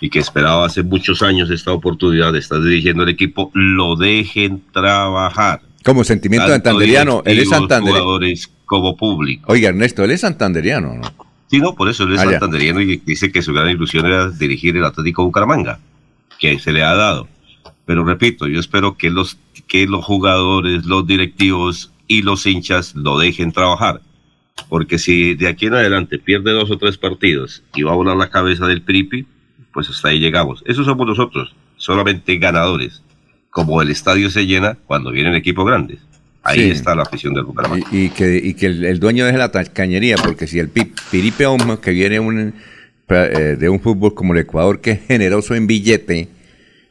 [0.00, 4.62] y que esperaba hace muchos años esta oportunidad de estar dirigiendo el equipo, lo dejen
[4.72, 5.60] trabajar.
[5.84, 8.20] Como sentimiento santanderiano, él es santanderiano.
[8.64, 9.52] como público.
[9.52, 11.12] Oiga, Ernesto, él es santanderiano, ¿no?
[11.50, 14.30] Sí, no, por eso él es ah, santanderiano y dice que su gran ilusión era
[14.30, 15.78] dirigir el Atlético Bucaramanga,
[16.38, 17.28] que se le ha dado.
[17.84, 23.18] Pero repito, yo espero que los, que los jugadores, los directivos y los hinchas lo
[23.18, 24.00] dejen trabajar.
[24.68, 28.16] Porque si de aquí en adelante pierde dos o tres partidos y va a volar
[28.16, 29.26] la cabeza del Pripi,
[29.72, 30.62] pues hasta ahí llegamos.
[30.66, 33.02] Eso somos nosotros, solamente ganadores.
[33.50, 35.98] Como el estadio se llena cuando vienen equipos grandes.
[36.44, 37.86] Ahí está la afición del Bucaramanga.
[37.92, 41.46] Y, que, y que el, dueño deje la cañería, porque si el Piripe
[41.80, 42.54] que viene un,
[43.08, 46.28] eh, de un fútbol como el Ecuador, que es generoso en billete,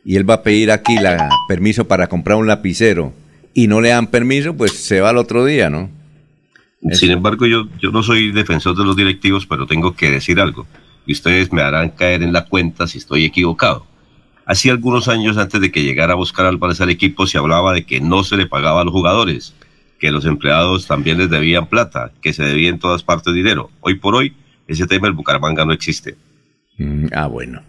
[0.03, 3.14] y él va a pedir aquí la permiso para comprar un lapicero,
[3.53, 5.90] y no le dan permiso, pues se va al otro día, ¿no?
[6.94, 10.65] Sin embargo, yo, yo no soy defensor de los directivos, pero tengo que decir algo.
[11.06, 13.86] Y ustedes me harán caer en la cuenta si estoy equivocado.
[14.45, 17.86] Hace algunos años antes de que llegara a buscar Álvarez al equipo se hablaba de
[17.86, 19.53] que no se le pagaba a los jugadores,
[19.99, 23.69] que los empleados también les debían plata, que se debía en todas partes dinero.
[23.82, 24.34] Hoy por hoy
[24.68, 26.15] ese tema del Bucaramanga no existe.
[26.78, 27.61] Mm, ah, bueno.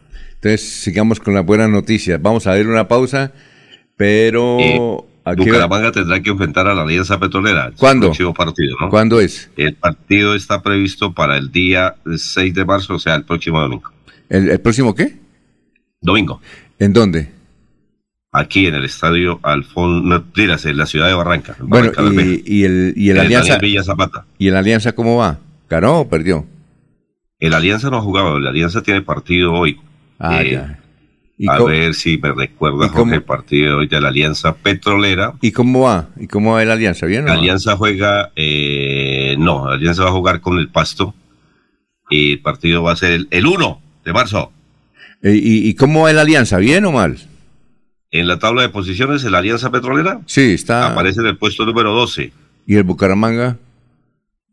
[0.43, 2.21] Entonces sigamos con las buenas noticias.
[2.21, 3.33] Vamos a ver una pausa,
[3.97, 4.59] pero...
[4.59, 4.77] Eh,
[5.37, 7.71] Bucaramanga tendrá que enfrentar a la Alianza Petrolera.
[7.79, 8.07] ¿Cuándo?
[8.07, 8.91] El próximo partido, ¿no?
[8.91, 9.53] ¿Cuándo es?
[9.57, 13.93] El partido está previsto para el día 6 de marzo, o sea, el próximo domingo.
[14.31, 15.17] el próximo qué?
[16.01, 16.41] Domingo.
[16.81, 17.31] ¿En dónde?
[18.33, 21.55] Aquí en el estadio Alfonso, en la ciudad de Barranca.
[21.61, 21.93] bueno,
[22.45, 23.61] y, el, y el Alianza.
[23.85, 24.27] Zapata.
[24.39, 25.39] ¿Y el Alianza cómo va?
[25.71, 26.45] ¿Ganó o perdió?
[27.39, 29.79] El Alianza no ha jugado, el Alianza tiene partido hoy.
[30.25, 31.53] Ah, eh, ya.
[31.53, 35.35] a ver si me recuerda Jorge, el partido de hoy de la Alianza Petrolera.
[35.41, 36.11] ¿Y cómo va?
[36.17, 37.07] ¿Y cómo va el Alianza?
[37.07, 41.15] ¿Bien La Alianza juega, eh, no, la Alianza va a jugar con el Pasto.
[42.09, 44.53] Y el partido va a ser el, el 1 de marzo.
[45.23, 46.59] ¿Y, cómo va la alianza?
[46.59, 47.17] ¿Bien o mal?
[48.11, 50.21] En la tabla de posiciones, la Alianza Petrolera.
[50.27, 50.89] Sí, está.
[50.89, 52.33] Aparece en el puesto número 12.
[52.67, 53.57] ¿Y el Bucaramanga?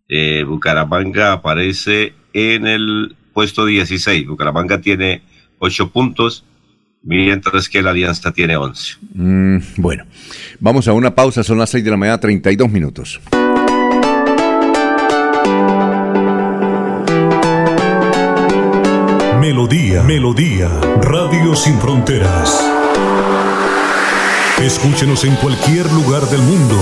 [0.07, 4.27] Eh, Bucaramanga aparece en el puesto 16.
[4.27, 5.23] Bucaramanga tiene
[5.60, 6.44] 8 puntos,
[7.03, 8.98] mientras que la Alianza tiene 11.
[9.14, 10.06] Mm, bueno,
[10.60, 13.19] vamos a una pausa, son las 6 de la mañana, 32 minutos.
[19.40, 20.69] Melodía, Melodía,
[21.02, 22.64] Radio Sin Fronteras.
[24.61, 26.76] Escúchenos en cualquier lugar del mundo.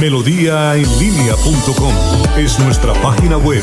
[0.00, 1.92] Melodíaenlínea.com
[2.38, 3.62] es nuestra página web.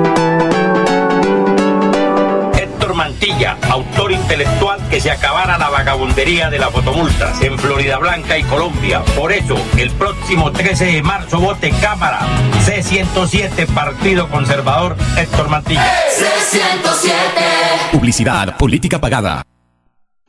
[3.01, 8.43] Mantilla, autor intelectual que se acabara la vagabundería de las fotomultas en Florida Blanca y
[8.43, 9.03] Colombia.
[9.15, 12.19] Por eso, el próximo 13 de marzo vote Cámara
[12.63, 15.91] C107 Partido Conservador Héctor Mantilla.
[16.15, 17.91] C107.
[17.91, 19.50] Publicidad, política pagada.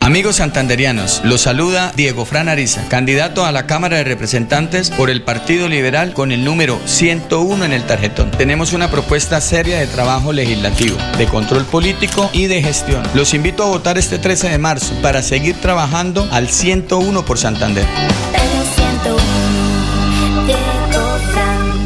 [0.03, 5.23] Amigos santanderianos, los saluda Diego Fran Ariza, candidato a la Cámara de Representantes por el
[5.23, 8.33] Partido Liberal con el número 101 en el tarjetón.
[8.33, 13.05] Tenemos una propuesta seria de trabajo legislativo, de control político y de gestión.
[13.15, 17.87] Los invito a votar este 13 de marzo para seguir trabajando al 101 por Santander.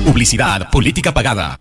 [0.07, 1.61] Publicidad, política pagada.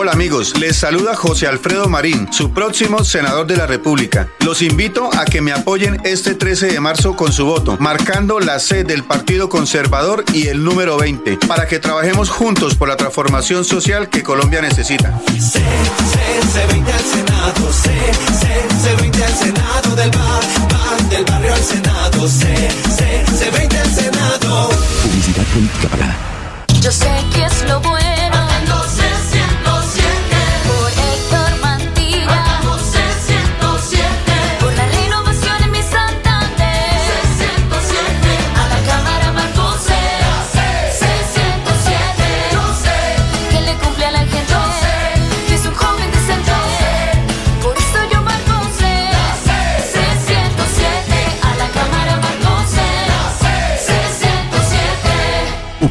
[0.00, 4.28] Hola amigos, les saluda José Alfredo Marín, su próximo senador de la República.
[4.44, 8.60] Los invito a que me apoyen este 13 de marzo con su voto, marcando la
[8.60, 13.64] C del Partido Conservador y el número 20, para que trabajemos juntos por la transformación
[13.64, 15.20] social que Colombia necesita.
[15.36, 17.90] C, C20 al Senado, C,
[18.38, 18.46] C,
[18.84, 24.70] C20 al Senado del bar, del barrio al Senado, C, C, C20 al Senado.
[25.02, 26.16] Publicidad política pagada.
[26.80, 28.17] Yo sé que es lo bueno.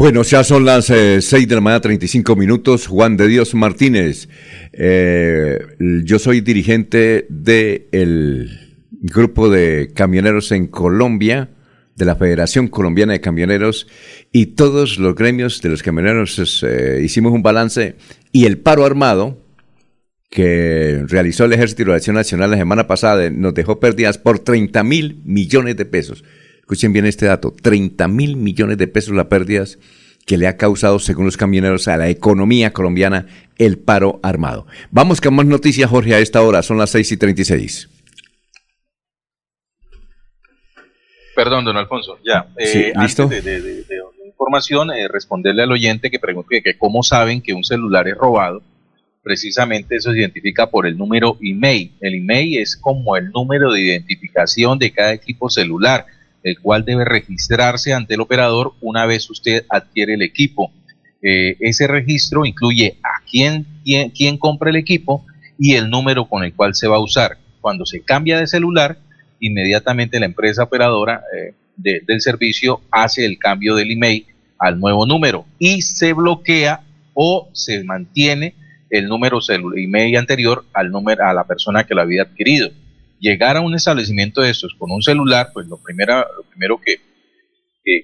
[0.00, 2.86] Bueno, ya son las 6 de la mañana, 35 minutos.
[2.86, 4.30] Juan de Dios Martínez.
[4.72, 11.50] Eh, yo soy dirigente del grupo de camioneros en Colombia,
[11.96, 13.88] de la Federación Colombiana de Camioneros,
[14.32, 17.96] y todos los gremios de los camioneros eh, hicimos un balance
[18.32, 19.44] y el paro armado
[20.30, 24.38] que realizó el Ejército de la Acción Nacional la semana pasada nos dejó pérdidas por
[24.38, 26.24] 30 mil millones de pesos.
[26.70, 29.80] Escuchen bien este dato, 30 mil millones de pesos las pérdidas
[30.24, 33.26] que le ha causado, según los camioneros, a la economía colombiana
[33.58, 34.68] el paro armado.
[34.92, 37.88] Vamos con más noticias, Jorge, a esta hora, son las 6 y 36.
[41.34, 42.46] Perdón, don Alfonso, ya.
[42.58, 43.24] Sí, eh, ¿listo?
[43.24, 47.02] Antes de, de- de- de información, eh, responderle al oyente que pregunta que, que cómo
[47.02, 48.62] saben que un celular es robado.
[49.24, 51.90] Precisamente eso se identifica por el número email.
[52.00, 56.06] El email es como el número de identificación de cada equipo celular,
[56.42, 60.72] el cual debe registrarse ante el operador una vez usted adquiere el equipo.
[61.22, 65.24] Eh, ese registro incluye a quién, quién, quién compra el equipo
[65.58, 67.36] y el número con el cual se va a usar.
[67.60, 68.98] Cuando se cambia de celular,
[69.38, 74.26] inmediatamente la empresa operadora eh, de- del servicio hace el cambio del email
[74.58, 76.82] al nuevo número y se bloquea
[77.14, 78.54] o se mantiene
[78.90, 79.38] el número
[79.76, 82.70] email anterior al número a la persona que lo había adquirido.
[83.20, 86.96] Llegar a un establecimiento de estos con un celular, pues lo primero, lo primero que,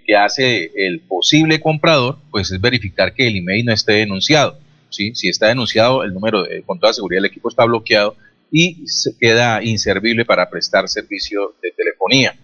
[0.05, 4.59] que, hace el posible comprador, pues es verificar que el email no esté denunciado.
[4.91, 5.15] ¿sí?
[5.15, 8.17] Si está denunciado, el número, de- con toda seguridad el equipo está bloqueado
[8.51, 8.85] y
[9.19, 12.37] queda inservible para prestar servicio de telefonía.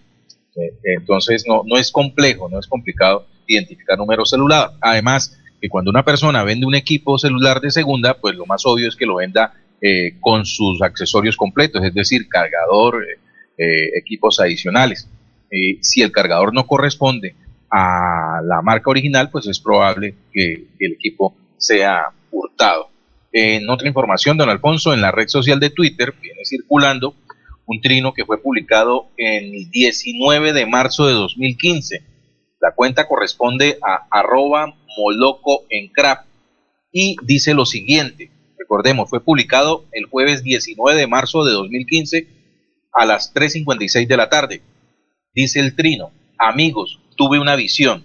[0.55, 4.71] Eh, Entonces no, no es complejo, no es complicado identificar número celular.
[4.81, 8.87] Además, que cuando una persona vende un equipo celular de segunda, pues lo más obvio
[8.89, 9.53] es que lo venda
[9.85, 13.19] eh, con sus accesorios completos, es decir, cargador, eh,
[13.57, 15.09] eh, equipos adicionales.
[15.81, 17.35] Si el cargador no corresponde
[17.69, 22.87] a la marca original, pues es probable que el equipo sea hurtado.
[23.33, 27.15] En otra información, don Alfonso, en la red social de Twitter viene circulando
[27.65, 32.03] un trino que fue publicado el 19 de marzo de 2015.
[32.61, 35.65] La cuenta corresponde a arroba moloco
[36.93, 38.31] y dice lo siguiente.
[38.73, 42.27] Recordemos, fue publicado el jueves 19 de marzo de 2015
[42.91, 44.63] a las 3.56 de la tarde.
[45.35, 48.03] Dice el trino, amigos, tuve una visión.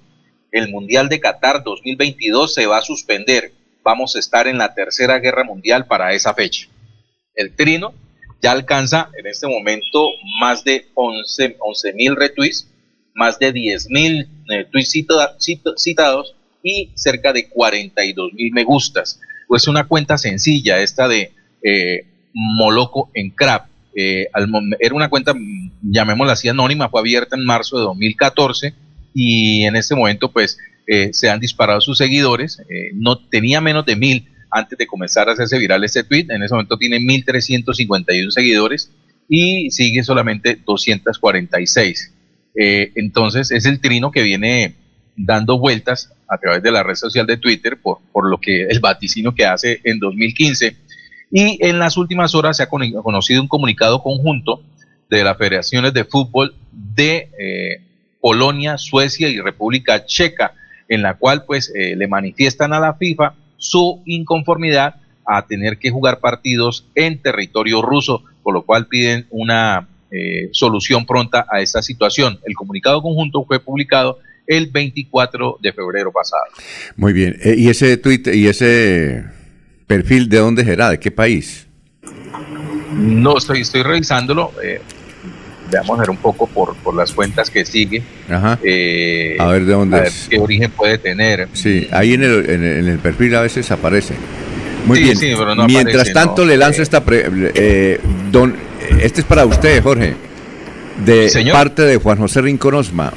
[0.53, 3.53] El Mundial de Qatar 2022 se va a suspender.
[3.83, 6.69] vamos a estar en la tercera guerra mundial para esa fecha.
[7.35, 7.95] El trino
[8.43, 10.07] ya alcanza en este momento
[10.39, 11.57] más de 11
[11.95, 12.69] mil retweets,
[13.15, 18.65] más de 10 mil eh, tweets cita- cita- citados y cerca de 42 mil me
[18.65, 19.19] gustas.
[19.49, 21.33] Pues una cuenta sencilla esta de
[21.65, 23.67] eh, Moloco en Crap.
[23.97, 24.29] Eh,
[24.79, 28.75] era una cuenta, mm, llamémosla así, anónima, fue abierta en marzo de 2014
[29.13, 32.61] y en este momento pues eh, se han disparado sus seguidores.
[32.69, 36.27] eh, no tenía menos de mil antes de comenzar a hacerse viral este tweet.
[36.31, 38.91] En ese momento tiene 1.351 seguidores
[39.29, 42.15] y sigue solamente 246.
[42.55, 44.75] Eh, entonces es el trino que viene
[45.19, 48.81] dando vueltas a través de la red social de Twitter por, por lo que el
[48.81, 50.77] vaticino que hace en 2015.
[51.31, 54.63] Y en las últimas horas se ha con- conocido un comunicado conjunto
[55.11, 57.83] de las federaciones de fútbol de eh,
[58.21, 60.55] Polonia, Suecia y República Checa,
[60.89, 64.97] en la cual pues eh, le manifiestan a la FIFA su inconformidad
[65.27, 71.05] a tener que jugar partidos en territorio ruso, por lo cual piden una eh, solución
[71.05, 72.39] pronta a esta situación.
[72.47, 74.19] El comunicado conjunto fue publicado
[74.49, 76.43] el 24 de febrero pasado.
[76.97, 77.37] Muy bien.
[77.45, 79.25] Eh, ¿Y ese tweet y ese
[79.87, 80.91] perfil de dónde será?
[80.91, 81.67] ¿De qué país?
[82.97, 84.53] No estoy, estoy revisándolo.
[84.65, 84.81] eh,
[85.71, 88.03] veamos a ver un poco por, por las cuentas que sigue.
[88.31, 88.59] Ajá.
[88.63, 90.27] eh, A ver de dónde a ver es.
[90.31, 91.47] qué origen puede tener.
[91.53, 94.15] Sí, ahí en el, en el- en el perfil a veces aparece.
[94.87, 95.17] Muy Sí, bien.
[95.19, 96.49] sí, pero no Mientras aparece, tanto, no.
[96.49, 97.05] le lanzo esta.
[97.05, 98.01] pre- eh,
[98.33, 98.57] don,
[99.03, 100.15] este es para usted, Jorge.
[101.05, 101.53] De Señor.
[101.53, 103.13] parte de Juan José Rincón Osma.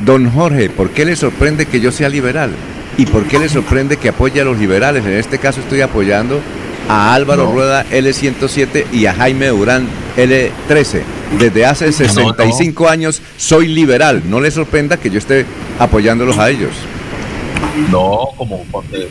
[0.00, 2.50] Don Jorge, ¿por qué le sorprende que yo sea liberal?
[2.98, 5.04] ¿Y por qué le sorprende que apoye a los liberales?
[5.04, 6.40] En este caso estoy apoyando
[6.88, 7.52] a Álvaro No.
[7.52, 9.86] Rueda L107 y a Jaime Durán
[10.16, 11.02] L13.
[11.38, 14.22] Desde hace 65 años soy liberal.
[14.26, 15.44] No le sorprenda que yo esté
[15.78, 16.70] apoyándolos a ellos.
[17.90, 18.64] No, como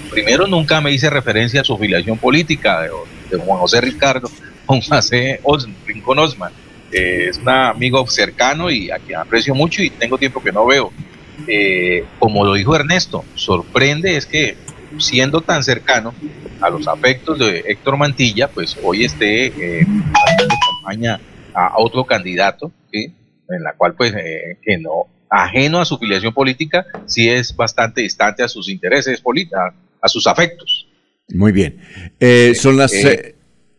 [0.10, 2.90] primero nunca me hice referencia a su filiación política de,
[3.30, 4.30] de Juan José Ricardo,
[4.66, 6.52] Juan José Os- Rincón Osma.
[6.96, 10.66] Eh, es un amigo cercano y a quien aprecio mucho y tengo tiempo que no
[10.66, 10.94] veo.
[11.48, 14.56] Eh, como lo dijo Ernesto, sorprende es que
[14.98, 16.14] siendo tan cercano
[16.62, 21.20] a los afectos de Héctor Mantilla, pues hoy esté eh, haciendo campaña
[21.54, 23.14] a, a otro candidato, ¿sí?
[23.50, 28.02] en la cual pues eh, que no, ajeno a su filiación política, sí es bastante
[28.02, 29.60] distante a sus intereses políticos,
[30.02, 30.88] a sus afectos.
[31.34, 31.78] Muy bien.
[32.22, 32.94] Eh, son las...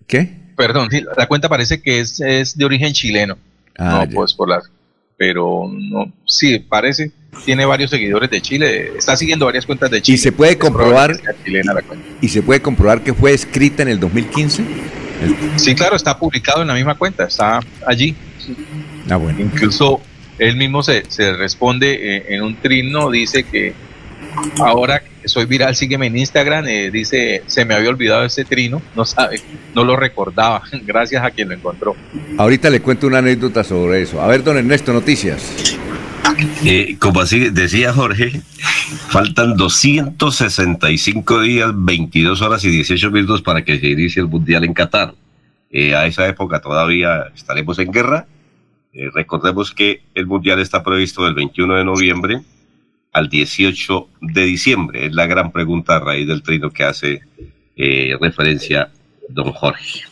[0.07, 0.46] ¿Qué?
[0.57, 3.37] Perdón, sí, la cuenta parece que es, es de origen chileno.
[3.79, 4.15] Ah, no, ya.
[4.15, 4.71] pues por las.
[5.17, 7.11] Pero no, sí, parece.
[7.45, 8.93] Tiene varios seguidores de Chile.
[8.97, 10.15] Está siguiendo varias cuentas de Chile.
[10.17, 12.07] ¿Y se puede comprobar que sea chilena la cuenta.
[12.21, 14.65] y se puede comprobar que fue escrita en el 2015?
[15.57, 17.25] Sí, claro, está publicado en la misma cuenta.
[17.25, 18.15] Está allí.
[19.09, 19.41] Ah, bueno.
[19.41, 20.01] Incluso
[20.39, 23.75] él mismo se, se responde eh, en un trino, dice que
[24.59, 28.83] ahora que soy viral, sígueme en Instagram, eh, dice, se me había olvidado ese trino,
[28.95, 29.41] no sabe,
[29.75, 31.97] no lo recordaba, gracias a quien lo encontró.
[32.39, 34.21] Ahorita le cuento una anécdota sobre eso.
[34.21, 35.77] A ver, don Ernesto, noticias.
[36.65, 38.41] Eh, como así decía Jorge,
[39.09, 44.75] faltan 265 días, 22 horas y 18 minutos para que se inicie el Mundial en
[44.75, 45.15] Qatar.
[45.71, 48.27] Eh, a esa época todavía estaremos en guerra.
[48.93, 52.41] Eh, recordemos que el Mundial está previsto del 21 de noviembre
[53.17, 55.07] al 18 de diciembre.
[55.07, 57.23] Es la gran pregunta a raíz del trino que hace
[57.75, 58.91] eh, referencia
[59.31, 60.03] don Jorge.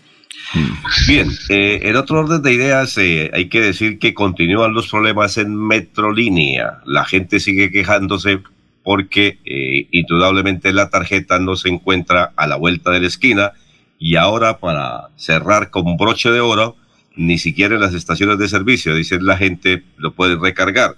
[1.07, 5.37] Bien, eh, en otro orden de ideas, eh, hay que decir que continúan los problemas
[5.37, 6.81] en Metrolínea.
[6.87, 8.41] La gente sigue quejándose
[8.83, 13.53] porque eh, indudablemente la tarjeta no se encuentra a la vuelta de la esquina
[13.99, 16.77] y ahora para cerrar con broche de oro,
[17.17, 20.97] ni siquiera en las estaciones de servicio, dicen la gente, lo pueden recargar.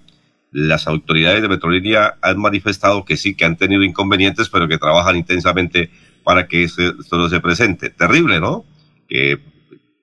[0.53, 5.17] Las autoridades de Metrolínea han manifestado que sí, que han tenido inconvenientes, pero que trabajan
[5.17, 5.91] intensamente
[6.25, 7.91] para que eso- no se presente.
[7.91, 8.65] Terrible, ¿no?
[9.09, 9.39] que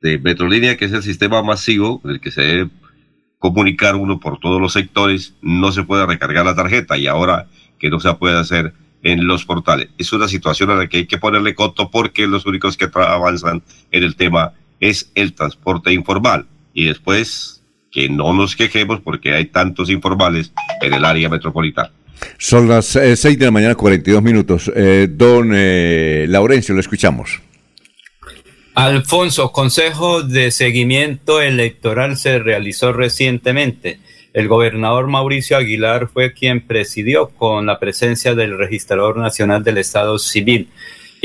[0.02, 2.70] de Metrolínea, que es el sistema masivo en el que se debe
[3.40, 7.48] comunicar uno por todos los sectores, no se puede recargar la tarjeta y ahora
[7.80, 9.90] que no se puede hacer en los portales.
[9.98, 13.62] Es una situación a la que hay que ponerle coto porque los únicos que avanzan
[13.92, 16.46] en el tema es el transporte informal.
[16.74, 17.63] Y después
[17.94, 20.52] que no nos quejemos porque hay tantos informales
[20.82, 21.92] en el área metropolitana.
[22.38, 24.72] Son las 6 de la mañana, 42 minutos.
[24.76, 27.40] Eh, don eh, Laurencio, lo escuchamos.
[28.76, 34.00] Alfonso, Consejo de Seguimiento Electoral se realizó recientemente.
[34.34, 40.18] El gobernador Mauricio Aguilar fue quien presidió con la presencia del registrador nacional del Estado
[40.18, 40.70] Civil.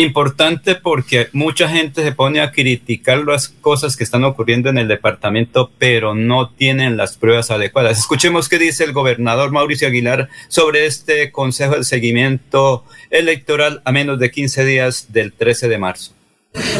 [0.00, 4.86] Importante porque mucha gente se pone a criticar las cosas que están ocurriendo en el
[4.86, 7.98] departamento, pero no tienen las pruebas adecuadas.
[7.98, 14.20] Escuchemos qué dice el gobernador Mauricio Aguilar sobre este Consejo de Seguimiento Electoral a menos
[14.20, 16.17] de 15 días del 13 de marzo.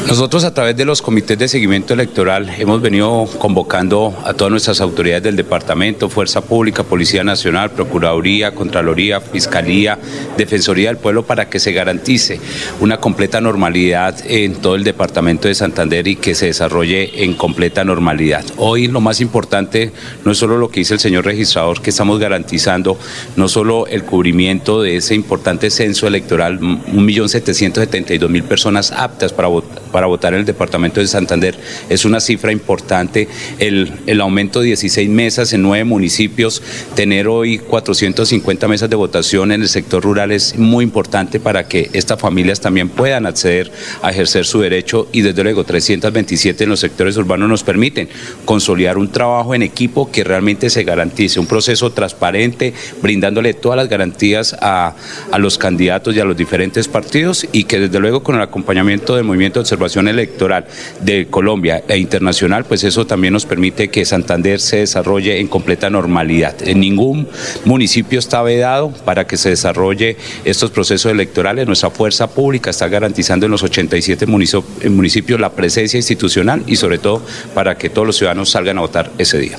[0.09, 4.81] Nosotros a través de los comités de seguimiento electoral hemos venido convocando a todas nuestras
[4.81, 9.99] autoridades del departamento, Fuerza Pública, Policía Nacional, Procuraduría, Contraloría, Fiscalía,
[10.39, 12.40] Defensoría del Pueblo para que se garantice
[12.81, 17.85] una completa normalidad en todo el departamento de Santander y que se desarrolle en completa
[17.85, 18.47] normalidad.
[18.57, 19.93] Hoy lo más importante
[20.24, 22.99] no es solo lo que dice el señor registrador, que estamos garantizando
[23.36, 29.57] no solo el cubrimiento de ese importante censo electoral, 1.772.000 personas aptas para votar
[29.93, 31.59] para votar en el departamento de Santander.
[31.89, 33.28] Es una cifra importante.
[33.59, 36.62] El, el aumento de 16 mesas en nueve municipios,
[36.94, 41.90] tener hoy 450 mesas de votación en el sector rural es muy importante para que
[41.93, 43.70] estas familias también puedan acceder
[44.02, 48.09] a ejercer su derecho y desde luego 327 en los sectores urbanos nos permiten
[48.44, 53.89] consolidar un trabajo en equipo que realmente se garantice, un proceso transparente, brindándole todas las
[53.89, 54.94] garantías a,
[55.30, 59.16] a los candidatos y a los diferentes partidos y que desde luego con el acompañamiento
[59.16, 60.66] del movimiento de observación electoral
[61.01, 65.91] de Colombia e internacional, pues eso también nos permite que Santander se desarrolle en completa
[65.91, 66.57] normalidad.
[66.66, 67.29] En ningún
[67.65, 71.66] municipio está vedado para que se desarrolle estos procesos electorales.
[71.66, 76.99] Nuestra fuerza pública está garantizando en los 87 municip- municipios la presencia institucional y sobre
[76.99, 77.23] todo
[77.55, 79.59] para que todos los ciudadanos salgan a votar ese día.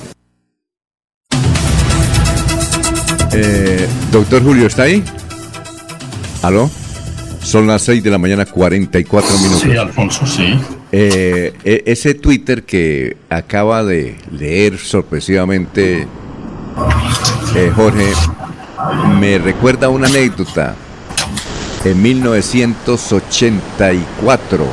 [3.32, 5.04] Eh, doctor Julio, ¿está ahí?
[6.42, 6.70] ¿Aló?
[7.42, 9.62] Son las 6 de la mañana, 44 minutos.
[9.62, 10.58] Sí, Alfonso, sí.
[10.92, 16.06] Eh, e- ese Twitter que acaba de leer sorpresivamente
[17.54, 18.12] eh, Jorge
[19.18, 20.74] me recuerda una anécdota.
[21.84, 24.66] En 1984,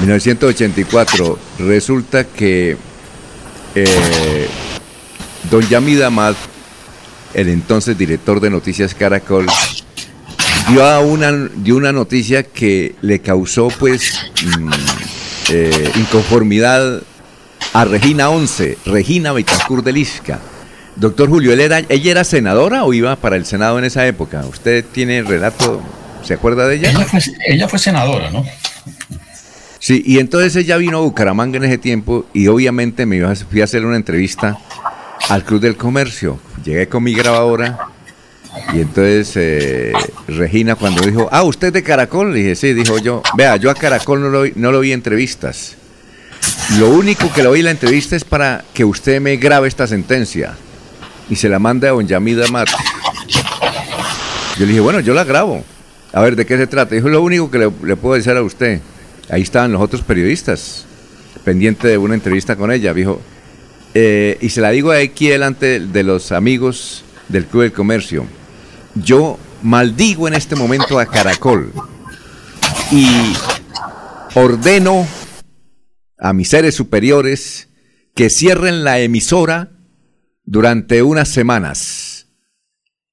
[0.00, 2.76] 1984, resulta que
[3.74, 4.48] eh,
[5.50, 6.34] don Yamid Amad,
[7.34, 9.46] el entonces director de Noticias Caracol,
[10.68, 14.70] dio, a una, dio una noticia que le causó pues mm,
[15.50, 17.02] eh, inconformidad
[17.72, 20.40] a Regina 11, Regina Betancourt de Lisca.
[20.96, 24.44] Doctor Julio, ¿él era, ¿ella era senadora o iba para el Senado en esa época?
[24.46, 25.82] ¿Usted tiene el relato?
[26.22, 26.90] ¿Se acuerda de ella?
[26.90, 28.44] Ella fue, ella fue senadora, ¿no?
[29.78, 33.62] Sí, y entonces ella vino a Bucaramanga en ese tiempo y obviamente me iba fui
[33.62, 34.58] a hacer una entrevista
[35.28, 36.38] al Club del Comercio.
[36.62, 37.91] Llegué con mi grabadora
[38.74, 39.92] y entonces eh,
[40.28, 42.32] Regina cuando dijo, ah, ¿usted es de Caracol?
[42.32, 44.98] Le dije, sí, dijo yo, vea, yo a Caracol no lo, no lo vi en
[44.98, 45.76] entrevistas.
[46.78, 50.54] Lo único que vi en la entrevista es para que usted me grabe esta sentencia
[51.28, 52.68] y se la manda a don Yamid Amat.
[54.58, 55.64] Yo le dije, bueno, yo la grabo.
[56.12, 56.94] A ver, ¿de qué se trata?
[56.94, 58.80] Dijo, lo único que le, le puedo decir a usted.
[59.30, 60.84] Ahí estaban los otros periodistas,
[61.44, 62.92] pendiente de una entrevista con ella.
[62.92, 63.20] Dijo,
[63.94, 68.26] eh, y se la digo aquí delante de los amigos del Club del Comercio.
[68.94, 71.72] Yo maldigo en este momento a Caracol
[72.90, 73.06] y
[74.34, 75.06] ordeno
[76.18, 77.68] a mis seres superiores
[78.14, 79.72] que cierren la emisora
[80.44, 82.28] durante unas semanas.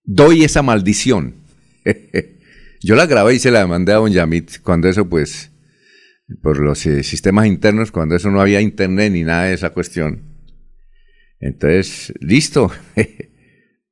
[0.04, 1.36] Doy esa maldición.
[2.82, 5.52] Yo la grabé y se la mandé a Don Yamit cuando eso pues,
[6.42, 10.24] por los eh, sistemas internos, cuando eso no había internet ni nada de esa cuestión.
[11.40, 12.72] Entonces, listo.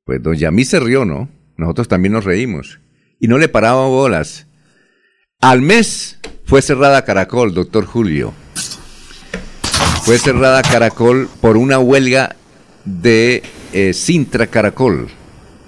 [0.04, 1.28] Pues Don Yamit se rió, ¿no?
[1.58, 2.78] Nosotros también nos reímos.
[3.20, 4.46] Y no le parábamos bolas.
[5.40, 8.32] Al mes fue cerrada Caracol, doctor Julio.
[10.04, 12.36] Fue cerrada Caracol por una huelga
[12.84, 15.08] de eh, Sintra Caracol.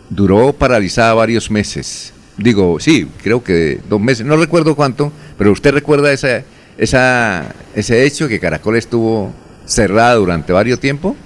[0.08, 2.12] Duró paralizada varios meses.
[2.36, 6.44] Digo, sí, creo que dos meses, no recuerdo cuánto, pero usted recuerda esa,
[6.78, 9.34] esa, ese hecho que Caracol estuvo
[9.66, 11.16] cerrada durante varios tiempo.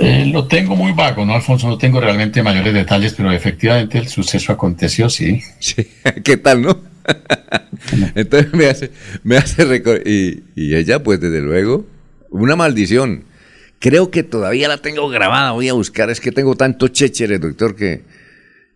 [0.00, 1.68] Eh, lo tengo muy vago, ¿no, Alfonso?
[1.68, 5.40] No tengo realmente mayores detalles, pero efectivamente el suceso aconteció, sí.
[5.60, 5.86] Sí,
[6.24, 6.78] ¿qué tal, no?
[8.14, 8.90] Entonces me hace,
[9.22, 11.86] me hace y, y ella, pues desde luego,
[12.30, 13.24] una maldición.
[13.78, 17.76] Creo que todavía la tengo grabada, voy a buscar, es que tengo tantos chécheres, doctor,
[17.76, 18.02] que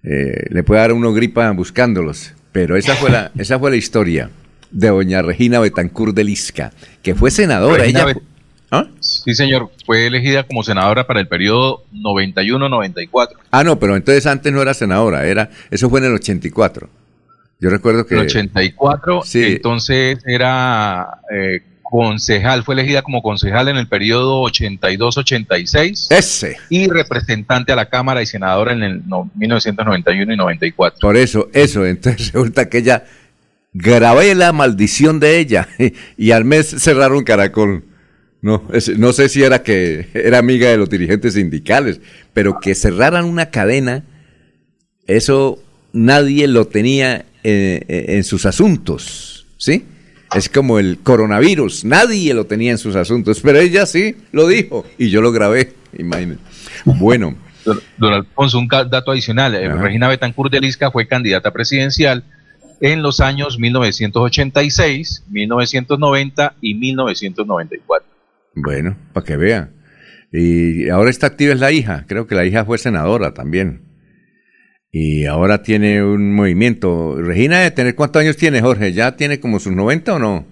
[0.04, 2.34] eh, le puede dar a uno gripa buscándolos.
[2.52, 4.30] Pero esa fue la, esa fue la historia
[4.70, 6.72] de doña Regina Betancourt de Lisca,
[7.02, 7.78] que fue senadora.
[7.82, 8.22] Regina ella, Bet-
[9.24, 9.70] Sí, señor.
[9.86, 13.28] Fue elegida como senadora para el periodo 91-94.
[13.50, 16.88] ah, no, pero entonces antes no era senadora, era, eso fue en el 84.
[17.60, 18.14] Yo recuerdo que...
[18.14, 19.44] En el 84, Sí.
[19.44, 26.06] entonces era eh, concejal, fue elegida como concejal en el periodo 82-86.
[26.10, 26.56] Ese.
[26.70, 30.98] Y representante a la Cámara y senadora en el no- 1991 y 94.
[31.00, 33.04] Por eso, eso, entonces resulta que ella
[33.72, 35.68] grabé la maldición de ella
[36.16, 37.84] y al mes cerraron Caracol.
[38.42, 42.00] No, es- no sé si era que era amiga de los dirigentes sindicales,
[42.32, 44.04] pero que cerraran una cadena,
[45.06, 45.62] eso
[45.92, 49.84] nadie lo tenía eh, eh, en sus asuntos, ¿sí?
[50.34, 54.86] Es como el coronavirus, nadie lo tenía en sus asuntos, pero ella sí lo dijo
[54.98, 56.42] y yo lo grabé, imagínense.
[56.84, 59.54] Bueno, Don, don Alfonso, un dato adicional.
[59.54, 59.82] eh, Ajá.
[59.82, 62.24] Regina Betancourt de Lisca fue candidata presidencial
[62.80, 68.08] en los años 1986, 1990 y 1994.
[68.54, 69.70] Bueno, para que vea.
[70.32, 72.04] Y ahora está activa es la hija.
[72.06, 73.82] Creo que la hija fue senadora también.
[74.92, 77.20] Y ahora tiene un movimiento.
[77.20, 78.92] Regina, ¿de tener cuántos años tiene, Jorge?
[78.92, 80.46] ¿Ya tiene como sus 90 o no?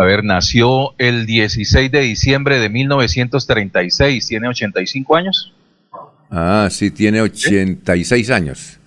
[0.00, 5.54] A ver, nació el 16 de diciembre de 1936, tiene 85 años.
[6.30, 8.78] Ah, sí, tiene 86 años.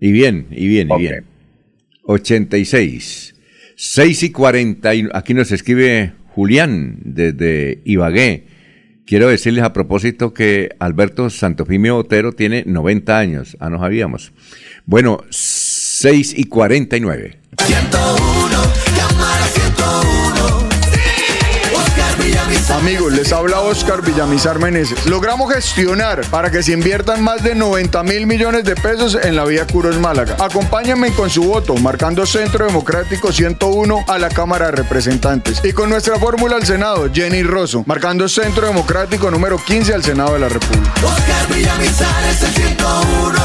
[0.00, 1.24] Y bien, y bien, y bien.
[2.04, 3.34] 86.
[3.76, 4.94] 6 y 40.
[4.94, 8.46] y- Aquí nos escribe Julián desde Ibagué.
[9.04, 13.56] Quiero decirles a propósito que Alberto Santofimio Otero tiene 90 años.
[13.58, 14.32] Ah, no sabíamos.
[14.86, 17.38] Bueno, 6 y 49.
[17.58, 18.37] 101,
[22.78, 25.04] Amigos, les habla Oscar Villamizar Meneses.
[25.06, 29.44] Logramos gestionar para que se inviertan más de 90 mil millones de pesos en la
[29.44, 30.36] vía Curos Málaga.
[30.38, 35.60] Acompáñenme con su voto, marcando Centro Democrático 101 a la Cámara de Representantes.
[35.64, 40.34] Y con nuestra fórmula al Senado, Jenny Rosso, marcando Centro Democrático número 15 al Senado
[40.34, 40.92] de la República.
[41.04, 43.38] Oscar Villamizar es el 101.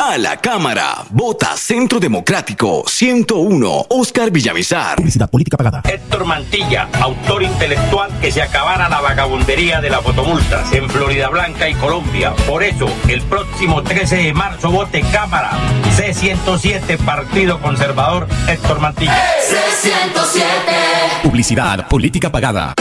[0.00, 4.96] A la Cámara, vota Centro Democrático 101, Oscar Villamizar.
[4.96, 5.82] Publicidad política pagada.
[5.84, 11.68] Héctor Mantilla, autor intelectual que se acabara la vagabundería de las fotomultas en Florida Blanca
[11.70, 12.34] y Colombia.
[12.46, 15.52] Por eso, el próximo 13 de marzo vote Cámara
[15.96, 19.16] C107 Partido Conservador Héctor Mantilla.
[19.40, 21.22] C107.
[21.22, 22.74] Publicidad política pagada.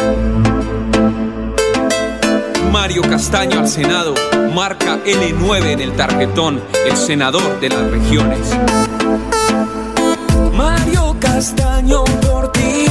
[2.69, 4.13] Mario Castaño al Senado,
[4.53, 8.39] marca L9 en el tarjetón, el senador de las regiones.
[10.53, 12.86] Mario Castaño por ti,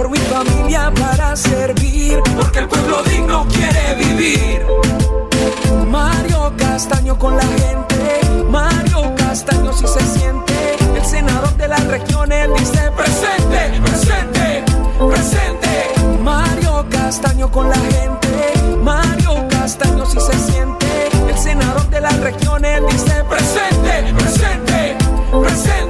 [0.00, 4.66] por mi familia para servir, porque el pueblo digno quiere vivir.
[5.88, 10.54] Mario Castaño con la gente, Mario Castaño si se siente,
[10.96, 14.64] el senador de las regiones dice presente, presente,
[15.06, 16.18] presente.
[16.22, 22.80] Mario Castaño con la gente, Mario Castaño si se siente, el senador de las regiones
[22.90, 24.96] dice presente, presente,
[25.42, 25.89] presente.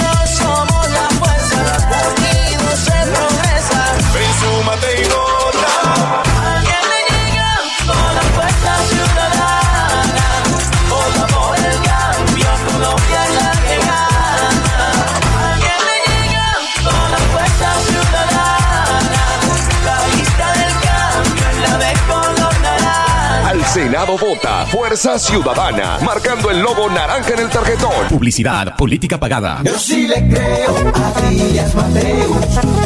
[24.01, 28.07] Senado vota Fuerza Ciudadana, marcando el logo naranja en el tarjetón.
[28.09, 29.61] Publicidad política pagada.
[29.63, 32.37] Yo sí le creo a Díaz Mateus.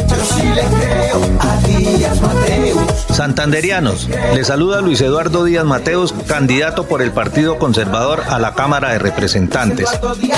[0.08, 3.06] Yo sí le creo a Díaz Mateus.
[3.10, 8.90] Santanderianos, les saluda Luis Eduardo Díaz Mateos, candidato por el Partido Conservador a la Cámara
[8.90, 9.88] de Representantes.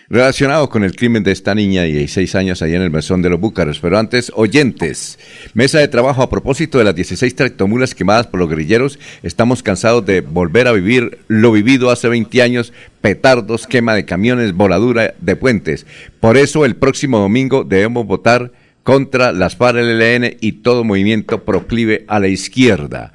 [0.09, 3.29] relacionado con el crimen de esta niña y seis años allá en el mesón de
[3.29, 3.79] los Búcaros.
[3.79, 5.19] Pero antes, oyentes,
[5.53, 8.97] mesa de trabajo a propósito de las 16 tractomulas quemadas por los guerrilleros.
[9.21, 14.53] Estamos cansados de volver a vivir lo vivido hace 20 años, petardos, quema de camiones,
[14.53, 15.85] voladura de puentes.
[16.19, 18.51] Por eso el próximo domingo debemos votar
[18.83, 23.13] contra las FARC, el ELN y todo movimiento proclive a la izquierda.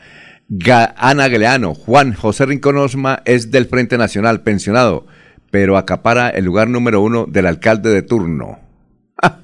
[0.97, 5.07] Ana Galeano, Juan José Rincón Osma es del Frente Nacional, pensionado,
[5.55, 8.59] pero acapara el lugar número uno del alcalde de turno.
[9.23, 9.39] ¡Ja!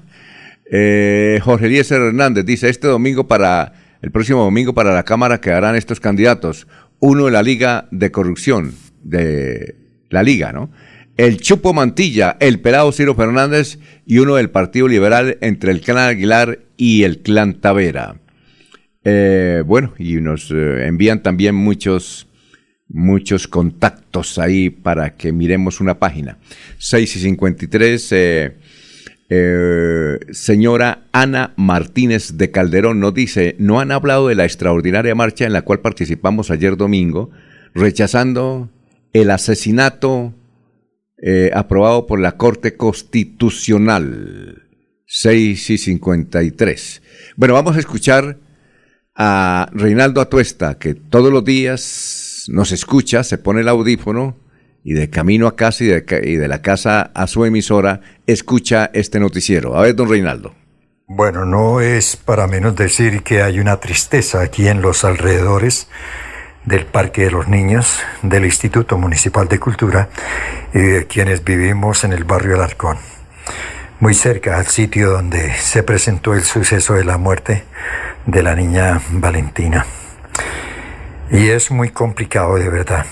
[0.69, 3.71] Eh, Jorge Eliezer Hernández dice, este domingo para,
[4.01, 6.67] el próximo domingo para la Cámara quedarán estos candidatos.
[6.99, 9.75] Uno de la Liga de Corrupción, de
[10.09, 10.69] la Liga, ¿no?
[11.15, 16.09] El Chupo Mantilla, el Pelado Ciro Fernández y uno del Partido Liberal entre el Clan
[16.09, 18.17] Aguilar y el Clan Tavera.
[19.05, 22.27] Eh, bueno, y nos eh, envían también muchos,
[22.89, 24.00] muchos contactos
[24.37, 26.37] ahí para que miremos una página.
[26.77, 28.57] 6 y 53, eh,
[29.29, 35.45] eh, señora Ana Martínez de Calderón nos dice, no han hablado de la extraordinaria marcha
[35.45, 37.29] en la cual participamos ayer domingo,
[37.73, 38.69] rechazando
[39.13, 40.33] el asesinato
[41.21, 44.67] eh, aprobado por la Corte Constitucional.
[45.05, 47.01] 6 y 53.
[47.35, 48.37] Bueno, vamos a escuchar
[49.13, 51.81] a Reinaldo Atuesta, que todos los días
[52.49, 54.35] nos escucha, se pone el audífono
[54.83, 58.89] y de camino a casa y de, y de la casa a su emisora escucha
[58.93, 59.77] este noticiero.
[59.77, 60.55] A ver, don Reinaldo.
[61.07, 65.89] Bueno, no es para menos decir que hay una tristeza aquí en los alrededores
[66.65, 70.09] del Parque de los Niños, del Instituto Municipal de Cultura
[70.73, 72.97] y de quienes vivimos en el barrio Alarcón,
[73.99, 77.65] muy cerca al sitio donde se presentó el suceso de la muerte
[78.25, 79.85] de la niña Valentina.
[81.31, 83.05] Y es muy complicado de verdad.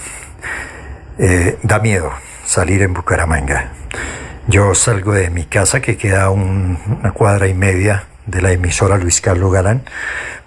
[1.18, 2.12] Eh, da miedo
[2.46, 3.70] salir en Bucaramanga.
[4.48, 8.98] Yo salgo de mi casa que queda un- una cuadra y media de la emisora
[8.98, 9.84] Luis Carlos Galán,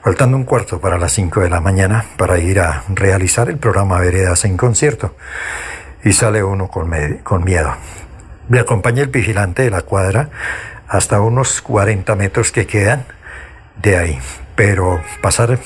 [0.02, 3.98] faltando un cuarto para las 5 de la mañana para ir a realizar el programa
[4.00, 5.16] Veredas en concierto.
[6.04, 6.90] Y sale uno con,
[7.22, 7.74] con miedo.
[8.48, 10.30] Me acompaña el vigilante de la cuadra
[10.88, 13.04] hasta unos 40 metros que quedan
[13.80, 14.18] de ahí.
[14.56, 15.58] Pero pasar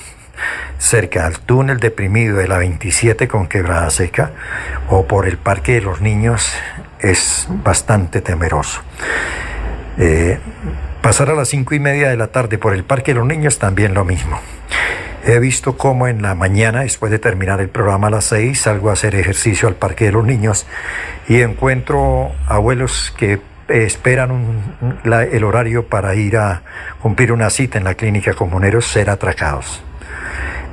[0.78, 4.30] cerca al túnel deprimido de la 27 con quebrada seca
[4.88, 6.52] o por el parque de los niños
[7.00, 8.80] es bastante temeroso.
[9.98, 10.38] Eh,
[11.02, 13.58] pasar a las cinco y media de la tarde por el parque de los niños
[13.58, 14.38] también lo mismo.
[15.24, 18.90] He visto cómo en la mañana, después de terminar el programa a las 6, salgo
[18.90, 20.66] a hacer ejercicio al Parque de los Niños
[21.26, 26.62] y encuentro abuelos que esperan un- la- el horario para ir a
[27.02, 29.82] cumplir una cita en la clínica Comuneros ser atracados.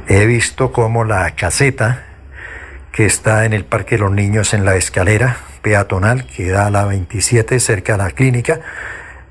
[0.07, 2.03] He visto cómo la caseta
[2.91, 6.69] que está en el Parque de los Niños en la escalera peatonal que da a
[6.69, 8.59] la 27 cerca de la clínica,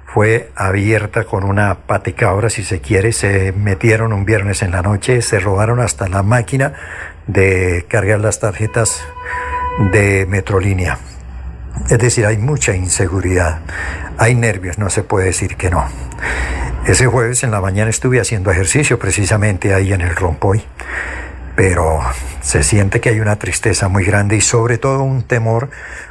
[0.06, 3.12] fue abierta con una patecabra, si se quiere.
[3.12, 6.74] Se metieron un viernes en la noche, se robaron hasta la máquina
[7.26, 9.02] de cargar las tarjetas
[9.90, 10.98] de Metrolínea.
[11.88, 13.60] Es decir, hay mucha inseguridad,
[14.18, 15.84] hay nervios, no se puede decir que no.
[16.86, 20.64] Ese jueves en la mañana estuve haciendo ejercicio precisamente ahí en el Rompoy,
[21.54, 22.00] pero
[22.40, 25.70] se siente que hay una tristeza muy grande y sobre todo un temor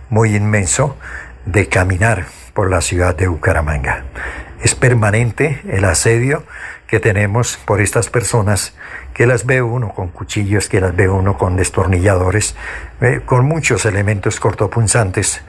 [0.09, 0.97] muy inmenso
[1.45, 4.05] de caminar por la ciudad de Bucaramanga.
[4.61, 6.45] Es permanente el asedio
[6.88, 8.75] que tenemos por estas personas
[9.13, 12.55] que las ve uno con cuchillos, que las ve uno con destornilladores,
[13.01, 15.41] eh, con muchos elementos cortopunzantes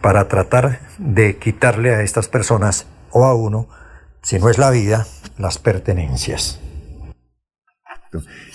[0.00, 3.68] para tratar de quitarle a estas personas o a uno,
[4.22, 5.06] si no es la vida,
[5.38, 6.60] las pertenencias.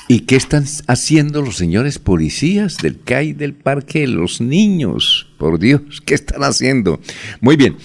[0.07, 5.31] ¿Y qué están haciendo los señores policías del CAI del Parque los Niños?
[5.37, 6.99] Por Dios, ¿qué están haciendo?
[7.39, 7.77] Muy bien.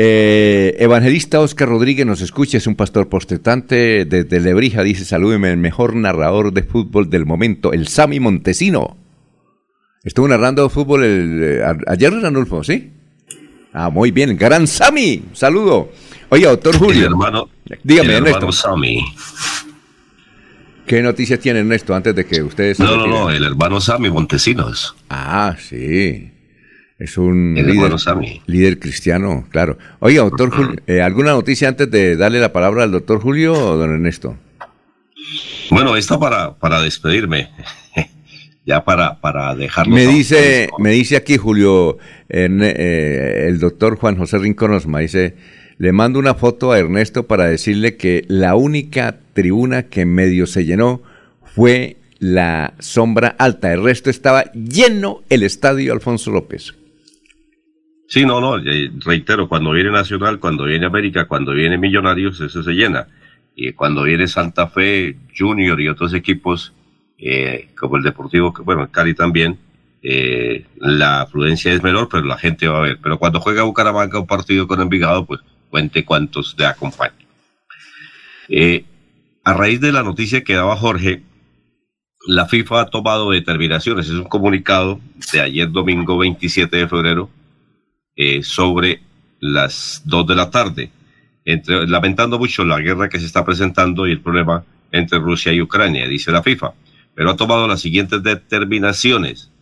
[0.00, 5.56] Eh, evangelista Oscar Rodríguez nos escucha, es un pastor postetante desde Lebrija, dice, salúdeme, el
[5.56, 8.96] mejor narrador de fútbol del momento, el Sami Montesino.
[10.04, 12.92] Estuvo narrando fútbol el, eh, a- ayer, Ranulfo, ¿sí?
[13.72, 15.90] Ah, muy bien, gran Sami, saludo.
[16.28, 17.00] Oye, doctor Julio.
[17.00, 17.48] El hermano,
[17.82, 18.36] Dígame, el Ernesto.
[18.38, 19.04] hermano Sammy.
[20.86, 22.78] ¿Qué noticias tiene Ernesto antes de que ustedes...
[22.78, 24.94] No, no, no, el hermano Sammy Montesinos.
[25.10, 26.30] Ah, sí.
[26.98, 27.54] Es un
[28.46, 29.78] líder, cristiano, claro.
[30.00, 33.76] Oiga, doctor Julio, eh, ¿alguna noticia antes de darle la palabra al doctor Julio o
[33.76, 34.36] don Ernesto?
[35.70, 37.50] Bueno, esta para, para despedirme.
[38.66, 39.94] ya para, para dejarlo.
[39.94, 41.98] Me dice, me dice aquí Julio,
[42.28, 45.36] Erne- eh, el doctor Juan José Rincón Osma, dice,
[45.78, 50.64] le mando una foto a Ernesto para decirle que la única tribuna que medio se
[50.64, 51.00] llenó
[51.54, 53.72] fue la sombra alta.
[53.72, 56.74] El resto estaba lleno el estadio Alfonso López.
[58.08, 62.62] Sí, no, no, eh, reitero, cuando viene Nacional, cuando viene América, cuando viene Millonarios, eso
[62.62, 63.06] se llena.
[63.54, 66.72] Y cuando viene Santa Fe, Junior y otros equipos,
[67.18, 69.58] eh, como el Deportivo, bueno, el Cali también,
[70.02, 72.98] eh, la afluencia es menor, pero la gente va a ver.
[73.02, 77.14] Pero cuando juega Bucaramanga un partido con Envigado, pues cuente cuántos le acompañan.
[79.44, 81.22] A raíz de la noticia que daba Jorge
[82.26, 84.06] la FIFA ha tomado determinaciones.
[84.06, 85.00] Es un comunicado
[85.32, 87.30] de ayer domingo 27 de febrero
[88.20, 89.00] eh, sobre
[89.38, 90.90] las 2 de la tarde,
[91.44, 95.62] entre, lamentando mucho la guerra que se está presentando y el problema entre Rusia y
[95.62, 96.72] Ucrania, dice la FIFA.
[97.14, 99.52] Pero ha tomado las siguientes determinaciones.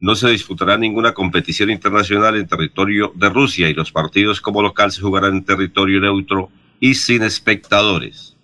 [0.00, 4.90] No se disputará ninguna competición internacional en territorio de Rusia y los partidos como local
[4.90, 6.50] se jugarán en territorio neutro
[6.80, 8.36] y sin espectadores.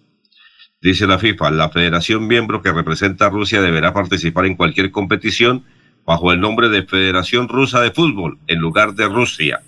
[0.81, 5.65] Dice la FIFA, la federación miembro que representa a Rusia deberá participar en cualquier competición
[6.07, 9.63] bajo el nombre de Federación Rusa de Fútbol en lugar de Rusia.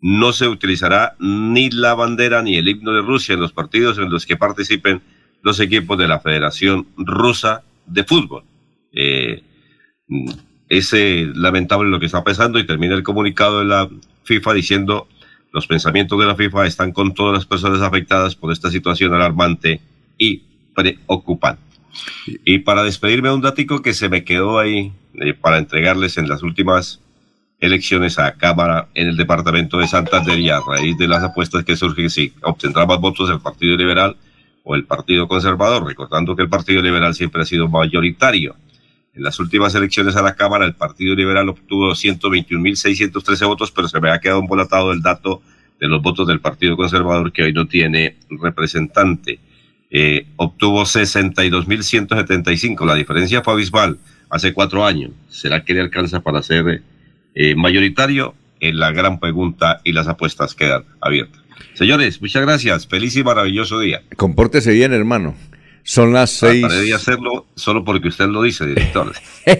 [0.00, 4.10] No se utilizará ni la bandera ni el himno de Rusia en los partidos en
[4.10, 5.02] los que participen
[5.42, 8.44] los equipos de la Federación Rusa de Fútbol.
[8.92, 9.42] Eh,
[10.68, 13.88] es eh, lamentable lo que está pasando y termina el comunicado de la
[14.24, 15.08] FIFA diciendo
[15.52, 19.80] los pensamientos de la FIFA están con todas las personas afectadas por esta situación alarmante
[20.16, 20.42] y
[20.74, 21.71] preocupante.
[22.44, 26.42] Y para despedirme un datico que se me quedó ahí eh, para entregarles en las
[26.42, 27.00] últimas
[27.60, 31.76] elecciones a Cámara en el departamento de Santander y a raíz de las apuestas que
[31.76, 34.16] surgen si obtendrá más votos el Partido Liberal
[34.64, 38.56] o el Partido Conservador, recordando que el Partido Liberal siempre ha sido mayoritario.
[39.14, 44.00] En las últimas elecciones a la Cámara, el Partido Liberal obtuvo 221.613 votos, pero se
[44.00, 45.42] me ha quedado embolatado el dato
[45.78, 49.38] de los votos del Partido Conservador, que hoy no tiene representante.
[49.94, 52.86] Eh, obtuvo 62.175.
[52.86, 53.98] La diferencia fue abismal
[54.30, 55.10] hace cuatro años.
[55.28, 56.82] ¿Será que le alcanza para ser
[57.34, 58.34] eh, mayoritario?
[58.58, 61.42] En la gran pregunta y las apuestas quedan abiertas.
[61.74, 62.86] Señores, muchas gracias.
[62.86, 64.02] Feliz y maravilloso día.
[64.16, 65.34] Compórtese bien, hermano.
[65.82, 66.60] Son las seis.
[66.60, 69.12] Trataré de hacerlo solo porque usted lo dice, director.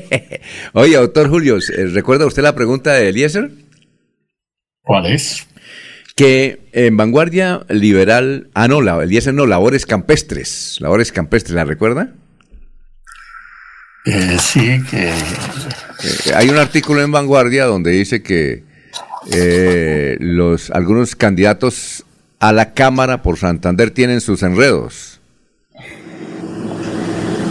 [0.73, 1.59] Oye, doctor Julio,
[1.93, 3.51] ¿recuerda usted la pregunta de Eliezer?
[4.83, 5.49] ¿Cuál es?
[6.15, 12.13] Que en Vanguardia Liberal, ah no, la, Eliezer no, labores campestres, labores campestres, ¿la recuerda?
[14.05, 15.09] Eh, sí, que...
[15.09, 18.65] Eh, hay un artículo en Vanguardia donde dice que
[19.31, 22.05] eh, los, algunos candidatos
[22.41, 25.12] a la Cámara por Santander tienen sus enredos.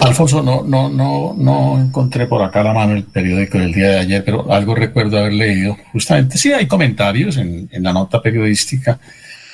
[0.02, 4.00] Alfonso, no, no, no, no encontré por acá la mano el periódico del día de
[4.00, 5.78] ayer, pero algo recuerdo haber leído.
[5.92, 9.00] Justamente, sí, hay comentarios en, la nota periodística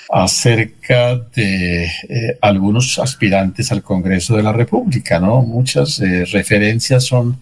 [0.10, 5.42] acerca de eh, algunos aspirantes al Congreso de la República, ¿no?
[5.42, 7.38] Muchas eh, referencias son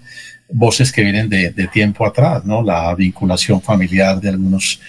[0.50, 2.64] voces que vienen de, de, tiempo atrás, ¿no?
[2.64, 4.80] La vinculación familiar de algunos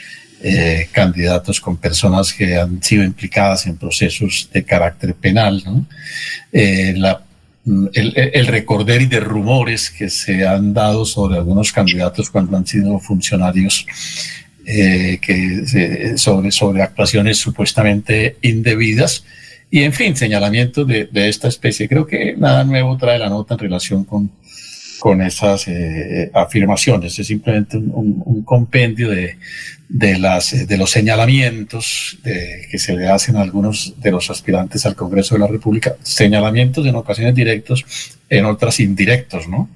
[0.43, 5.84] eh, candidatos con personas que han sido implicadas en procesos de carácter penal, ¿no?
[6.52, 7.26] la
[7.66, 12.66] el, el recorder y de rumores que se han dado sobre algunos candidatos cuando han
[12.66, 13.86] sido funcionarios
[14.64, 19.24] eh, que, sobre, sobre actuaciones supuestamente indebidas
[19.70, 21.88] y, en fin, señalamientos de, de, esta especie.
[21.88, 24.30] Creo que nada nuevo trae la nota en relación con,
[25.06, 27.16] con esas eh, afirmaciones.
[27.16, 29.38] Es simplemente un, compendio de,
[29.88, 34.96] de, las, de los señalamientos que se le hacen a algunos de los aspirantes al
[34.96, 35.94] Congreso de la República.
[36.02, 37.84] Señalamientos en ocasiones directos,
[38.28, 39.70] en otras indirectos, ¿no?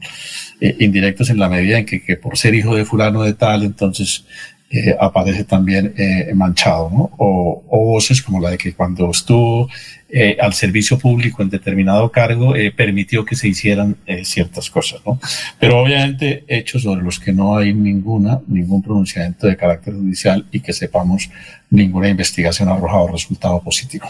[0.61, 3.63] Eh, indirectos en la medida en que, que por ser hijo de fulano de tal,
[3.63, 4.25] entonces
[4.71, 7.11] eh, aparece también eh, manchado, ¿no?
[7.19, 9.69] O, o, voces como la de que cuando estuvo
[10.13, 15.01] eh, al servicio público en determinado cargo eh, permitió que se hicieran eh, ciertas cosas,
[15.07, 15.21] ¿no?
[15.61, 20.61] Pero obviamente hechos sobre los que no hay ninguna, ningún pronunciamiento de carácter judicial y
[20.61, 21.31] que sepamos
[21.71, 24.07] ninguna investigación ha arrojado resultado positivo.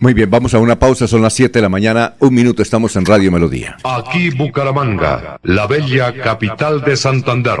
[0.00, 2.96] Muy bien, vamos a una pausa, son las 7 de la mañana, un minuto, estamos
[2.96, 3.76] en Radio Melodía.
[3.84, 7.60] Aquí Bucaramanga, la bella capital de Santander.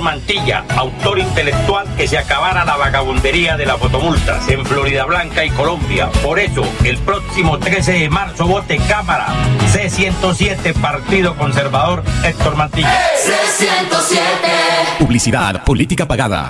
[0.00, 5.50] Mantilla, autor intelectual que se acabara la vagabundería de las fotomultas en Florida Blanca y
[5.50, 6.10] Colombia.
[6.22, 9.26] Por eso, el próximo 13 de marzo vote Cámara
[9.72, 12.92] C107 Partido Conservador Héctor Mantilla.
[13.16, 16.48] C107 Publicidad, política pagada.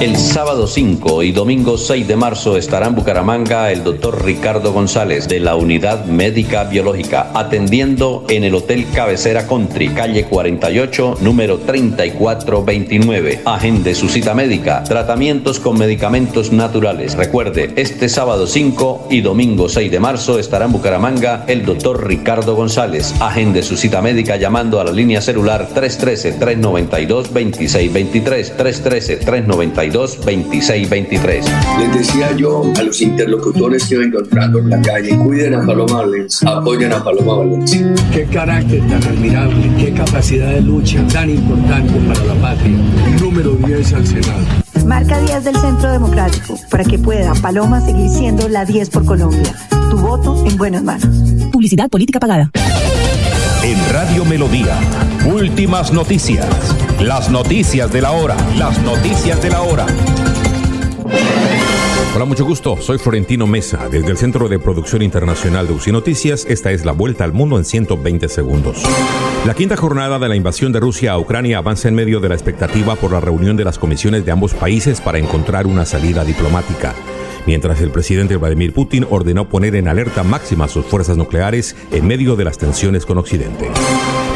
[0.00, 5.28] El sábado 5 y domingo 6 de marzo estará en Bucaramanga el doctor Ricardo González
[5.28, 12.53] de la Unidad Médica Biológica atendiendo en el Hotel Cabecera Country, calle 48, número 34
[12.62, 13.40] 3429.
[13.44, 14.82] Agende su cita médica.
[14.84, 17.16] Tratamientos con medicamentos naturales.
[17.16, 22.54] Recuerde, este sábado 5 y domingo 6 de marzo estará en Bucaramanga el doctor Ricardo
[22.54, 23.12] González.
[23.20, 28.52] Agende su cita médica llamando a la línea celular 313-392-2623.
[28.56, 31.44] 313-392-2623.
[31.78, 36.02] Les decía yo a los interlocutores que iba encontrando en la calle, cuiden a Paloma
[36.02, 37.92] Valencia, apoyen a Paloma Valencia.
[38.12, 42.76] Qué carácter tan admirable, qué capacidad de lucha tan importante para la patria.
[43.22, 44.44] Número 10 al Senado.
[44.84, 49.54] Marca 10 del Centro Democrático para que pueda Paloma seguir siendo la 10 por Colombia.
[49.90, 51.08] Tu voto en buenas manos.
[51.50, 52.50] Publicidad política pagada.
[53.62, 54.76] En Radio Melodía,
[55.24, 56.46] últimas noticias.
[57.00, 58.36] Las noticias de la hora.
[58.58, 59.86] Las noticias de la hora.
[62.14, 62.76] Hola, mucho gusto.
[62.76, 66.46] Soy Florentino Mesa, desde el Centro de Producción Internacional de UCI Noticias.
[66.48, 68.84] Esta es la vuelta al mundo en 120 segundos.
[69.44, 72.36] La quinta jornada de la invasión de Rusia a Ucrania avanza en medio de la
[72.36, 76.94] expectativa por la reunión de las comisiones de ambos países para encontrar una salida diplomática.
[77.46, 82.36] Mientras el presidente Vladimir Putin ordenó poner en alerta máxima sus fuerzas nucleares en medio
[82.36, 83.70] de las tensiones con Occidente.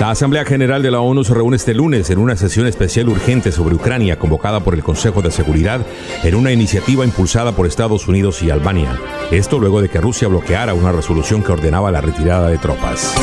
[0.01, 3.51] La Asamblea General de la ONU se reúne este lunes en una sesión especial urgente
[3.51, 5.85] sobre Ucrania convocada por el Consejo de Seguridad
[6.23, 8.97] en una iniciativa impulsada por Estados Unidos y Albania.
[9.33, 13.15] Esto luego de que Rusia bloqueara una resolución que ordenaba la retirada de tropas.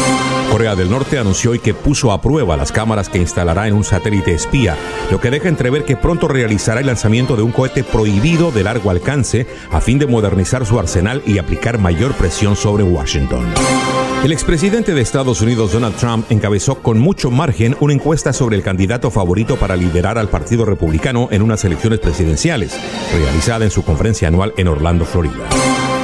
[0.52, 3.84] Corea del Norte anunció hoy que puso a prueba las cámaras que instalará en un
[3.84, 4.76] satélite espía,
[5.12, 8.90] lo que deja entrever que pronto realizará el lanzamiento de un cohete prohibido de largo
[8.90, 13.44] alcance a fin de modernizar su arsenal y aplicar mayor presión sobre Washington.
[14.24, 18.64] El expresidente de Estados Unidos, Donald Trump, encabezó con mucho margen una encuesta sobre el
[18.64, 22.80] candidato favorito para liderar al Partido Republicano en unas elecciones presidenciales,
[23.14, 25.46] realizada en su conferencia anual en Orlando, Florida.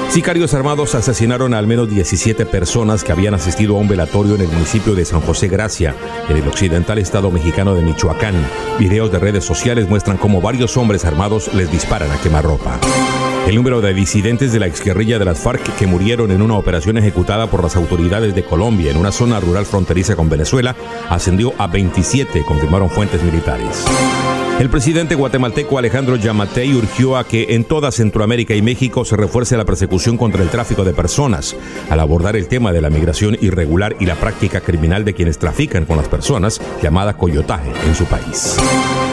[0.10, 4.42] Sicarios armados asesinaron a al menos 17 personas que habían asistido a un velatorio en
[4.42, 5.96] el municipio de San José Gracia,
[6.28, 8.36] en el occidental estado mexicano de Michoacán.
[8.78, 12.78] Videos de redes sociales muestran cómo varios hombres armados les disparan a quemarropa.
[13.48, 16.98] El número de disidentes de la exguerrilla de las FARC que murieron en una operación
[16.98, 20.76] ejecutada por las autoridades de Colombia en una zona rural fronteriza con Venezuela
[21.10, 23.86] ascendió a 27, confirmaron fuentes militares.
[24.62, 29.58] El presidente guatemalteco Alejandro Yamatei urgió a que en toda Centroamérica y México se refuerce
[29.58, 31.56] la persecución contra el tráfico de personas,
[31.90, 35.86] al abordar el tema de la migración irregular y la práctica criminal de quienes trafican
[35.86, 38.56] con las personas, llamada coyotaje en su país.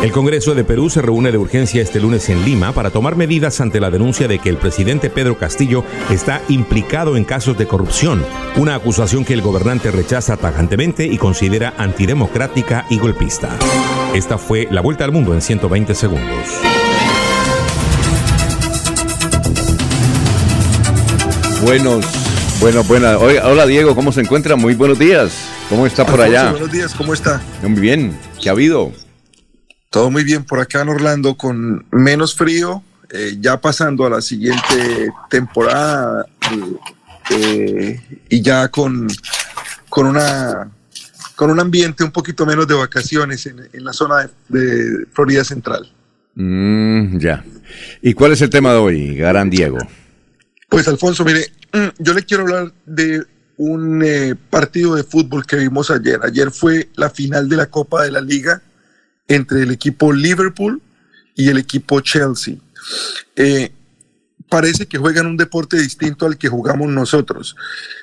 [0.03, 3.63] El Congreso de Perú se reúne de urgencia este lunes en Lima para tomar medidas
[3.63, 8.23] ante la denuncia de que el presidente Pedro Castillo está implicado en casos de corrupción,
[8.57, 13.49] una acusación que el gobernante rechaza tajantemente y considera antidemocrática y golpista.
[14.15, 16.47] Esta fue la vuelta al mundo en 120 segundos.
[21.63, 22.05] Buenos,
[22.61, 23.19] bueno, buena.
[23.19, 24.57] Hola Diego, ¿cómo se encuentra?
[24.57, 25.33] Muy buenos días.
[25.69, 26.51] ¿Cómo está por Alfonso, allá?
[26.51, 27.41] Buenos días, ¿cómo está?
[27.63, 28.19] Muy bien.
[28.43, 28.93] ¿Qué ha habido?
[29.91, 34.21] Todo muy bien por acá en Orlando, con menos frío, eh, ya pasando a la
[34.21, 36.27] siguiente temporada
[37.31, 39.07] eh, y ya con,
[39.89, 40.69] con, una,
[41.39, 45.45] con un ambiente un poquito menos de vacaciones en, en la zona de, de Florida
[45.45, 45.89] Central.
[46.35, 47.45] Mm, ya.
[48.03, 49.79] ¿Y cuál es el tema de hoy, Gran Diego?
[50.69, 53.23] Pues Alfonso, mire, mm, yo le quiero hablar de
[53.57, 56.19] un eh, partido de fútbol que vimos ayer.
[56.25, 58.61] Ayer fue la final de la Copa de la Liga
[59.29, 60.83] entre el equipo Liverpool
[61.37, 62.57] y el equipo Chelsea.
[63.37, 63.71] Eh,
[64.49, 67.55] parece que juegan un deporte distinto al que jugamos nosotros.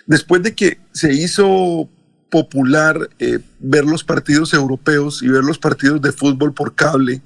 [0.05, 1.89] Después de que se hizo
[2.29, 7.21] popular eh, ver los partidos europeos y ver los partidos de fútbol por cable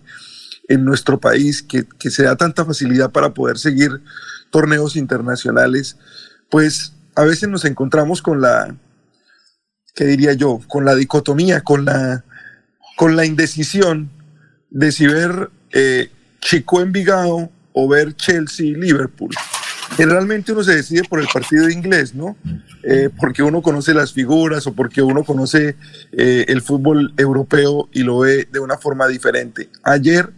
[0.68, 4.02] en nuestro país, que, que se da tanta facilidad para poder seguir
[4.52, 5.98] torneos internacionales,
[6.50, 8.76] pues a veces nos encontramos con la,
[9.96, 10.62] ¿qué diría yo?
[10.68, 12.24] Con la dicotomía, con la,
[12.96, 14.10] con la indecisión
[14.70, 19.32] de si ver eh, Chico Envigado o ver Chelsea Liverpool.
[19.98, 22.38] Generalmente uno se decide por el partido inglés, ¿no?
[22.84, 25.76] Eh, porque uno conoce las figuras o porque uno conoce
[26.12, 29.70] eh, el fútbol europeo y lo ve de una forma diferente.
[29.84, 30.30] Ayer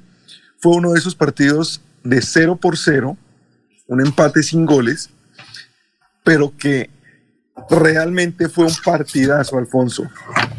[0.60, 3.18] fue uno de esos partidos de 0 por 0,
[3.88, 5.10] un empate sin goles,
[6.24, 6.90] pero que
[7.70, 10.10] realmente fue un partidazo, Alfonso.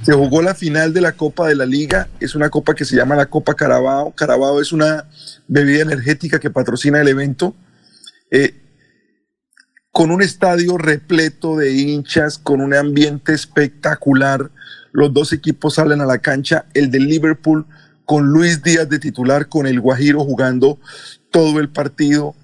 [0.02, 2.96] Se jugó la final de la Copa de la Liga, es una copa que se
[2.96, 4.12] llama la Copa Carabao.
[4.12, 5.08] Carabao es una
[5.48, 7.54] bebida energética que patrocina el evento.
[8.30, 8.61] Eh,
[9.92, 14.50] con un estadio repleto de hinchas, con un ambiente espectacular.
[14.90, 17.66] Los dos equipos salen a la cancha, el de Liverpool
[18.06, 20.78] con Luis Díaz de titular, con el Guajiro jugando
[21.30, 22.34] todo el partido.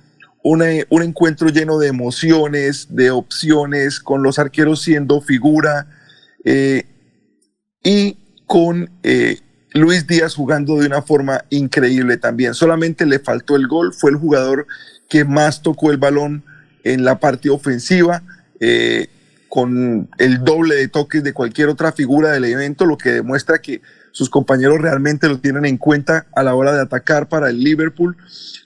[0.42, 5.88] Un encuentro lleno de emociones, de opciones, con los arqueros siendo figura
[6.44, 6.84] eh,
[7.82, 9.40] y con eh,
[9.72, 12.54] Luis Díaz jugando de una forma increíble también.
[12.54, 14.66] Solamente le faltó el gol, fue el jugador
[15.08, 16.44] que más tocó el balón
[16.84, 18.22] en la parte ofensiva,
[18.60, 19.08] eh,
[19.48, 23.80] con el doble de toques de cualquier otra figura del evento, lo que demuestra que
[24.12, 28.16] sus compañeros realmente lo tienen en cuenta a la hora de atacar para el Liverpool.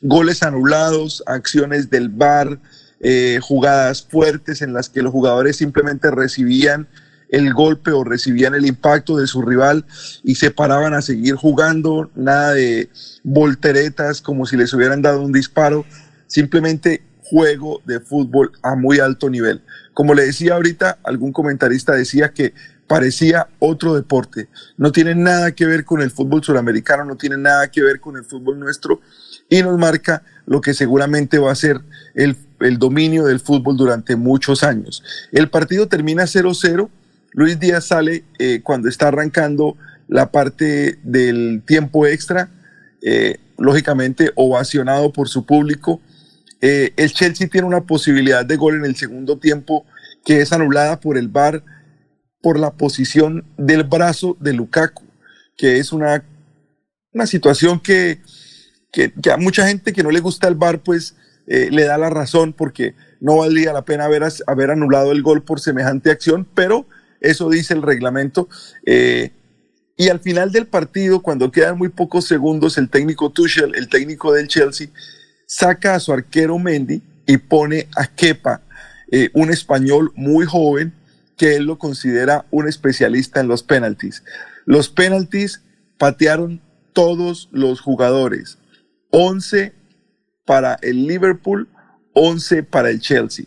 [0.01, 2.59] Goles anulados, acciones del VAR,
[3.01, 6.89] eh, jugadas fuertes en las que los jugadores simplemente recibían
[7.29, 9.87] el golpe o recibían el impacto de su rival
[10.23, 12.91] y se paraban a seguir jugando, nada de
[13.25, 15.85] volteretas como si les hubieran dado un disparo,
[16.27, 17.03] simplemente
[17.33, 19.63] juego de fútbol a muy alto nivel.
[19.95, 22.53] Como le decía ahorita, algún comentarista decía que
[22.87, 24.49] parecía otro deporte.
[24.77, 28.17] No tiene nada que ver con el fútbol suramericano, no tiene nada que ver con
[28.17, 29.01] el fútbol nuestro
[29.49, 31.81] y nos marca lo que seguramente va a ser
[32.15, 35.03] el, el dominio del fútbol durante muchos años.
[35.33, 36.91] El partido termina 0-0
[37.33, 39.77] Luis Díaz sale eh, cuando está arrancando
[40.09, 42.51] la parte del tiempo extra,
[43.01, 46.01] eh, lógicamente ovacionado por su público.
[46.63, 49.85] Eh, el Chelsea tiene una posibilidad de gol en el segundo tiempo
[50.25, 51.63] que es anulada por el VAR
[52.41, 55.05] por la posición del brazo de Lukaku,
[55.57, 56.25] que es una,
[57.13, 58.21] una situación que,
[58.91, 61.17] que, a mucha gente que no le gusta el VAR, pues
[61.47, 65.61] le da la razón porque no valdría la pena haber, haber anulado el gol por
[65.61, 66.87] semejante acción, pero
[67.23, 68.49] eso dice el reglamento.
[68.85, 69.31] Eh,
[69.97, 74.33] y al final del partido, cuando quedan muy pocos segundos, el técnico Tuchel, el técnico
[74.33, 74.89] del Chelsea,
[75.55, 78.63] saca a su arquero Mendy y pone a Kepa,
[79.11, 80.95] eh, un español muy joven,
[81.37, 84.25] que él lo considera un especialista en los penaltis.
[84.65, 85.63] Los penaltis
[85.99, 86.63] patearon
[86.95, 88.57] todos los jugadores.
[89.11, 89.75] 11
[90.47, 91.69] para el Liverpool,
[92.15, 93.45] 11 para el Chelsea.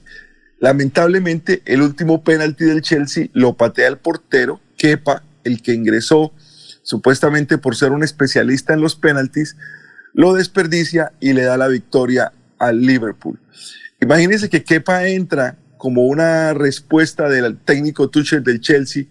[0.59, 6.33] Lamentablemente, el último penalti del Chelsea lo patea el portero, Kepa, el que ingresó
[6.83, 9.55] supuestamente por ser un especialista en los penaltis,
[10.15, 13.37] lo desperdicia y le da la victoria al Liverpool.
[14.01, 19.05] Imagínense que Kepa entra como una respuesta del técnico Tuchel del Chelsea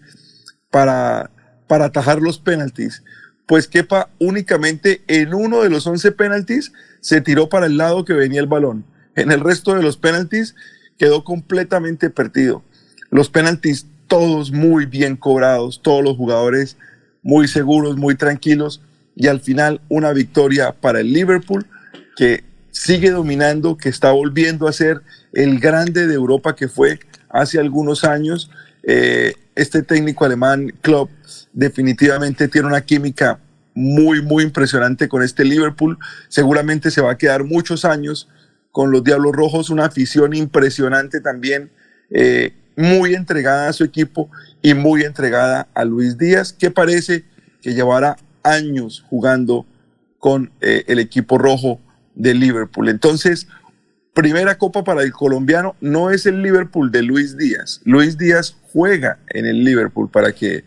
[0.71, 1.29] para,
[1.67, 3.03] para atajar los penaltis.
[3.45, 8.13] Pues Kepa únicamente en uno de los 11 penaltis se tiró para el lado que
[8.13, 8.83] venía el balón.
[9.15, 10.55] En el resto de los penaltis
[10.97, 12.63] quedó completamente perdido.
[13.11, 16.77] Los penaltis todos muy bien cobrados, todos los jugadores
[17.21, 18.81] muy seguros, muy tranquilos
[19.15, 21.65] y al final una victoria para el Liverpool
[22.15, 25.01] que sigue dominando, que está volviendo a ser
[25.33, 28.51] el grande de Europa que fue hace algunos años.
[28.83, 31.09] Eh, este técnico alemán, Klopp,
[31.53, 33.39] definitivamente tiene una química
[33.73, 35.97] muy, muy impresionante con este Liverpool.
[36.27, 38.29] Seguramente se va a quedar muchos años
[38.71, 41.71] con los Diablos Rojos, una afición impresionante también,
[42.09, 44.29] eh, muy entregada a su equipo
[44.61, 47.23] y muy entregada a Luis Díaz, que parece
[47.61, 49.65] que llevará años jugando
[50.19, 51.79] con eh, el equipo rojo
[52.15, 52.89] de Liverpool.
[52.89, 53.47] Entonces,
[54.13, 57.81] primera copa para el colombiano no es el Liverpool de Luis Díaz.
[57.83, 60.63] Luis Díaz juega en el Liverpool para que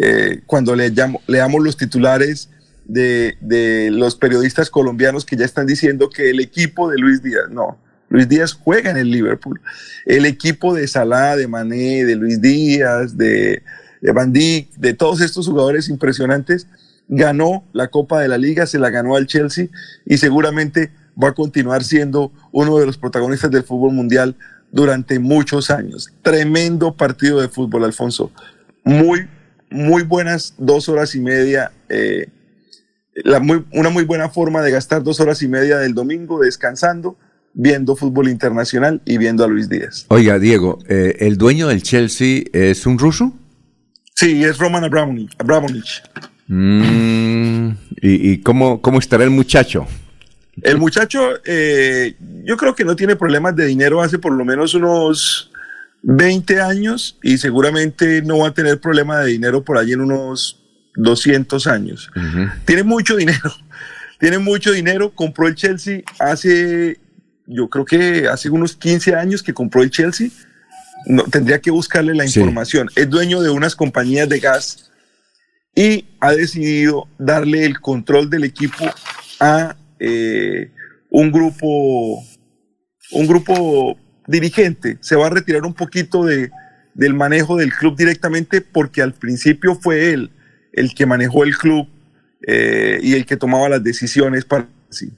[0.00, 0.92] eh, cuando le
[1.26, 2.50] leamos los titulares
[2.84, 7.78] de, los periodistas colombianos que ya están diciendo que el equipo de Luis Díaz, no,
[8.08, 9.60] Luis Díaz juega en el Liverpool.
[10.06, 13.62] El equipo de Salah, de Mané, de Luis Díaz, de,
[14.00, 16.66] de Van Dijk, de todos estos jugadores impresionantes,
[17.08, 19.68] ganó la Copa de la Liga, se la ganó al Chelsea
[20.04, 20.90] y seguramente
[21.22, 24.36] va a continuar siendo uno de los protagonistas del fútbol mundial
[24.70, 26.12] durante muchos años.
[26.22, 28.30] Tremendo partido de fútbol, Alfonso.
[28.84, 29.26] Muy,
[29.70, 31.72] muy buenas dos horas y media.
[31.88, 32.28] Eh,
[33.72, 37.16] una muy buena forma de gastar dos horas y media del domingo descansando,
[37.52, 40.06] viendo fútbol internacional y viendo a Luis Díaz.
[40.08, 43.32] Oiga, Diego, eh, ¿el dueño del Chelsea es un ruso?
[44.14, 46.02] Sí, es Roman Abramovich.
[46.48, 47.70] Mm,
[48.00, 49.86] ¿Y, cómo, cómo estará el muchacho?
[50.62, 54.74] El muchacho, eh, yo creo que no tiene problemas de dinero hace por lo menos
[54.74, 55.52] unos
[56.02, 60.60] 20 años y seguramente no va a tener problema de dinero por allí en unos
[60.96, 62.10] 200 años.
[62.64, 63.54] Tiene mucho dinero,
[64.18, 66.98] tiene mucho dinero, compró el Chelsea hace,
[67.46, 70.28] yo creo que hace unos 15 años que compró el Chelsea.
[71.06, 72.90] No, tendría que buscarle la información.
[72.96, 74.87] Es dueño de unas compañías de gas
[75.74, 78.84] y ha decidido darle el control del equipo
[79.40, 80.70] a eh,
[81.10, 82.22] un grupo,
[83.12, 83.96] un grupo
[84.26, 84.98] dirigente.
[85.00, 86.50] Se va a retirar un poquito de,
[86.94, 90.30] del manejo del club directamente porque al principio fue él
[90.72, 91.88] el que manejó el club
[92.46, 95.12] eh, y el que tomaba las decisiones para sí.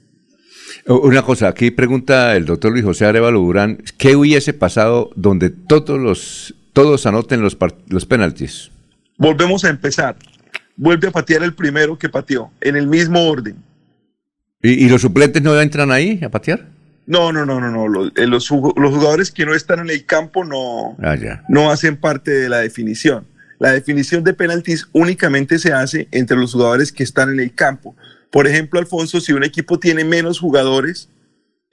[0.87, 5.99] Una cosa, aquí pregunta el doctor Luis José Arevalo Durán, ¿qué hubiese pasado donde todos
[5.99, 7.57] los todos anoten los,
[7.87, 8.71] los penaltis?
[9.17, 10.15] Volvemos a empezar.
[10.81, 13.55] Vuelve a patear el primero que pateó, en el mismo orden.
[14.63, 16.67] ¿Y, y los suplentes no entran ahí a patear?
[17.05, 17.87] No, no, no, no, no.
[17.87, 21.43] Los, eh, los, los jugadores que no están en el campo no, Ah, ya.
[21.49, 23.27] no hacen parte de la definición.
[23.59, 27.95] La definición de penaltis únicamente se hace entre los jugadores que están en el campo.
[28.31, 31.09] Por ejemplo, Alfonso, si un equipo tiene menos jugadores,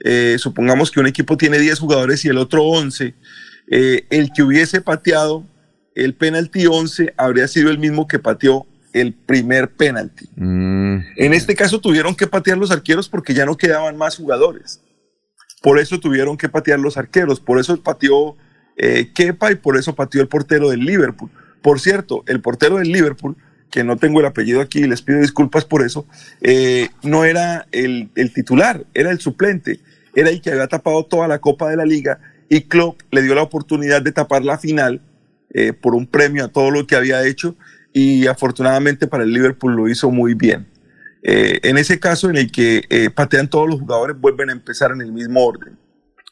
[0.04, 3.14] eh, supongamos que un equipo tiene 10 jugadores y el otro 11,
[3.70, 5.44] eh, el que hubiese pateado
[5.94, 10.28] el penalti 11 habría sido el mismo que pateó el primer penalti.
[10.36, 14.80] Mm, En este caso tuvieron que patear los arqueros porque ya no quedaban más jugadores.
[15.62, 17.40] Por eso tuvieron que patear los arqueros.
[17.40, 18.36] Por eso pateó
[18.76, 21.30] eh, Kepa y por eso pateó el portero del Liverpool.
[21.62, 23.36] Por cierto, el portero del Liverpool,
[23.70, 26.06] que no tengo el apellido aquí y les pido disculpas por eso,
[26.40, 29.80] eh, no era el, el titular, era el suplente.
[30.14, 33.34] Era el que había tapado toda la Copa de la Liga y Klopp le dio
[33.34, 35.02] la oportunidad de tapar la final
[35.50, 37.56] eh, por un premio a todo lo que había hecho
[37.92, 40.66] y afortunadamente para el Liverpool lo hizo muy bien.
[41.22, 44.92] Eh, en ese caso en el que eh, patean todos los jugadores, vuelven a empezar
[44.92, 45.76] en el mismo orden.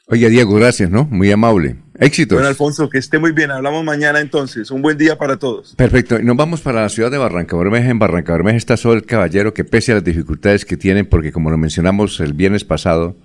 [0.08, 1.04] Oye, Diego, gracias, ¿no?
[1.10, 1.78] Muy amable.
[1.98, 2.36] Éxitos.
[2.36, 3.50] Bueno, Alfonso, que esté muy bien.
[3.50, 4.70] Hablamos mañana entonces.
[4.70, 5.74] Un buen día para todos.
[5.74, 6.20] Perfecto.
[6.20, 7.90] Nos vamos para la ciudad de Barranca Bermeja.
[7.90, 11.50] En Barranca Bermeja está Sol Caballero, que pese a las dificultades que tienen, porque como
[11.50, 13.16] lo mencionamos el viernes pasado,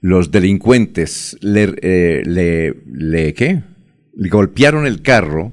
[0.00, 3.62] los delincuentes le, eh, le, le- ¿qué?
[4.14, 5.52] Le golpearon el carro,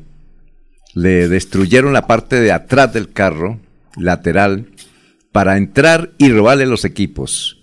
[0.93, 3.59] le destruyeron la parte de atrás del carro,
[3.97, 4.67] lateral,
[5.31, 7.59] para entrar y robarle los equipos.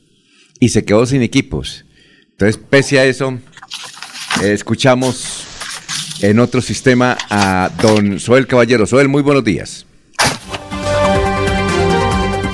[0.58, 1.84] Y se quedó sin equipos.
[2.32, 3.38] Entonces, pese a eso,
[4.42, 5.46] escuchamos
[6.22, 8.86] en otro sistema a don Soel Caballero.
[8.86, 9.86] Soel, muy buenos días.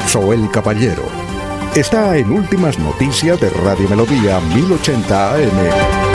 [0.09, 1.05] Soel Caballero
[1.74, 6.06] está en Últimas Noticias de Radio Melodía 1080 AM.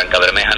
[0.00, 0.49] Barranca Bermeja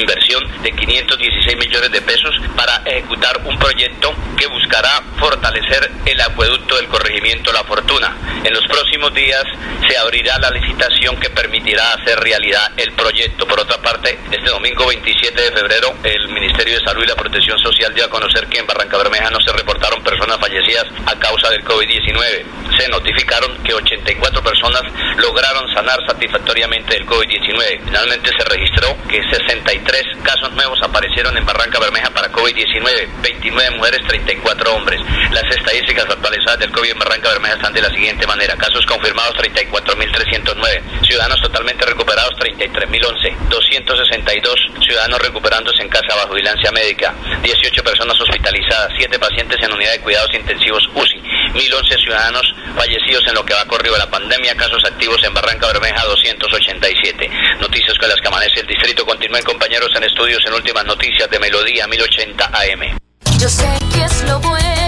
[0.00, 6.76] inversión de 516 millones de pesos para ejecutar un proyecto que buscará fortalecer el acueducto
[6.76, 8.16] del corregimiento La Fortuna.
[8.44, 9.44] En los próximos días
[9.88, 13.46] se abrirá la licitación que permitirá hacer realidad el proyecto.
[13.46, 17.58] Por otra parte, este domingo 27 de febrero, el Ministerio de Salud y la Protección
[17.58, 21.50] Social dio a conocer que en Barranca Bermeja no se reportaron personas fallecidas a causa
[21.50, 22.44] del COVID-19.
[22.78, 24.82] Se notificaron que 84 personas
[25.16, 27.80] lograron sanar satisfactoriamente del COVID-19.
[27.84, 29.87] Finalmente se registró que 63
[30.22, 35.00] casos nuevos aparecieron en Barranca Bermeja para COVID-19, 29 mujeres, 34 hombres.
[35.32, 38.54] Las estadísticas actualizadas del COVID en Barranca Bermeja están de la siguiente manera.
[38.56, 44.54] Casos confirmados 34.309, ciudadanos totalmente recuperados 33.011, 262
[44.84, 50.00] ciudadanos recuperándose en casa bajo vigilancia médica, 18 personas hospitalizadas, 7 pacientes en unidad de
[50.00, 51.22] cuidados intensivos UCI,
[51.54, 56.04] 1.011 ciudadanos fallecidos en lo que va corrido la pandemia, casos activos en Barranca Bermeja
[56.04, 57.30] 287.
[57.60, 59.04] Noticias con las que amanece el distrito.
[59.04, 62.98] Continúen compañeros en estudios en últimas noticias de Melodía 1080 AM.
[63.38, 64.87] Yo sé que es lo bueno.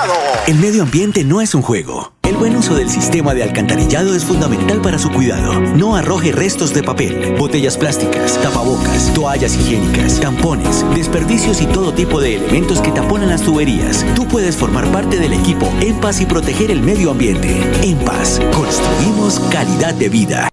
[0.00, 0.44] alcantarillado.
[0.46, 2.12] El medio ambiente no es un juego.
[2.22, 5.60] El buen uso del sistema de alcantarillado es fundamental para su cuidado.
[5.60, 12.20] No arroje restos de papel, botellas plásticas, tapabocas, toallas higiénicas, tampones, desperdicios y todo tipo
[12.20, 14.04] de elementos que taponan las tuberías.
[14.14, 17.60] Tú puedes formar parte del equipo En Paz y proteger el medio ambiente.
[17.82, 20.48] En Paz, construimos calidad de vida.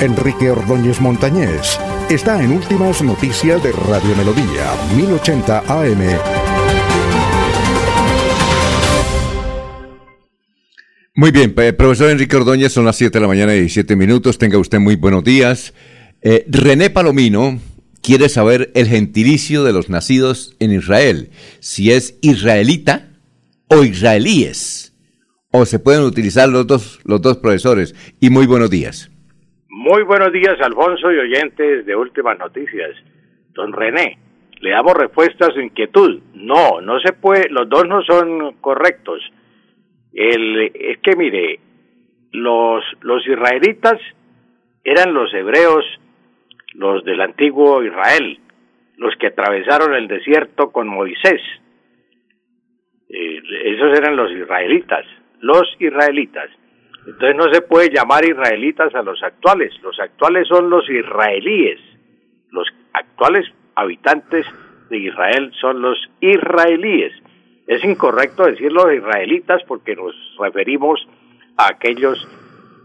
[0.00, 1.78] Enrique Ordóñez Montañés
[2.10, 6.55] está en Últimas Noticias de Radio Melodía 1080 AM.
[11.18, 14.36] Muy bien, pe- profesor Enrique Ordóñez, son las 7 de la mañana y 17 minutos.
[14.38, 15.72] Tenga usted muy buenos días.
[16.22, 17.58] Eh, René Palomino
[18.02, 21.30] quiere saber el gentilicio de los nacidos en Israel,
[21.60, 23.08] si es israelita
[23.68, 24.94] o israelíes,
[25.52, 27.94] o se pueden utilizar los dos, los dos profesores.
[28.20, 29.10] Y muy buenos días.
[29.70, 32.90] Muy buenos días, Alfonso y oyentes de Últimas Noticias.
[33.54, 34.18] Don René,
[34.60, 36.20] le damos respuesta a su inquietud.
[36.34, 39.20] No, no se puede, los dos no son correctos.
[40.16, 41.60] El, es que mire,
[42.32, 44.00] los, los israelitas
[44.82, 45.84] eran los hebreos,
[46.72, 48.40] los del antiguo Israel.
[48.96, 51.42] los que atravesaron el desierto con Moisés.
[53.10, 55.04] Eh, esos eran los israelitas,
[55.40, 56.48] los israelitas.
[57.06, 61.78] Entonces no se puede llamar israelitas a los actuales, los actuales son los israelíes,
[62.50, 64.46] los actuales habitantes
[64.88, 67.12] de Israel son los israelíes.
[67.66, 71.06] Es incorrecto decir los israelitas porque nos referimos
[71.56, 72.26] a aquellos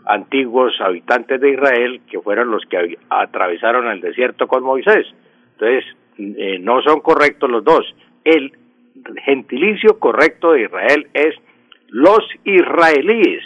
[0.06, 5.06] antiguos habitantes de Israel que fueron los que atravesaron el desierto con Moisés.
[5.54, 5.86] Entonces,
[6.18, 7.96] eh, no son correctos los dos.
[8.24, 8.58] El
[9.24, 11.36] gentilicio correcto de Israel es
[11.90, 13.44] los israelíes.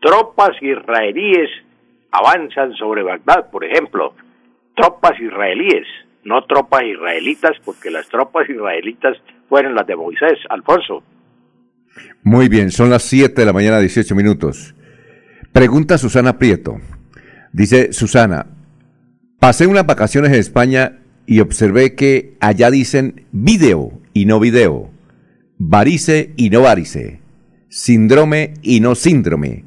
[0.00, 1.50] Tropas israelíes
[2.10, 4.14] avanzan sobre Bagdad, por ejemplo.
[4.74, 5.86] Tropas israelíes,
[6.24, 9.16] no tropas israelitas, porque las tropas israelitas
[9.48, 11.02] fueron las de Moisés, Alfonso.
[12.22, 14.74] Muy bien, son las 7 de la mañana, 18 minutos.
[15.52, 16.80] Pregunta Susana Prieto.
[17.52, 18.46] Dice Susana,
[19.38, 24.90] pasé unas vacaciones en España y observé que allá dicen video y no video,
[25.58, 27.20] varice y no varice,
[27.68, 29.64] síndrome y no síndrome.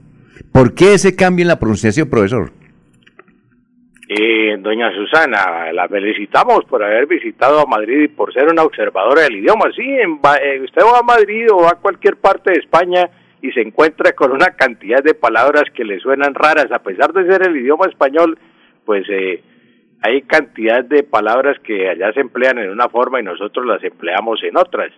[0.52, 2.52] ¿Por qué ese cambio en la pronunciación, profesor?
[4.10, 9.38] Doña Susana, la felicitamos por haber visitado a Madrid y por ser una observadora del
[9.38, 9.66] idioma.
[9.76, 13.10] Sí, en, eh, usted va a Madrid o va a cualquier parte de España
[13.42, 17.26] y se encuentra con una cantidad de palabras que le suenan raras, a pesar de
[17.30, 18.40] ser el idioma español,
[18.86, 19.44] pues eh,
[20.02, 24.42] hay cantidad de palabras que allá se emplean en una forma y nosotros las empleamos
[24.44, 24.92] en otras.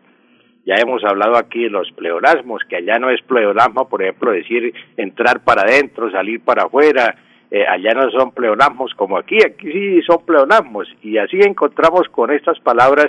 [0.65, 4.71] Ya hemos hablado aquí de los pleonasmos, que allá no es pleonasmo, por ejemplo, decir
[4.97, 7.15] entrar para adentro, salir para afuera,
[7.51, 10.87] eh, allá no son pleonasmos como aquí, aquí sí son pleonasmos.
[11.01, 13.07] Y así encontramos con estas palabras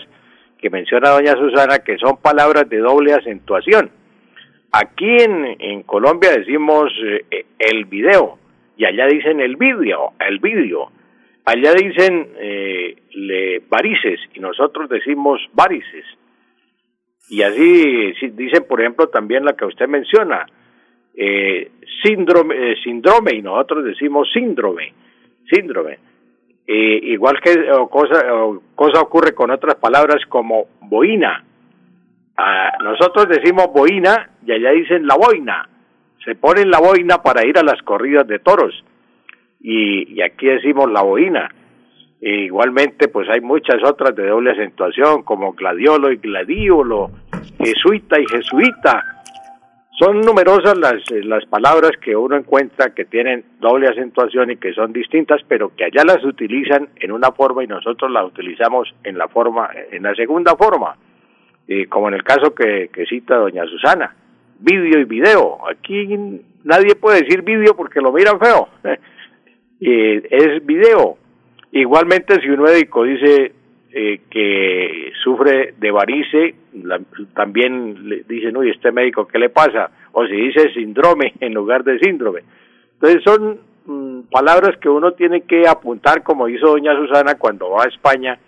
[0.59, 3.91] que menciona doña Susana, que son palabras de doble acentuación.
[4.73, 6.93] Aquí en, en Colombia decimos
[7.31, 8.39] eh, el video
[8.77, 10.91] y allá dicen el vídeo, el vídeo.
[11.45, 16.07] Allá dicen eh, le, varices y nosotros decimos varices.
[17.29, 20.47] Y así sí, dicen, por ejemplo, también la que usted menciona,
[21.15, 21.70] eh,
[22.03, 24.93] síndrome, eh, síndrome, y nosotros decimos síndrome,
[25.51, 25.99] síndrome.
[26.66, 31.45] Eh, igual que o cosa, o cosa ocurre con otras palabras como boina.
[32.37, 35.69] Ah, nosotros decimos boina y allá dicen la boina.
[36.24, 38.85] Se ponen la boina para ir a las corridas de toros.
[39.61, 41.51] Y, y aquí decimos la boina.
[42.20, 47.10] E igualmente, pues hay muchas otras de doble acentuación, como gladiolo y gladiolo,
[47.59, 49.19] jesuita y jesuita.
[50.01, 54.73] Son numerosas las, eh, las palabras que uno encuentra que tienen doble acentuación y que
[54.73, 59.19] son distintas, pero que allá las utilizan en una forma y nosotros las utilizamos en
[59.19, 60.97] la forma, en la segunda forma.
[61.69, 64.17] Y como en el caso que, cita doña Susana,
[64.59, 65.59] vídeo y video.
[65.69, 66.09] Aquí
[66.65, 68.69] nadie puede decir vídeo porque lo miran feo.
[69.81, 71.19] y es video.
[71.73, 73.53] Igualmente, si un médico dice
[73.93, 76.55] eh, que sufre de varice,
[77.35, 79.91] también le dicen, uy, este médico, ¿qué le pasa?
[80.12, 82.43] O si dice síndrome en lugar de síndrome.
[82.94, 87.85] Entonces son mm, palabras que uno tiene que apuntar, como hizo doña Susana cuando va
[87.85, 88.39] a España,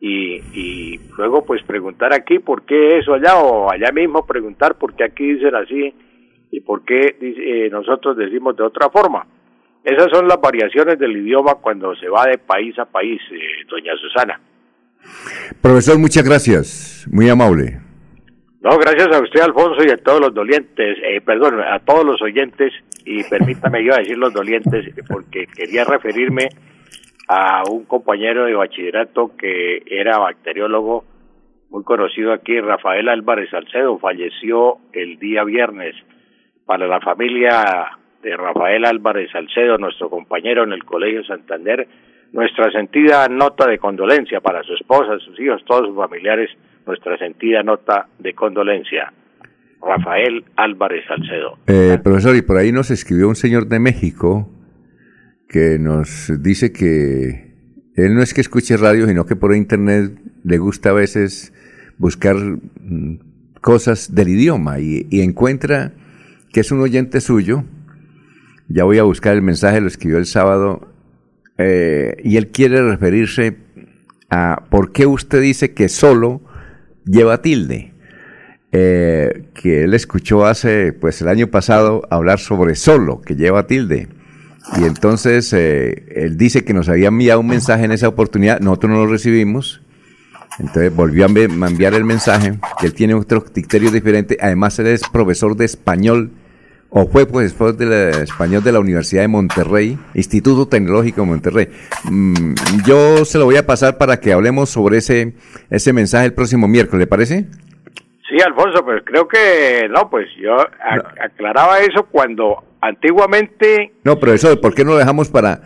[0.00, 4.94] y, y luego pues preguntar aquí por qué eso allá, o allá mismo preguntar por
[4.94, 5.94] qué aquí dicen así
[6.50, 9.26] y por qué eh, nosotros decimos de otra forma.
[9.84, 13.94] Esas son las variaciones del idioma cuando se va de país a país, eh, doña
[13.96, 14.40] Susana.
[15.60, 17.06] Profesor, muchas gracias.
[17.10, 17.80] Muy amable.
[18.60, 22.20] No, gracias a usted, Alfonso, y a todos los dolientes, eh, perdón, a todos los
[22.20, 22.72] oyentes,
[23.06, 26.48] y permítame yo decir los dolientes, porque quería referirme
[27.26, 31.04] a un compañero de bachillerato que era bacteriólogo,
[31.70, 35.94] muy conocido aquí, Rafael Álvarez Salcedo, falleció el día viernes.
[36.66, 41.88] Para la familia de Rafael Álvarez Salcedo, nuestro compañero en el Colegio Santander,
[42.32, 46.50] nuestra sentida nota de condolencia para su esposa, sus hijos, todos sus familiares,
[46.86, 49.12] nuestra sentida nota de condolencia.
[49.82, 51.58] Rafael Álvarez Salcedo.
[51.66, 54.50] Eh, profesor, y por ahí nos escribió un señor de México
[55.48, 57.54] que nos dice que
[57.96, 60.12] él no es que escuche radio, sino que por internet
[60.44, 61.52] le gusta a veces
[61.98, 63.18] buscar mm,
[63.60, 65.92] cosas del idioma y, y encuentra
[66.52, 67.64] que es un oyente suyo.
[68.68, 70.89] Ya voy a buscar el mensaje, lo escribió el sábado,
[71.60, 73.56] eh, y él quiere referirse
[74.30, 76.40] a por qué usted dice que solo
[77.04, 77.92] lleva tilde
[78.72, 84.08] eh, que él escuchó hace, pues el año pasado, hablar sobre solo, que lleva tilde.
[84.78, 88.92] Y entonces eh, él dice que nos había enviado un mensaje en esa oportunidad, nosotros
[88.92, 89.82] no lo recibimos.
[90.58, 94.36] Entonces volvió a envi- a enviar el mensaje, que él tiene otro criterio diferente.
[94.40, 96.30] Además, él es profesor de español
[96.92, 101.68] o fue profesor de la- español de la Universidad de Monterrey, Instituto Tecnológico de Monterrey.
[102.04, 102.54] Mm,
[102.84, 105.34] yo se lo voy a pasar para que hablemos sobre ese,
[105.70, 107.46] ese mensaje el próximo miércoles, ¿le parece?
[108.28, 114.60] Sí, Alfonso, pues creo que no, pues yo ac- aclaraba eso cuando antiguamente No, profesor,
[114.60, 115.62] ¿por qué no lo dejamos para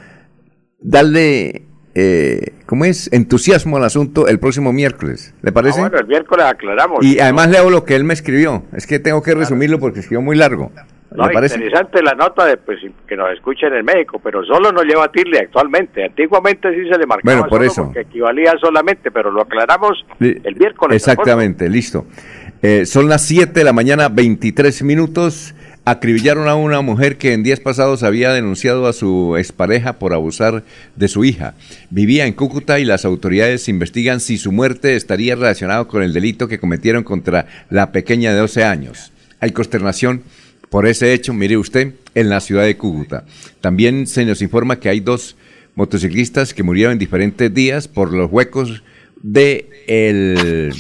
[0.81, 1.63] darle,
[1.95, 3.11] eh, ¿cómo es?
[3.13, 5.79] Entusiasmo al asunto el próximo miércoles, ¿le parece?
[5.81, 7.05] Ah, bueno, el miércoles aclaramos.
[7.05, 8.65] y además leo lo que él me escribió.
[8.75, 10.73] Es que tengo que resumirlo porque escribió muy largo.
[11.15, 15.05] No, interesante la nota de pues que nos escuchen en México, pero solo nos lleva
[15.05, 16.05] a Tirle actualmente.
[16.05, 17.85] Antiguamente sí se le marcaba Bueno, por solo eso.
[17.85, 20.97] porque equivalía solamente, pero lo aclaramos el miércoles.
[20.97, 22.05] Exactamente, listo.
[22.63, 25.55] Eh, son las 7 de la mañana, 23 minutos.
[25.85, 30.65] Acribillaron a una mujer que en días pasados había denunciado a su expareja por abusar
[30.97, 31.55] de su hija.
[31.91, 36.49] Vivía en Cúcuta y las autoridades investigan si su muerte estaría relacionada con el delito
[36.49, 39.13] que cometieron contra la pequeña de 12 años.
[39.41, 40.23] Hay consternación
[40.75, 43.25] por ese hecho, mire usted, en la ciudad de Cúcuta.
[43.61, 45.37] También se nos informa que hay dos
[45.77, 48.83] motociclistas que murieron en diferentes días por los huecos
[49.37, 50.73] eh,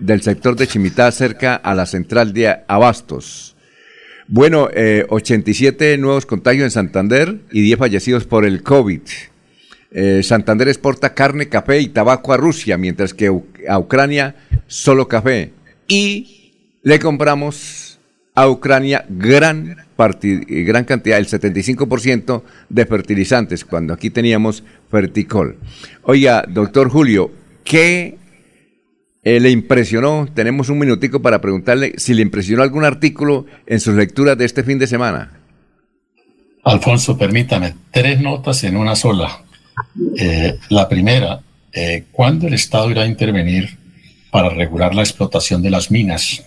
[0.00, 3.56] del sector de Chimitá cerca a la central de Abastos.
[4.26, 9.02] Bueno, eh, 87 nuevos contagios en Santander y 10 fallecidos por el COVID.
[9.90, 13.30] Eh, Santander exporta carne, café y tabaco a Rusia, mientras que
[13.68, 14.34] a Ucrania
[14.66, 15.52] solo café.
[15.88, 16.38] Y
[16.82, 17.98] le compramos
[18.34, 25.58] a Ucrania gran, cantidad, el 75% de fertilizantes, cuando aquí teníamos ferticol.
[26.02, 27.30] Oiga, doctor Julio,
[27.62, 28.16] ¿qué
[29.22, 30.26] eh, le impresionó?
[30.34, 34.64] Tenemos un minutico para preguntarle si le impresionó algún artículo en sus lecturas de este
[34.64, 35.38] fin de semana.
[36.64, 39.42] Alfonso, permítame, tres notas en una sola.
[40.16, 41.40] Eh, la primera,
[41.72, 43.76] eh, ¿cuándo el Estado irá a intervenir
[44.30, 46.44] para regular la explotación de las minas?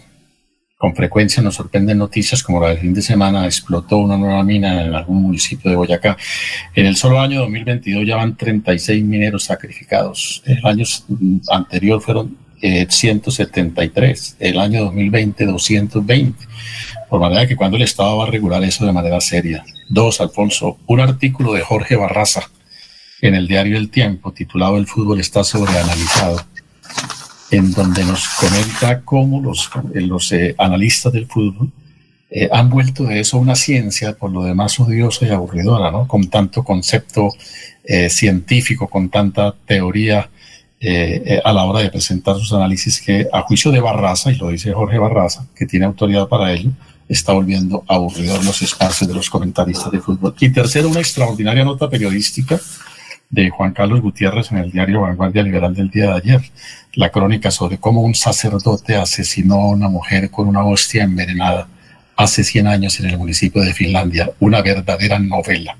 [0.85, 4.83] Con frecuencia nos sorprenden noticias como la del fin de semana, explotó una nueva mina
[4.83, 6.15] en algún municipio de Boyacá.
[6.75, 10.43] En el solo año 2022 ya van 36 mineros sacrificados.
[10.45, 10.85] El año
[11.49, 16.45] anterior fueron eh, 173, el año 2020 220.
[17.09, 19.65] Por manera que cuando el Estado va a regular eso de manera seria.
[19.89, 22.43] Dos, Alfonso, un artículo de Jorge Barraza
[23.21, 26.41] en el diario El Tiempo titulado El fútbol está sobreanalizado,
[27.51, 31.71] en donde nos comenta cómo los, eh, los eh, analistas del fútbol
[32.29, 36.07] eh, han vuelto de eso una ciencia por lo demás odiosa y aburridora, ¿no?
[36.07, 37.29] Con tanto concepto
[38.09, 40.27] científico, con tanta teoría
[41.43, 44.73] a la hora de presentar sus análisis que a juicio de Barraza, y lo dice
[44.73, 46.71] Jorge Barraza, que tiene autoridad para ello,
[47.07, 50.33] está volviendo aburridor los espacios de los comentaristas de fútbol.
[50.39, 52.59] Y tercero, una extraordinaria nota periodística
[53.29, 56.41] de Juan Carlos Gutiérrez en el diario Vanguardia Liberal del día de ayer,
[56.93, 61.67] la crónica sobre cómo un sacerdote asesinó a una mujer con una hostia envenenada
[62.15, 65.77] hace 100 años en el municipio de Finlandia, una verdadera novela.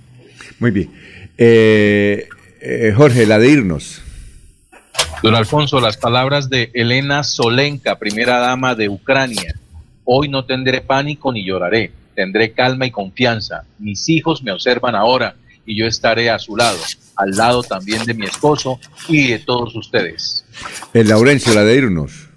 [0.59, 0.91] Muy bien.
[1.38, 2.27] Eh,
[2.61, 4.01] eh, Jorge, la de irnos.
[5.24, 9.56] Don Alfonso, las palabras de Elena Solenka, primera dama de Ucrania.
[10.03, 13.64] Hoy no tendré pánico ni lloraré, tendré calma y confianza.
[13.80, 15.35] Mis hijos me observan ahora
[15.66, 16.77] y yo estaré a su lado,
[17.16, 20.45] al lado también de mi esposo y de todos ustedes.
[20.94, 22.30] El Laurencio, la de irnos.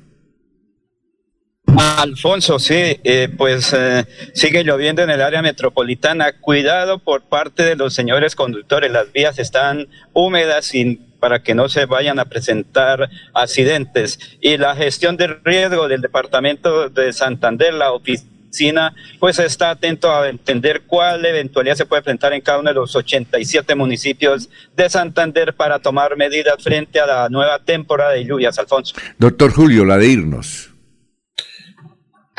[1.76, 2.74] Alfonso, sí,
[3.04, 6.32] eh, pues eh, sigue lloviendo en el área metropolitana.
[6.32, 11.68] Cuidado por parte de los señores conductores, las vías están húmedas sin para que no
[11.68, 14.18] se vayan a presentar accidentes.
[14.40, 18.30] Y la gestión de riesgo del departamento de Santander, la oficina,
[19.18, 22.94] pues está atento a entender cuál eventualidad se puede enfrentar en cada uno de los
[22.94, 28.94] 87 municipios de Santander para tomar medidas frente a la nueva temporada de lluvias, Alfonso.
[29.18, 30.70] Doctor Julio, la de irnos.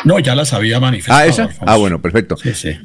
[0.06, 1.20] No, ya las había manifestado.
[1.20, 1.44] Ah, esa.
[1.44, 1.66] Alfonso.
[1.68, 2.36] Ah, bueno, perfecto.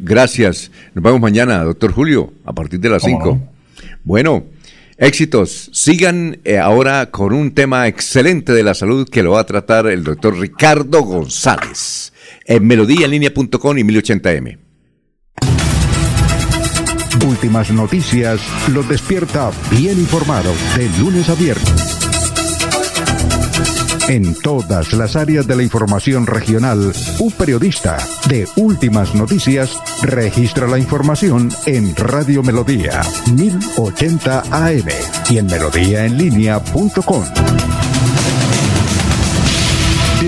[0.00, 0.70] Gracias.
[0.94, 3.52] Nos vemos mañana, doctor Julio, a partir de las ¿Cómo 5.
[4.02, 4.44] Bueno,
[4.98, 5.70] éxitos.
[5.72, 9.86] Sigan eh, ahora con un tema excelente de la salud que lo va a tratar
[9.86, 12.13] el doctor Ricardo González
[12.44, 14.58] en melodíaenlínea.com y 1080m.
[17.26, 21.94] Últimas noticias los despierta bien informados de lunes a viernes.
[24.08, 27.96] En todas las áreas de la información regional, un periodista
[28.28, 33.00] de Últimas Noticias registra la información en Radio Melodía
[33.34, 34.88] 1080 AM
[35.30, 37.83] y en melodíaenlínea.com.